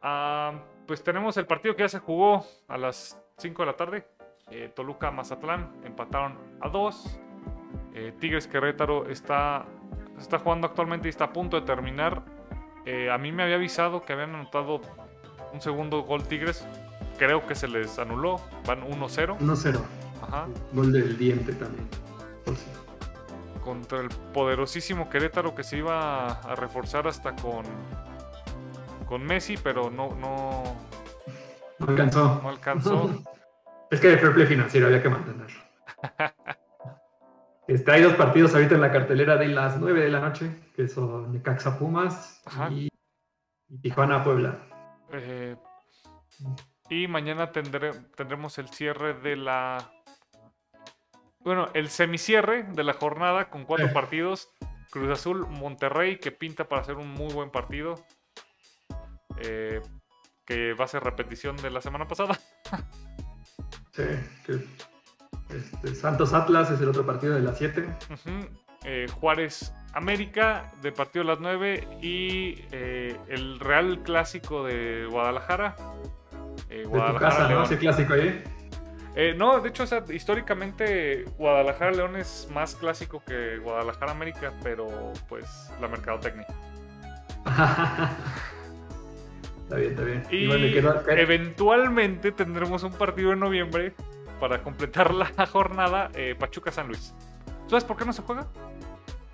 Ah, 0.00 0.62
pues 0.86 1.02
tenemos 1.02 1.36
el 1.38 1.46
partido 1.46 1.74
que 1.74 1.82
ya 1.82 1.88
se 1.88 1.98
jugó 1.98 2.46
a 2.68 2.78
las 2.78 3.20
5 3.38 3.62
de 3.62 3.66
la 3.66 3.76
tarde. 3.76 4.06
Eh, 4.52 4.70
Toluca 4.72 5.10
Mazatlán 5.10 5.72
empataron 5.82 6.38
a 6.60 6.68
2. 6.68 7.20
Eh, 7.94 8.12
Tigres 8.20 8.46
Querétaro 8.46 9.08
está, 9.08 9.66
está 10.20 10.38
jugando 10.38 10.68
actualmente 10.68 11.08
y 11.08 11.10
está 11.10 11.24
a 11.24 11.32
punto 11.32 11.58
de 11.58 11.66
terminar. 11.66 12.22
Eh, 12.86 13.10
a 13.10 13.18
mí 13.18 13.32
me 13.32 13.42
había 13.42 13.56
avisado 13.56 14.04
que 14.04 14.12
habían 14.12 14.36
anotado 14.36 14.80
un 15.52 15.60
segundo 15.60 16.02
gol 16.02 16.28
Tigres. 16.28 16.64
Creo 17.18 17.44
que 17.44 17.56
se 17.56 17.66
les 17.66 17.98
anuló. 17.98 18.40
Van 18.68 18.88
1-0. 18.88 19.36
1-0. 19.40 19.80
Ajá. 20.22 20.46
Gol 20.72 20.92
del 20.92 21.18
diente 21.18 21.52
también. 21.54 21.88
Contra 23.62 24.00
el 24.00 24.08
poderosísimo 24.32 25.10
Querétaro 25.10 25.54
que 25.54 25.62
se 25.62 25.78
iba 25.78 26.28
a 26.28 26.54
reforzar 26.54 27.06
hasta 27.06 27.36
con, 27.36 27.64
con 29.06 29.22
Messi, 29.22 29.56
pero 29.62 29.90
no, 29.90 30.14
no, 30.14 30.62
no 31.78 31.86
alcanzó. 31.86 32.40
No 32.42 32.48
alcanzó. 32.48 33.10
es 33.90 34.00
que 34.00 34.12
el 34.12 34.18
fair 34.18 34.46
financiero 34.46 34.86
había 34.86 35.02
que 35.02 35.08
mantenerlo. 35.08 35.60
Este, 37.70 37.92
hay 37.92 38.02
dos 38.02 38.14
partidos 38.14 38.52
ahorita 38.52 38.74
en 38.74 38.80
la 38.80 38.90
cartelera 38.90 39.36
de 39.36 39.46
las 39.46 39.78
9 39.78 40.00
de 40.00 40.08
la 40.08 40.18
noche, 40.18 40.50
que 40.74 40.88
son 40.88 41.32
Necaxa 41.32 41.78
Pumas 41.78 42.42
y, 42.68 42.88
Tijuana 43.80 44.24
Puebla. 44.24 44.58
Eh, 45.12 45.54
y 46.88 47.06
mañana 47.06 47.52
tendremos 47.52 48.58
el 48.58 48.70
cierre 48.70 49.14
de 49.14 49.36
la. 49.36 49.92
Bueno, 51.40 51.68
el 51.74 51.88
semicierre 51.88 52.64
de 52.64 52.84
la 52.84 52.94
jornada 52.94 53.50
con 53.50 53.64
cuatro 53.64 53.92
partidos. 53.92 54.48
Cruz 54.90 55.10
Azul, 55.10 55.46
Monterrey, 55.46 56.18
que 56.18 56.32
pinta 56.32 56.68
para 56.68 56.82
hacer 56.82 56.96
un 56.96 57.08
muy 57.08 57.32
buen 57.32 57.50
partido. 57.50 57.94
Eh, 59.38 59.80
que 60.44 60.74
va 60.74 60.84
a 60.84 60.88
ser 60.88 61.02
repetición 61.04 61.56
de 61.56 61.70
la 61.70 61.80
semana 61.80 62.08
pasada. 62.08 62.38
sí, 63.92 64.02
que 64.44 64.64
este, 65.54 65.94
Santos 65.94 66.32
Atlas 66.32 66.70
es 66.70 66.80
el 66.80 66.88
otro 66.88 67.04
partido 67.04 67.34
de 67.34 67.40
las 67.40 67.58
7. 67.58 67.86
Eh, 68.84 69.06
Juárez 69.12 69.72
América 69.92 70.72
de 70.82 70.92
partido 70.92 71.24
de 71.24 71.30
las 71.30 71.40
9 71.40 71.98
y 72.00 72.64
eh, 72.72 73.16
el 73.28 73.58
Real 73.60 74.02
Clásico 74.02 74.64
de 74.64 75.06
Guadalajara. 75.10 75.76
Eh, 76.68 76.84
Guadalajara 76.86 77.48
¿no? 77.48 77.62
Ese 77.64 77.78
clásico 77.78 78.14
ahí. 78.14 78.42
No, 79.36 79.60
de 79.60 79.68
hecho, 79.68 79.84
históricamente 80.12 81.24
Guadalajara 81.36 81.92
León 81.92 82.16
es 82.16 82.48
más 82.52 82.74
clásico 82.74 83.22
que 83.26 83.58
Guadalajara 83.58 84.12
América, 84.12 84.52
pero 84.62 85.12
pues 85.28 85.70
la 85.80 85.88
mercadotecnia. 85.88 86.46
está 89.62 89.76
bien, 89.76 89.90
está 89.90 90.02
bien. 90.04 90.22
Y, 90.30 90.50
eventualmente 91.18 92.32
tendremos 92.32 92.82
un 92.82 92.92
partido 92.92 93.32
en 93.32 93.40
noviembre 93.40 93.94
para 94.38 94.62
completar 94.62 95.12
la 95.14 95.26
jornada 95.46 96.10
eh, 96.14 96.34
Pachuca 96.38 96.72
San 96.72 96.88
Luis. 96.88 97.14
¿Sabes 97.68 97.84
por 97.84 97.96
qué 97.96 98.04
no 98.04 98.12
se 98.12 98.22
juega? 98.22 98.48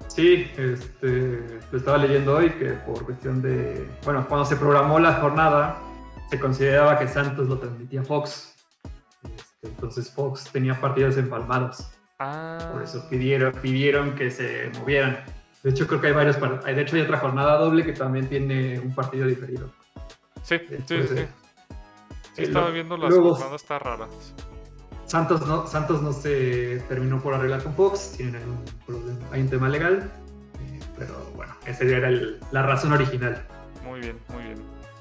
Sí, 0.08 0.50
este, 0.56 1.60
lo 1.70 1.78
estaba 1.78 1.98
leyendo 1.98 2.36
hoy 2.36 2.50
que 2.50 2.70
por 2.70 3.04
cuestión 3.04 3.42
de, 3.42 3.88
bueno, 4.04 4.26
cuando 4.28 4.44
se 4.44 4.56
programó 4.56 4.98
la 4.98 5.14
jornada 5.14 5.78
se 6.30 6.38
consideraba 6.38 6.98
que 6.98 7.08
Santos 7.08 7.48
lo 7.48 7.58
transmitía 7.58 8.02
Fox. 8.02 8.55
Entonces 9.66 10.10
Fox 10.10 10.50
tenía 10.52 10.80
partidos 10.80 11.16
empalmados. 11.16 11.90
Ah. 12.18 12.70
Por 12.72 12.82
eso 12.82 13.06
pidieron, 13.08 13.52
pidieron 13.60 14.14
que 14.14 14.30
se 14.30 14.70
movieran. 14.78 15.24
De 15.62 15.70
hecho, 15.70 15.86
creo 15.86 16.00
que 16.00 16.06
hay 16.08 16.12
varios 16.12 16.38
De 16.40 16.80
hecho, 16.80 16.96
hay 16.96 17.02
otra 17.02 17.18
jornada 17.18 17.58
doble 17.58 17.84
que 17.84 17.92
también 17.92 18.28
tiene 18.28 18.78
un 18.78 18.94
partido 18.94 19.26
diferido. 19.26 19.70
Sí, 20.42 20.58
sí, 20.86 21.02
sí. 21.02 21.26
Sí, 22.34 22.42
estaba 22.42 22.70
viendo 22.70 22.96
las 22.96 23.14
jornadas, 23.14 23.62
está 23.62 23.78
raras. 23.78 24.34
Santos 25.06 25.46
no, 25.46 25.66
Santos 25.66 26.02
no 26.02 26.12
se 26.12 26.82
terminó 26.88 27.20
por 27.20 27.32
arreglar 27.34 27.62
con 27.62 27.74
Fox, 27.74 28.14
tienen 28.16 28.42
un 28.42 28.64
problema, 28.84 29.26
hay 29.30 29.40
un 29.42 29.48
tema 29.48 29.68
legal, 29.68 30.10
eh, 30.60 30.80
pero 30.98 31.14
bueno, 31.36 31.54
esa 31.64 31.84
era 31.84 32.10
la 32.50 32.62
razón 32.62 32.92
original. 32.92 33.46
Muy 33.84 34.00
bien, 34.00 34.18
muy 34.28 34.42
bien. 34.42 34.58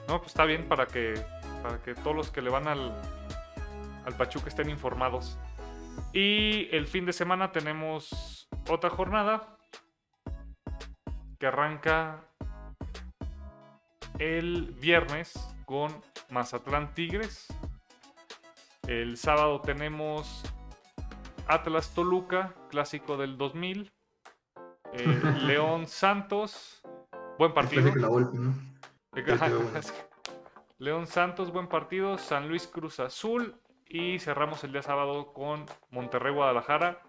No, 0.07 0.19
pues 0.19 0.27
está 0.27 0.45
bien 0.45 0.67
para 0.67 0.85
que, 0.85 1.15
para 1.63 1.79
que 1.79 1.95
todos 1.95 2.15
los 2.15 2.29
que 2.29 2.43
le 2.43 2.51
van 2.51 2.67
al, 2.67 2.93
al 4.05 4.15
Pachuca 4.15 4.49
estén 4.49 4.69
informados. 4.69 5.37
Y 6.13 6.67
el 6.75 6.87
fin 6.87 7.05
de 7.05 7.13
semana 7.13 7.51
tenemos 7.51 8.47
otra 8.69 8.89
jornada 8.89 9.57
que 11.39 11.47
arranca 11.47 12.23
el 14.19 14.71
viernes 14.79 15.33
con 15.65 15.91
Mazatlán 16.29 16.93
Tigres 16.93 17.47
el 18.87 19.17
sábado 19.17 19.61
tenemos 19.61 20.43
Atlas 21.47 21.95
Toluca, 21.95 22.53
clásico 22.69 23.17
del 23.17 23.35
2000. 23.35 23.91
Eh, 24.93 25.21
León 25.41 25.87
Santos, 25.87 26.83
buen 27.39 27.51
partido. 27.53 27.91
León 30.77 31.07
Santos, 31.07 31.51
buen 31.51 31.67
partido. 31.67 32.19
San 32.19 32.47
Luis 32.47 32.67
Cruz 32.67 32.99
Azul. 32.99 33.59
Y 33.87 34.19
cerramos 34.19 34.63
el 34.63 34.71
día 34.71 34.81
sábado 34.81 35.33
con 35.33 35.65
Monterrey 35.91 36.33
Guadalajara. 36.33 37.01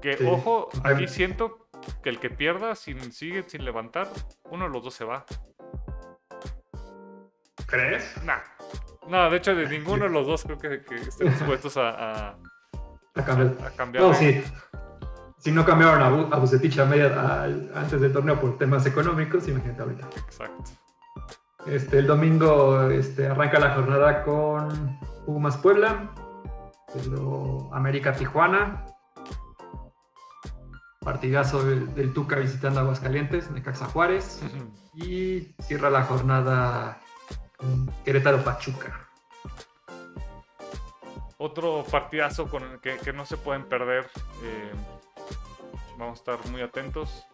Que 0.00 0.18
ojo, 0.26 0.68
aquí 0.82 1.06
siento 1.06 1.68
que 2.02 2.08
el 2.08 2.18
que 2.18 2.30
pierda 2.30 2.74
sin, 2.74 3.12
sigue 3.12 3.44
sin 3.48 3.64
levantar, 3.64 4.08
uno 4.50 4.64
de 4.64 4.70
los 4.70 4.82
dos 4.82 4.94
se 4.94 5.04
va. 5.04 5.24
¿Crees? 7.66 8.22
Nah. 8.24 8.40
No, 9.08 9.30
de 9.30 9.36
hecho, 9.36 9.54
de 9.54 9.68
ninguno 9.68 10.04
de 10.04 10.10
los 10.10 10.26
dos 10.26 10.44
creo 10.44 10.58
que, 10.58 10.74
estén 10.94 11.28
dispuestos 11.30 11.76
a, 11.76 12.30
a, 12.30 12.36
cambiar. 13.24 14.04
No, 14.04 14.14
sí. 14.14 14.42
Si 15.38 15.50
no 15.50 15.64
cambiaron 15.64 16.00
a, 16.02 16.36
a 16.36 16.38
Bucetich 16.38 16.78
a 16.78 16.84
media, 16.84 17.44
antes 17.74 18.00
del 18.00 18.12
torneo 18.12 18.40
por 18.40 18.58
temas 18.58 18.86
económicos, 18.86 19.48
imagínate 19.48 19.82
ahorita. 19.82 20.06
Exacto. 20.16 20.70
Este, 21.66 21.98
el 21.98 22.06
domingo 22.06 22.90
este, 22.90 23.28
arranca 23.28 23.60
la 23.60 23.74
jornada 23.74 24.24
con 24.24 24.98
Pumas 25.24 25.56
Puebla, 25.56 26.10
América 27.72 28.12
Tijuana, 28.12 28.84
partidazo 31.00 31.64
del, 31.64 32.12
Tuca 32.12 32.36
visitando 32.36 32.80
Aguascalientes, 32.80 33.50
Necaxa 33.50 33.86
Juárez, 33.86 34.42
y 34.94 35.54
cierra 35.60 35.88
la 35.88 36.02
jornada 36.02 37.00
Querétaro 38.04 38.42
Pachuca. 38.42 39.08
Otro 41.38 41.84
partidazo 41.90 42.48
con 42.48 42.62
el 42.64 42.80
que, 42.80 43.12
no 43.12 43.24
se 43.24 43.36
pueden 43.36 43.64
perder. 43.64 44.08
Eh, 44.44 44.72
vamos 45.98 46.18
a 46.18 46.20
estar 46.20 46.50
muy 46.50 46.60
atentos. 46.60 47.24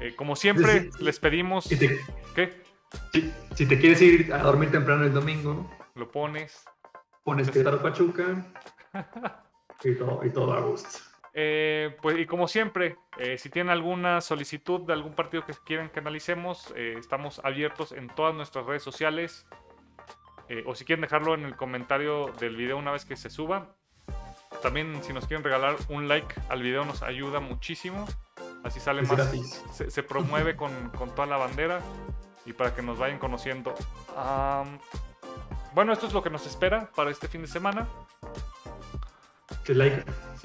Eh, 0.00 0.14
como 0.16 0.36
siempre, 0.36 0.90
les 1.00 1.18
pedimos. 1.18 1.68
¿Qué? 2.34 2.64
Si, 3.54 3.66
te 3.66 3.78
quieres 3.78 4.02
ir 4.02 4.32
a 4.32 4.38
dormir 4.38 4.70
temprano 4.70 5.04
el 5.04 5.12
domingo, 5.12 5.70
lo 5.94 6.10
pones. 6.10 6.64
Pones 7.22 7.50
Querétaro 7.50 7.80
Pachuca. 7.80 8.44
y, 9.84 9.94
todo, 9.94 10.24
y 10.24 10.30
todo 10.30 10.52
a 10.52 10.60
gusto. 10.60 10.98
Eh, 11.32 11.96
pues, 12.02 12.18
y 12.18 12.26
como 12.26 12.48
siempre, 12.48 12.96
si 13.38 13.48
tienen 13.50 13.70
alguna 13.70 14.20
solicitud 14.20 14.82
de 14.82 14.92
algún 14.92 15.14
partido 15.14 15.44
que 15.44 15.54
quieran 15.64 15.90
que 15.90 16.00
analicemos, 16.00 16.72
estamos 16.76 17.40
abiertos 17.44 17.92
en 17.92 18.08
todas 18.08 18.34
nuestras 18.34 18.66
redes 18.66 18.82
sociales. 18.82 19.46
Eh, 20.48 20.62
o 20.66 20.74
si 20.74 20.84
quieren 20.84 21.00
dejarlo 21.02 21.34
en 21.34 21.44
el 21.44 21.56
comentario 21.56 22.26
del 22.38 22.56
video 22.56 22.76
una 22.76 22.92
vez 22.92 23.04
que 23.04 23.16
se 23.16 23.30
suba. 23.30 23.76
También 24.62 25.02
si 25.02 25.12
nos 25.12 25.26
quieren 25.26 25.44
regalar 25.44 25.76
un 25.88 26.08
like 26.08 26.34
al 26.48 26.62
video 26.62 26.84
nos 26.84 27.02
ayuda 27.02 27.40
muchísimo. 27.40 28.06
Así 28.62 28.80
sale 28.80 29.02
más. 29.02 29.30
Se, 29.72 29.90
se, 29.90 30.02
promueve 30.02 30.56
con, 30.56 30.90
con, 30.90 31.14
toda 31.14 31.26
la 31.26 31.36
bandera. 31.36 31.80
Y 32.44 32.52
para 32.52 32.74
que 32.74 32.82
nos 32.82 32.98
vayan 32.98 33.18
conociendo. 33.18 33.74
bueno, 35.74 35.92
esto 35.92 36.06
es 36.06 36.12
lo 36.12 36.22
que 36.22 36.30
nos 36.30 36.46
espera 36.46 36.90
para 36.94 37.10
este 37.10 37.28
fin 37.28 37.42
de 37.42 37.48
semana. 37.48 37.86
El 39.66 39.78
like, 39.78 40.04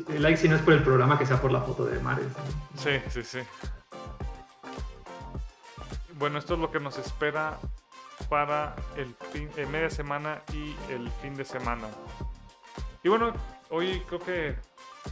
el 0.09 0.21
like 0.21 0.37
si 0.37 0.47
no 0.47 0.55
es 0.55 0.61
por 0.61 0.73
el 0.73 0.83
programa, 0.83 1.17
que 1.17 1.25
sea 1.25 1.41
por 1.41 1.51
la 1.51 1.61
foto 1.61 1.85
de 1.85 1.99
Mares. 1.99 2.27
Sí, 2.77 3.01
sí, 3.09 3.23
sí. 3.23 3.39
Bueno, 6.13 6.39
esto 6.39 6.53
es 6.55 6.59
lo 6.59 6.71
que 6.71 6.79
nos 6.79 6.97
espera 6.97 7.57
para 8.29 8.75
el 8.95 9.15
fin, 9.31 9.49
eh, 9.55 9.65
media 9.65 9.89
semana 9.89 10.41
y 10.53 10.75
el 10.91 11.09
fin 11.21 11.35
de 11.35 11.45
semana. 11.45 11.87
Y 13.03 13.09
bueno, 13.09 13.33
hoy 13.69 14.01
creo 14.07 14.19
que 14.19 14.55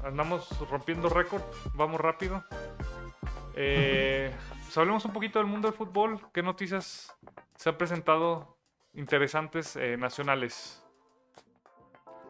andamos 0.03 0.47
rompiendo 0.69 1.09
récord, 1.09 1.41
vamos 1.73 1.99
rápido. 1.99 2.43
Eh, 3.55 4.33
pues 4.67 4.77
hablemos 4.77 5.05
un 5.05 5.13
poquito 5.13 5.39
del 5.39 5.47
mundo 5.47 5.69
del 5.69 5.77
fútbol. 5.77 6.19
¿Qué 6.33 6.43
noticias 6.43 7.15
se 7.55 7.69
han 7.69 7.77
presentado 7.77 8.57
interesantes 8.93 9.77
eh, 9.77 9.95
nacionales? 9.95 10.83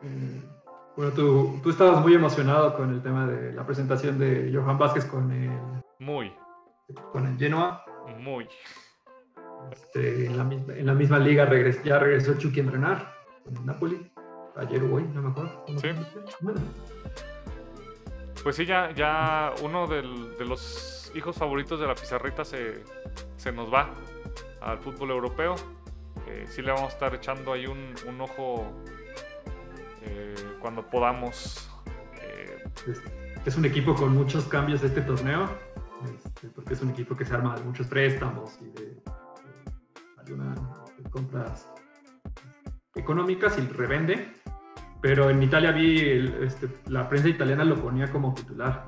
Mm, 0.04 0.42
bueno, 0.96 1.12
tú, 1.14 1.60
tú, 1.64 1.72
estabas 1.72 2.00
muy 2.04 2.14
emocionado 2.14 2.78
con 2.78 2.94
el 2.94 3.02
tema 3.02 3.26
de 3.26 3.54
la 3.54 3.66
presentación 3.66 4.20
de 4.20 4.52
Johan 4.54 4.78
Vázquez 4.78 5.06
con 5.06 5.32
el... 5.32 5.82
Muy. 5.98 6.32
Con 7.12 7.26
el 7.26 7.40
Genoa. 7.40 7.84
Muy. 8.20 8.48
Este, 9.72 10.28
en, 10.28 10.38
la 10.38 10.44
misma, 10.44 10.74
en, 10.76 10.86
la 10.86 10.94
misma, 10.94 11.18
liga 11.18 11.50
ya 11.84 11.98
regresó 11.98 12.38
Chucky 12.38 12.60
a 12.60 12.64
entrenar 12.64 13.16
con 13.44 13.58
el 13.58 13.66
Napoli. 13.66 14.12
Ayer 14.58 14.84
o 14.84 14.94
hoy, 14.94 15.10
no 15.12 15.24
me 15.24 15.30
acuerdo. 15.30 15.66
Sí. 15.82 15.90
Pues 18.44 18.56
sí, 18.56 18.66
ya, 18.66 18.92
ya 18.92 19.54
uno 19.62 19.88
de 19.88 20.04
los 20.46 21.12
hijos 21.16 21.36
favoritos 21.36 21.80
de 21.80 21.88
la 21.88 21.96
pizarrita 21.96 22.46
se, 22.46 22.84
se 23.36 23.52
nos 23.52 23.74
va 23.74 23.90
al 24.62 24.80
fútbol 24.80 25.12
europeo. 25.12 25.56
Eh, 26.28 26.46
sí 26.50 26.62
le 26.62 26.72
vamos 26.72 26.90
a 26.90 26.94
estar 26.94 27.16
echando 27.16 27.54
ahí 27.54 27.68
un, 27.68 28.22
ojo 28.22 28.66
eh, 30.02 30.36
cuando 30.60 30.86
podamos. 30.86 31.70
Eh, 32.22 32.64
es, 33.46 33.56
un 33.56 33.66
equipo 33.66 33.96
con 33.96 34.14
muchos 34.14 34.46
cambios 34.46 34.82
de 34.82 34.88
este 34.88 35.02
torneo, 35.02 35.50
este, 36.14 36.50
porque 36.50 36.74
es 36.74 36.82
un 36.82 36.90
equipo 36.90 37.16
que 37.16 37.26
se 37.26 37.34
arma 37.34 37.56
de 37.56 37.64
muchos 37.64 37.88
préstamos 37.88 38.58
y 38.62 38.70
de, 38.72 39.02
algunas 40.18 40.60
compras 41.10 41.70
económicas 42.96 43.58
y 43.58 43.62
revende. 43.62 44.34
Pero 45.02 45.30
en 45.30 45.44
Italia 45.44 45.72
vi, 45.72 46.00
este, 46.42 46.70
la 46.88 47.08
prensa 47.08 47.30
italiana 47.30 47.64
lo 47.64 47.76
ponía 47.76 48.12
como 48.12 48.34
titular. 48.34 48.86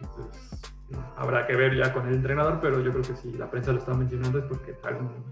Entonces, 0.00 0.74
habrá 1.16 1.46
que 1.46 1.56
ver 1.56 1.74
ya 1.74 1.92
con 1.92 2.06
el 2.06 2.14
entrenador, 2.14 2.58
pero 2.60 2.80
yo 2.80 2.90
creo 2.92 3.02
que 3.02 3.16
si 3.16 3.32
la 3.32 3.50
prensa 3.50 3.72
lo 3.72 3.78
está 3.78 3.94
mencionando 3.94 4.38
es 4.38 4.44
porque 4.44 4.76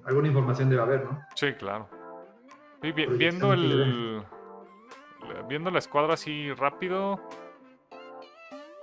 alguna 0.05 0.29
información 0.29 0.71
debe 0.71 0.83
haber, 0.83 1.05
¿no? 1.05 1.21
Sí, 1.35 1.53
claro. 1.53 1.89
viendo 2.81 3.53
el, 3.53 4.23
viendo 5.49 5.71
la 5.71 5.79
escuadra 5.79 6.15
así 6.15 6.53
rápido. 6.55 7.21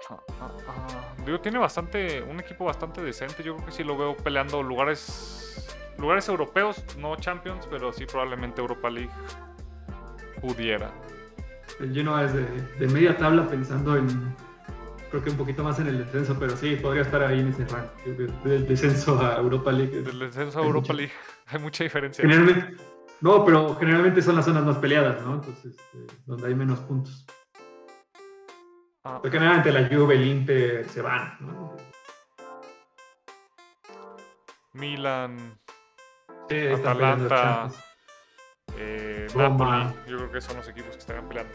Ah, 0.10 0.20
ah, 0.42 0.52
ah, 0.68 1.24
digo, 1.26 1.40
tiene 1.40 1.58
bastante. 1.58 2.22
Un 2.22 2.40
equipo 2.40 2.66
bastante 2.66 3.02
decente. 3.02 3.44
Yo 3.44 3.56
creo 3.56 3.66
que 3.66 3.72
sí 3.72 3.84
lo 3.84 3.98
veo 3.98 4.16
peleando 4.16 4.62
lugares. 4.64 5.46
Lugares 5.98 6.30
europeos, 6.30 6.86
no 6.98 7.18
Champions, 7.18 7.68
pero 7.70 7.92
sí 7.92 8.06
probablemente 8.06 8.62
Europa 8.62 8.90
League 8.90 9.12
pudiera. 10.42 10.92
El 11.80 11.94
Genoa 11.94 12.26
es 12.26 12.34
de, 12.34 12.88
media 12.88 13.18
tabla 13.18 13.48
pensando 13.48 13.96
en. 13.96 14.36
Creo 15.10 15.24
que 15.24 15.30
un 15.32 15.38
poquito 15.38 15.64
más 15.64 15.80
en 15.80 15.88
el 15.88 15.98
descenso, 15.98 16.38
pero 16.40 16.56
sí, 16.56 16.76
podría 16.76 17.02
estar 17.02 17.24
ahí 17.24 17.40
en 17.40 17.48
ese 17.48 17.66
rank. 17.66 17.90
Del 18.44 18.68
descenso 18.68 19.20
a 19.20 19.38
Europa 19.38 19.72
League. 19.72 20.02
Del 20.02 20.20
descenso 20.20 20.60
a 20.60 20.64
Europa 20.64 20.94
League. 20.94 21.14
Hay 21.48 21.60
mucha 21.60 21.84
diferencia. 21.84 22.22
Generalmente, 22.22 22.76
no, 23.22 23.44
pero 23.44 23.76
generalmente 23.76 24.22
son 24.22 24.36
las 24.36 24.46
zonas 24.46 24.64
más 24.64 24.78
peleadas, 24.78 25.22
¿no? 25.26 25.36
Entonces, 25.36 25.76
este, 25.76 26.16
donde 26.26 26.48
hay 26.48 26.56
menos 26.56 26.80
puntos. 26.80 27.26
Ah. 29.04 29.20
Generalmente 29.24 29.72
la 29.72 29.88
Juve, 29.88 30.16
el 30.16 30.28
Inter 30.28 30.88
se 30.88 31.02
van, 31.02 31.38
¿no? 31.40 31.76
Milan, 34.74 35.58
sí, 36.48 36.68
Atalanta, 36.68 37.70
eh, 38.78 39.28
Napoli, 39.36 39.94
yo 40.08 40.18
creo 40.18 40.32
que 40.32 40.42
son 40.42 40.58
los 40.58 40.68
equipos 40.68 40.92
que 40.92 41.00
estarán 41.00 41.28
peleando. 41.28 41.54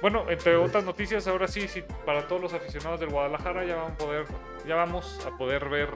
Bueno, 0.00 0.24
entre 0.30 0.56
otras 0.56 0.82
noticias, 0.84 1.26
ahora 1.26 1.46
sí, 1.46 1.68
sí, 1.68 1.82
para 2.06 2.26
todos 2.26 2.40
los 2.40 2.54
aficionados 2.54 3.00
del 3.00 3.10
Guadalajara 3.10 3.64
ya 3.66 3.76
van 3.76 3.92
a 3.92 3.96
poder, 3.96 4.24
ya 4.66 4.76
vamos 4.76 5.26
a 5.26 5.36
poder 5.36 5.68
ver 5.68 5.90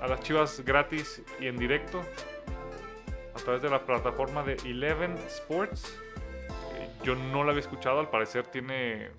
a 0.00 0.08
las 0.08 0.20
Chivas 0.20 0.60
gratis 0.64 1.22
y 1.40 1.46
en 1.46 1.56
directo 1.56 2.02
a 3.34 3.38
través 3.38 3.62
de 3.62 3.70
la 3.70 3.86
plataforma 3.86 4.42
de 4.42 4.54
Eleven 4.64 5.14
Sports. 5.28 5.96
Eh, 6.74 6.88
yo 7.04 7.14
no 7.14 7.44
la 7.44 7.50
había 7.50 7.60
escuchado, 7.60 8.00
al 8.00 8.10
parecer 8.10 8.48
tiene 8.48 9.10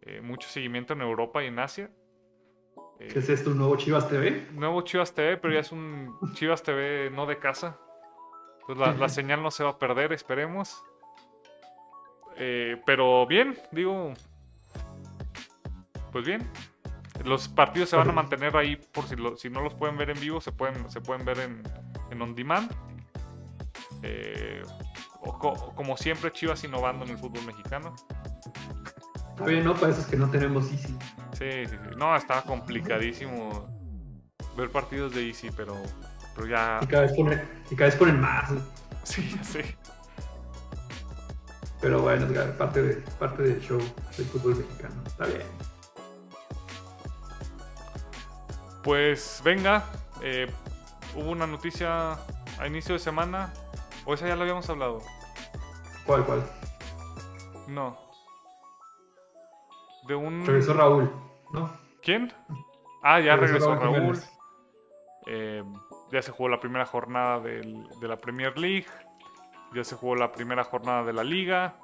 eh, 0.00 0.22
mucho 0.22 0.48
seguimiento 0.48 0.94
en 0.94 1.02
Europa 1.02 1.44
y 1.44 1.48
en 1.48 1.58
Asia. 1.58 1.90
¿Qué 2.98 3.18
es 3.18 3.28
esto, 3.28 3.50
un 3.50 3.58
nuevo 3.58 3.76
Chivas 3.76 4.08
TV? 4.08 4.46
Nuevo 4.52 4.80
Chivas 4.82 5.12
TV, 5.12 5.36
pero 5.36 5.52
ya 5.52 5.60
es 5.60 5.72
un 5.72 6.18
Chivas 6.34 6.62
TV 6.62 7.10
no 7.10 7.26
de 7.26 7.38
casa. 7.38 7.78
Entonces 8.68 8.98
la, 8.98 9.08
señal 9.08 9.42
no 9.42 9.50
se 9.50 9.64
va 9.64 9.70
a 9.70 9.78
perder, 9.78 10.12
esperemos. 10.12 10.82
Eh, 12.36 12.80
pero 12.86 13.26
bien, 13.26 13.58
digo. 13.70 14.14
Pues 16.12 16.24
bien. 16.24 16.48
Los 17.24 17.48
partidos 17.48 17.90
se 17.90 17.96
van 17.96 18.08
a 18.08 18.12
mantener 18.12 18.56
ahí 18.56 18.76
por 18.76 19.06
si, 19.06 19.16
si 19.36 19.50
no 19.50 19.60
los 19.60 19.74
pueden 19.74 19.96
ver 19.96 20.10
en 20.10 20.20
vivo, 20.20 20.40
se 20.40 20.50
pueden, 20.50 20.90
se 20.90 21.00
pueden 21.00 21.24
ver 21.24 21.38
en, 21.40 21.62
en 22.10 22.22
on 22.22 22.34
demand. 22.34 22.70
Eh, 24.02 24.62
como 25.20 25.96
siempre, 25.96 26.32
Chivas 26.32 26.64
innovando 26.64 27.04
en 27.04 27.12
el 27.12 27.18
fútbol 27.18 27.44
mexicano. 27.44 27.94
Oye, 29.40 29.60
no, 29.60 29.74
para 29.74 29.92
eso 29.92 30.00
es 30.00 30.06
que 30.06 30.16
no 30.16 30.30
tenemos 30.30 30.70
Easy. 30.70 30.96
Sí, 31.32 31.66
sí, 31.66 31.70
sí. 31.70 31.96
No, 31.96 32.14
estaba 32.16 32.42
complicadísimo 32.42 33.66
ver 34.56 34.70
partidos 34.70 35.14
de 35.14 35.28
Easy, 35.28 35.50
pero, 35.56 35.76
pero 36.34 36.46
ya. 36.46 36.80
Y 36.82 36.86
cada, 36.86 37.02
vez 37.02 37.12
ponen, 37.12 37.42
y 37.70 37.76
cada 37.76 37.90
vez 37.90 37.96
ponen 37.98 38.20
más. 38.20 38.50
Sí, 39.04 39.38
sí. 39.42 39.60
Pero 41.80 42.02
bueno, 42.02 42.26
es 42.26 42.50
parte, 42.52 42.82
de, 42.82 42.94
parte 43.18 43.42
del 43.42 43.60
show 43.60 43.80
del 44.16 44.26
fútbol 44.26 44.56
mexicano. 44.56 44.94
Está 45.04 45.26
bien. 45.26 45.42
Pues 48.84 49.40
venga, 49.44 49.84
eh, 50.22 50.46
hubo 51.16 51.30
una 51.30 51.46
noticia 51.46 52.12
a 52.58 52.66
inicio 52.66 52.94
de 52.94 53.00
semana 53.00 53.52
¿O 54.04 54.14
esa 54.14 54.26
ya 54.26 54.36
lo 54.36 54.42
habíamos 54.42 54.68
hablado? 54.68 55.00
¿Cuál, 56.06 56.24
cuál? 56.24 56.42
No. 57.68 57.96
De 60.08 60.14
un. 60.14 60.44
Regresó 60.44 60.74
Raúl, 60.74 61.10
¿no? 61.52 61.70
¿Quién? 62.02 62.32
Ah, 63.02 63.20
ya 63.20 63.36
regresó, 63.36 63.76
Raúl. 63.76 64.18
Eh, 65.26 65.62
ya 66.12 66.20
se 66.20 66.30
jugó 66.30 66.50
la 66.50 66.60
primera 66.60 66.84
jornada 66.84 67.40
de 67.40 68.08
la 68.08 68.16
Premier 68.16 68.56
League. 68.58 68.86
Ya 69.74 69.82
se 69.82 69.96
jugó 69.96 70.14
la 70.14 70.30
primera 70.30 70.62
jornada 70.62 71.02
de 71.04 71.14
la 71.14 71.24
Liga. 71.24 71.74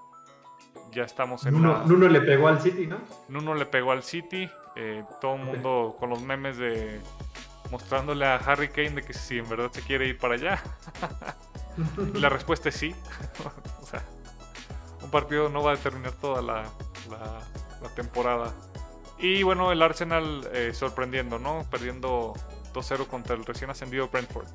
Ya 0.93 1.05
estamos 1.05 1.47
en. 1.47 1.55
Nuno, 1.55 1.85
Nuno 1.87 2.09
le 2.09 2.21
pegó 2.21 2.49
al 2.49 2.61
City, 2.61 2.87
¿no? 2.87 2.99
Nuno 3.29 3.55
le 3.55 3.65
pegó 3.65 3.93
al 3.93 4.03
City. 4.03 4.49
Eh, 4.77 5.03
todo 5.21 5.37
el 5.37 5.43
mundo 5.43 5.97
con 5.99 6.11
los 6.11 6.23
memes 6.23 6.59
de. 6.59 7.01
Mostrándole 7.71 8.27
a 8.27 8.37
Harry 8.37 8.69
Kane 8.69 8.91
de 8.91 9.03
que 9.03 9.13
si 9.13 9.39
en 9.39 9.49
verdad 9.49 9.71
se 9.73 9.83
quiere 9.83 10.07
ir 10.07 10.19
para 10.19 10.35
allá. 10.35 10.63
la 12.15 12.29
respuesta 12.29 12.69
es 12.69 12.77
sí. 12.77 12.95
o 13.83 13.87
sea, 13.87 14.03
un 15.03 15.11
partido 15.11 15.49
no 15.49 15.63
va 15.63 15.73
a 15.73 15.77
determinar 15.77 16.13
toda 16.13 16.43
la, 16.43 16.65
la, 17.11 17.95
temporada. 17.95 18.53
Y 19.19 19.43
bueno, 19.43 19.73
el 19.73 19.83
Arsenal 19.83 20.49
eh, 20.53 20.73
sorprendiendo, 20.73 21.39
¿no? 21.39 21.67
Perdiendo 21.71 22.35
2-0 22.79 23.07
contra 23.07 23.35
el 23.35 23.45
recién 23.45 23.71
ascendido 23.71 24.09
Brentford. 24.09 24.47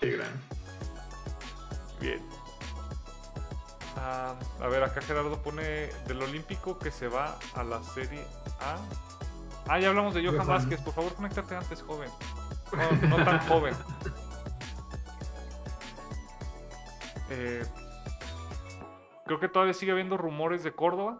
Qué 0.00 0.10
gran. 0.10 0.30
Bien. 2.00 2.20
Ah, 3.96 4.34
a 4.60 4.66
ver, 4.68 4.82
acá 4.82 5.00
Gerardo 5.00 5.40
pone 5.42 5.62
del 6.06 6.20
Olímpico 6.22 6.78
que 6.78 6.90
se 6.90 7.08
va 7.08 7.38
a 7.54 7.62
la 7.62 7.82
Serie 7.82 8.22
A. 8.60 8.76
Ah, 9.66 9.78
ya 9.78 9.88
hablamos 9.88 10.12
de 10.14 10.26
Johan 10.26 10.46
Vázquez. 10.46 10.80
Por 10.82 10.92
favor, 10.92 11.14
conéctate 11.14 11.56
antes, 11.56 11.82
joven. 11.82 12.10
No, 13.00 13.08
no 13.08 13.24
tan 13.24 13.38
joven. 13.48 13.74
Eh, 17.30 17.64
creo 19.24 19.40
que 19.40 19.48
todavía 19.48 19.72
sigue 19.72 19.92
habiendo 19.92 20.18
rumores 20.18 20.62
de 20.62 20.74
Córdoba. 20.74 21.18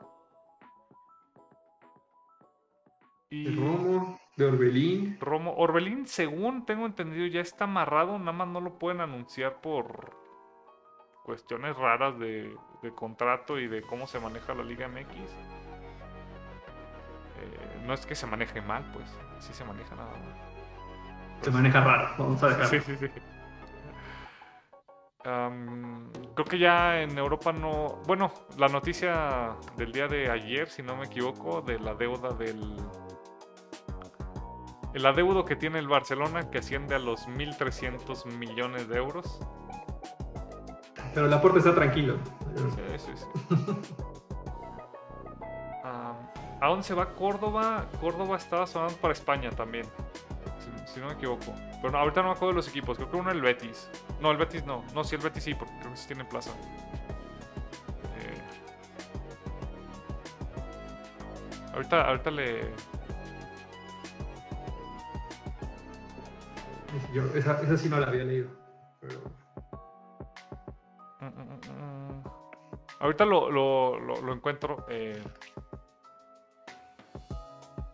Y 3.35 3.57
Romo, 3.57 4.21
de 4.37 4.45
Orbelín. 4.45 5.19
Romo, 5.21 5.55
Orbelín, 5.57 6.07
según 6.07 6.65
tengo 6.65 6.87
entendido, 6.87 7.27
ya 7.27 7.41
está 7.41 7.65
amarrado, 7.65 8.17
nada 8.19 8.33
más 8.33 8.47
no 8.47 8.61
lo 8.61 8.79
pueden 8.79 9.01
anunciar 9.01 9.61
por 9.61 10.17
cuestiones 11.25 11.77
raras 11.77 12.17
de, 12.21 12.55
contrato 12.95 13.59
y 13.59 13.67
de 13.67 13.83
cómo 13.83 14.07
se 14.07 14.21
maneja 14.21 14.55
la 14.55 14.63
Liga 14.63 14.87
MX. 14.87 15.17
Eh, 17.41 17.83
no 17.85 17.93
es 17.93 18.07
que 18.07 18.15
se 18.15 18.27
maneje 18.27 18.61
mal, 18.61 18.89
pues, 18.93 19.11
sí 19.41 19.53
se 19.53 19.65
maneja 19.65 19.97
nada 19.97 20.13
mal. 20.13 20.35
Se 21.41 21.51
maneja 21.51 21.81
raro, 21.81 22.15
vamos 22.17 22.43
a 22.45 22.49
dejarlo. 22.51 22.69
Sí, 22.69 22.81
sí, 22.81 22.97
sí. 22.97 23.09
Creo 25.25 26.45
que 26.49 26.59
ya 26.59 27.01
en 27.01 27.17
Europa 27.17 27.51
no. 27.53 28.03
Bueno, 28.07 28.31
la 28.59 28.69
noticia 28.69 29.57
del 29.77 29.91
día 29.91 30.07
de 30.07 30.31
ayer, 30.31 30.69
si 30.69 30.83
no 30.83 30.97
me 30.97 31.07
equivoco, 31.07 31.63
de 31.63 31.79
la 31.79 31.95
deuda 31.95 32.29
del. 32.31 32.77
El 34.95 35.05
adeudo 35.07 35.45
que 35.45 35.57
tiene 35.57 35.81
el 35.81 35.89
Barcelona, 35.89 36.51
que 36.51 36.59
asciende 36.59 36.95
a 36.95 36.99
los 37.01 37.29
1.300 37.29 38.27
millones 38.27 38.89
de 38.89 38.97
euros. 38.97 39.41
Pero 41.13 41.27
la 41.27 41.41
puerta 41.43 41.59
está 41.59 41.75
tranquilo. 41.75 42.17
Sí, 42.57 42.99
sí, 42.99 43.13
sí. 43.17 43.27
¿A 46.65 46.69
dónde 46.69 46.85
se 46.85 46.95
va 46.95 47.15
Córdoba? 47.15 47.85
Córdoba 48.01 48.39
estaba 48.39 48.67
sonando 48.67 48.97
para 48.97 49.13
España 49.13 49.51
también. 49.51 49.85
Si, 50.59 50.95
si 50.95 51.01
no 51.01 51.09
me 51.09 51.13
equivoco. 51.13 51.53
Pero 51.83 51.91
no, 51.91 51.99
ahorita 51.99 52.23
no 52.23 52.29
me 52.29 52.35
acuerdo 52.35 52.53
de 52.53 52.57
los 52.57 52.69
equipos. 52.69 52.97
Creo 52.97 53.11
que 53.11 53.17
uno 53.19 53.31
el 53.31 53.43
Betis. 53.43 53.91
No, 54.19 54.31
el 54.31 54.39
Betis 54.39 54.65
no. 54.65 54.83
No, 54.95 55.05
sí, 55.05 55.17
el 55.17 55.21
Betis 55.21 55.45
sí, 55.45 55.53
porque 55.55 55.75
creo 55.81 55.91
que 55.91 55.97
sí 55.99 56.07
tiene 56.07 56.25
plaza. 56.25 56.53
Eh, 58.19 58.41
ahorita, 61.75 62.09
ahorita 62.09 62.31
le. 62.31 62.73
Yo, 67.13 67.23
esa, 67.35 67.61
esa 67.63 67.77
sí 67.77 67.89
no 67.89 67.99
la 67.99 68.07
había 68.09 68.25
leído. 68.25 68.49
Pero 69.01 69.21
Mm, 71.21 71.27
mm, 71.27 71.61
mm. 71.73 72.23
Ahorita 73.01 73.25
lo- 73.25 73.51
lo 73.51 74.33
encuentro. 74.33 74.85
eh, 74.89 75.23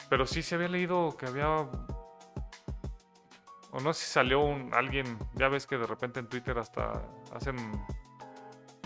Pero 0.09 0.27
sí 0.27 0.43
se 0.43 0.57
había 0.57 0.69
leído 0.69 1.17
que 1.17 1.27
había. 1.27 1.49
O 3.73 3.79
no 3.81 3.93
sé 3.93 4.05
si 4.05 4.13
salió 4.13 4.41
un, 4.41 4.75
alguien. 4.75 5.17
Ya 5.35 5.49
ves 5.49 5.67
que 5.69 5.79
de 5.79 5.87
repente 5.87 6.19
en 6.19 6.29
Twitter 6.29 6.59
hasta 6.59 7.03
hacen 7.33 7.57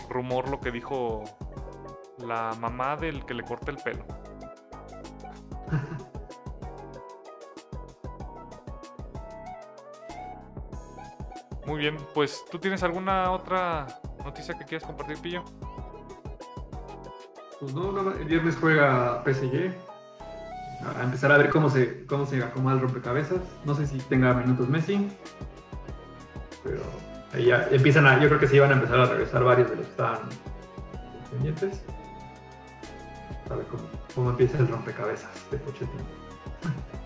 rumor 0.09 0.49
lo 0.49 0.59
que 0.59 0.69
dijo 0.71 1.23
la 2.19 2.53
mamá 2.59 2.95
del 2.95 3.25
que 3.25 3.33
le 3.33 3.43
corta 3.43 3.71
el 3.71 3.77
pelo. 3.77 4.05
Muy 11.75 11.81
bien, 11.81 11.97
pues 12.13 12.45
¿tú 12.49 12.57
tienes 12.57 12.83
alguna 12.83 13.31
otra 13.31 13.85
noticia 14.23 14.57
que 14.57 14.63
quieras 14.63 14.87
compartir, 14.87 15.17
Pillo? 15.17 15.43
Pues 17.59 17.73
no, 17.73 17.91
no, 17.91 18.11
el 18.13 18.23
viernes 18.23 18.55
juega 18.55 19.21
PSG. 19.25 19.73
A 20.97 21.03
empezar 21.03 21.33
a 21.33 21.37
ver 21.37 21.49
cómo 21.49 21.69
se, 21.69 22.05
cómo 22.05 22.25
se 22.25 22.41
acomoda 22.41 22.75
el 22.75 22.79
rompecabezas. 22.79 23.41
No 23.65 23.75
sé 23.75 23.87
si 23.87 23.97
tenga 23.97 24.33
minutos 24.33 24.69
Messi. 24.69 25.05
Pero 26.63 26.79
ahí 27.33 27.47
ya 27.47 27.67
empiezan 27.69 28.07
a. 28.07 28.21
Yo 28.21 28.29
creo 28.29 28.39
que 28.39 28.47
sí 28.47 28.57
van 28.57 28.71
a 28.71 28.75
empezar 28.75 29.01
a 29.01 29.05
regresar 29.07 29.43
varios 29.43 29.69
de 29.69 29.75
los 29.75 29.85
que 29.85 29.91
estaban 29.91 30.29
pendientes. 31.29 31.83
A 33.51 33.55
ver 33.55 33.65
cómo, 33.65 33.83
cómo 34.15 34.29
empieza 34.29 34.59
el 34.59 34.69
rompecabezas 34.69 35.51
de 35.51 35.57
Pochettino. 35.57 36.05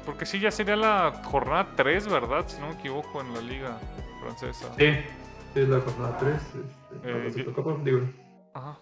Porque 0.05 0.27
sí, 0.27 0.39
ya 0.39 0.51
sería 0.51 0.75
la 0.75 1.23
jornada 1.23 1.69
3, 1.75 2.07
¿verdad? 2.07 2.43
Si 2.45 2.61
no 2.61 2.67
me 2.67 2.73
equivoco, 2.73 3.19
en 3.21 3.33
la 3.33 3.41
liga 3.41 3.79
francesa. 4.35 4.73
Sí, 4.77 4.85
sí, 5.53 5.59
es 5.59 5.69
la 5.69 5.79
jornada 5.81 6.17
3. 6.17 6.41
Eh, 7.03 7.31
se 7.33 7.43
yo- 7.43 7.53
tocó, 7.53 7.79
digo, 7.83 7.99
Ajá. 8.53 8.77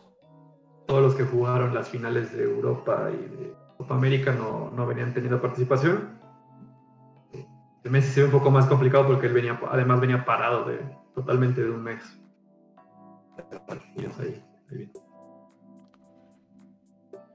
todos 0.88 1.02
los 1.02 1.16
que 1.16 1.24
jugaron 1.24 1.74
las 1.74 1.88
finales 1.90 2.32
de 2.36 2.44
Europa 2.44 3.10
y 3.12 3.18
de 3.18 3.54
Copa 3.78 3.96
América 3.96 4.32
no, 4.34 4.72
no 4.72 4.86
venían 4.88 5.14
teniendo 5.14 5.42
participación. 5.42 6.18
El 7.84 7.92
Messi 7.92 8.10
se 8.12 8.20
ve 8.22 8.26
un 8.28 8.32
poco 8.34 8.52
más 8.52 8.66
complicado 8.66 9.08
porque 9.08 9.28
él 9.28 9.34
venía, 9.34 9.60
además 9.72 10.02
venía 10.02 10.26
parado 10.26 10.66
de 10.66 10.80
totalmente 11.16 11.62
de 11.64 11.70
un 11.70 11.84
mes. 11.84 12.04
Ahí, 14.20 14.44
ahí. 14.72 14.92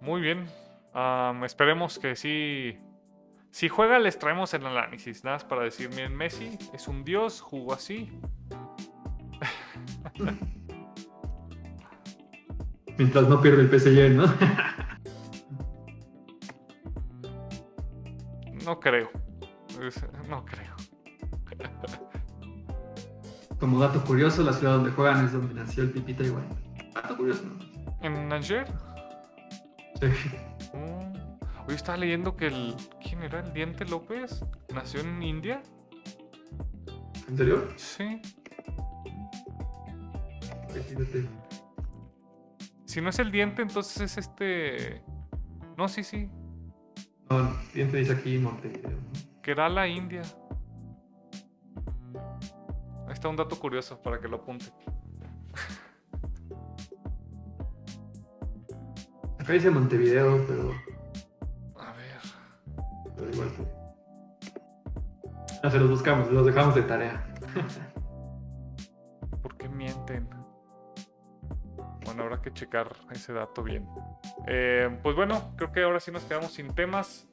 Muy 0.00 0.20
bien. 0.20 0.46
Am, 0.92 1.44
esperemos 1.44 1.98
que 1.98 2.16
sí. 2.16 2.76
Si 3.52 3.68
juega, 3.68 3.98
les 3.98 4.18
traemos 4.18 4.54
el 4.54 4.64
análisis. 4.66 5.24
Nada 5.24 5.36
más 5.36 5.44
para 5.44 5.62
decir: 5.62 5.90
miren, 5.90 6.16
Messi 6.16 6.58
es 6.72 6.88
un 6.88 7.04
dios, 7.04 7.42
jugó 7.42 7.74
así. 7.74 8.10
Mientras 12.98 13.28
no 13.28 13.40
pierde 13.40 13.62
el 13.62 13.68
PSG, 13.68 14.16
¿no? 14.16 14.24
No 18.64 18.78
creo. 18.78 19.10
No 20.28 20.44
creo. 20.44 20.76
Como 23.58 23.80
dato 23.80 24.04
curioso, 24.04 24.44
la 24.44 24.52
ciudad 24.52 24.74
donde 24.74 24.92
juegan 24.92 25.24
es 25.24 25.32
donde 25.32 25.54
nació 25.54 25.82
el 25.82 25.90
Pipita 25.90 26.22
igual. 26.22 26.44
Dato 26.94 27.16
curioso, 27.16 27.42
¿no? 27.44 27.58
¿En 28.02 28.32
Angers? 28.32 28.70
Sí. 30.00 30.06
Mm. 30.72 31.31
Hoy 31.68 31.74
estaba 31.74 31.98
leyendo 31.98 32.36
que 32.36 32.46
el. 32.48 32.74
¿Quién 33.02 33.22
era? 33.22 33.40
¿El 33.40 33.52
Diente 33.52 33.84
López? 33.84 34.44
¿Nació 34.74 35.00
en 35.00 35.22
India? 35.22 35.62
¿En 37.28 37.36
serio? 37.36 37.68
Sí. 37.76 38.20
Si 42.84 43.00
no 43.00 43.10
es 43.10 43.18
el 43.18 43.30
Diente, 43.30 43.62
entonces 43.62 44.00
es 44.02 44.18
este. 44.18 45.02
No, 45.76 45.88
sí, 45.88 46.02
sí. 46.02 46.28
No, 47.30 47.56
bien 47.72 47.90
te 47.90 47.98
dice 47.98 48.12
aquí 48.12 48.36
Montevideo. 48.38 48.98
Kerala, 49.42 49.88
India. 49.88 50.22
Ahí 53.06 53.12
está 53.12 53.28
un 53.28 53.36
dato 53.36 53.58
curioso 53.58 54.02
para 54.02 54.20
que 54.20 54.28
lo 54.28 54.36
apunte. 54.36 54.66
Acá 59.38 59.52
dice 59.54 59.70
Montevideo, 59.70 60.44
pero. 60.46 60.91
Pero 63.22 63.32
igual. 63.34 63.48
No, 65.62 65.70
se 65.70 65.78
los 65.78 65.90
buscamos, 65.90 66.30
los 66.32 66.44
dejamos 66.46 66.74
de 66.74 66.82
tarea. 66.82 67.24
¿Por 69.42 69.56
qué 69.56 69.68
mienten? 69.68 70.28
Bueno, 72.04 72.24
habrá 72.24 72.42
que 72.42 72.52
checar 72.52 72.88
ese 73.12 73.32
dato 73.32 73.62
bien. 73.62 73.86
Eh, 74.46 74.98
pues 75.02 75.14
bueno, 75.14 75.52
creo 75.56 75.70
que 75.72 75.82
ahora 75.84 76.00
sí 76.00 76.10
nos 76.10 76.24
quedamos 76.24 76.52
sin 76.52 76.74
temas. 76.74 77.28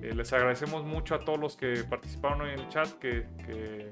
Eh, 0.00 0.14
les 0.14 0.32
agradecemos 0.32 0.84
mucho 0.84 1.14
a 1.14 1.18
todos 1.18 1.38
los 1.38 1.56
que 1.56 1.84
participaron 1.88 2.40
hoy 2.40 2.50
en 2.52 2.60
el 2.60 2.68
chat 2.68 2.88
que, 2.98 3.26
que- 3.44 3.90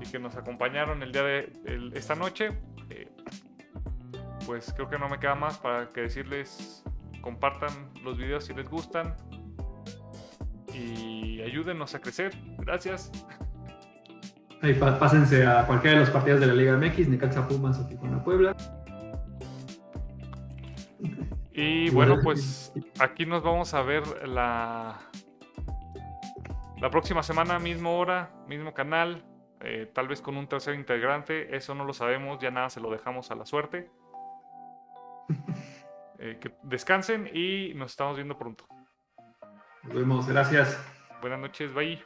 y 0.00 0.04
que 0.10 0.18
nos 0.18 0.36
acompañaron 0.36 1.02
el 1.02 1.10
día 1.12 1.22
de 1.24 1.52
el- 1.66 1.92
esta 1.96 2.14
noche. 2.14 2.50
Eh, 2.90 3.10
pues 4.46 4.72
creo 4.74 4.88
que 4.88 4.98
no 4.98 5.08
me 5.08 5.18
queda 5.18 5.34
más 5.34 5.58
para 5.58 5.88
que 5.88 6.02
decirles 6.02 6.84
compartan 7.20 7.90
los 8.02 8.16
videos 8.16 8.44
si 8.46 8.54
les 8.54 8.68
gustan 8.68 9.14
y 10.80 11.42
ayúdenos 11.42 11.94
a 11.94 12.00
crecer. 12.00 12.32
Gracias. 12.58 13.10
Ahí 14.62 14.74
pásense 14.74 15.46
a 15.46 15.66
cualquiera 15.66 15.98
de 15.98 16.04
los 16.04 16.10
partidos 16.10 16.40
de 16.40 16.46
la 16.46 16.54
Liga 16.54 16.76
MX, 16.76 17.08
Necaxa 17.08 17.48
Pumas 17.48 17.78
o 17.78 17.86
Tijuana 17.86 18.22
Puebla. 18.22 18.54
Y 21.52 21.90
bueno, 21.90 22.18
pues 22.22 22.72
aquí 22.98 23.26
nos 23.26 23.42
vamos 23.42 23.74
a 23.74 23.82
ver 23.82 24.02
la, 24.28 25.00
la 26.80 26.90
próxima 26.90 27.22
semana, 27.22 27.58
mismo 27.58 27.98
hora, 27.98 28.30
mismo 28.46 28.72
canal, 28.72 29.24
eh, 29.60 29.90
tal 29.92 30.08
vez 30.08 30.22
con 30.22 30.36
un 30.36 30.46
tercer 30.46 30.74
integrante, 30.74 31.54
eso 31.54 31.74
no 31.74 31.84
lo 31.84 31.92
sabemos, 31.92 32.38
ya 32.40 32.50
nada 32.50 32.70
se 32.70 32.80
lo 32.80 32.90
dejamos 32.90 33.30
a 33.30 33.34
la 33.34 33.46
suerte. 33.46 33.90
Eh, 36.22 36.36
que 36.38 36.52
descansen 36.64 37.30
y 37.32 37.72
nos 37.72 37.92
estamos 37.92 38.14
viendo 38.14 38.36
pronto. 38.36 38.66
Nos 39.82 39.94
vemos, 39.94 40.26
gracias. 40.26 40.78
Buenas 41.20 41.40
noches, 41.40 41.72
bye. 41.74 42.02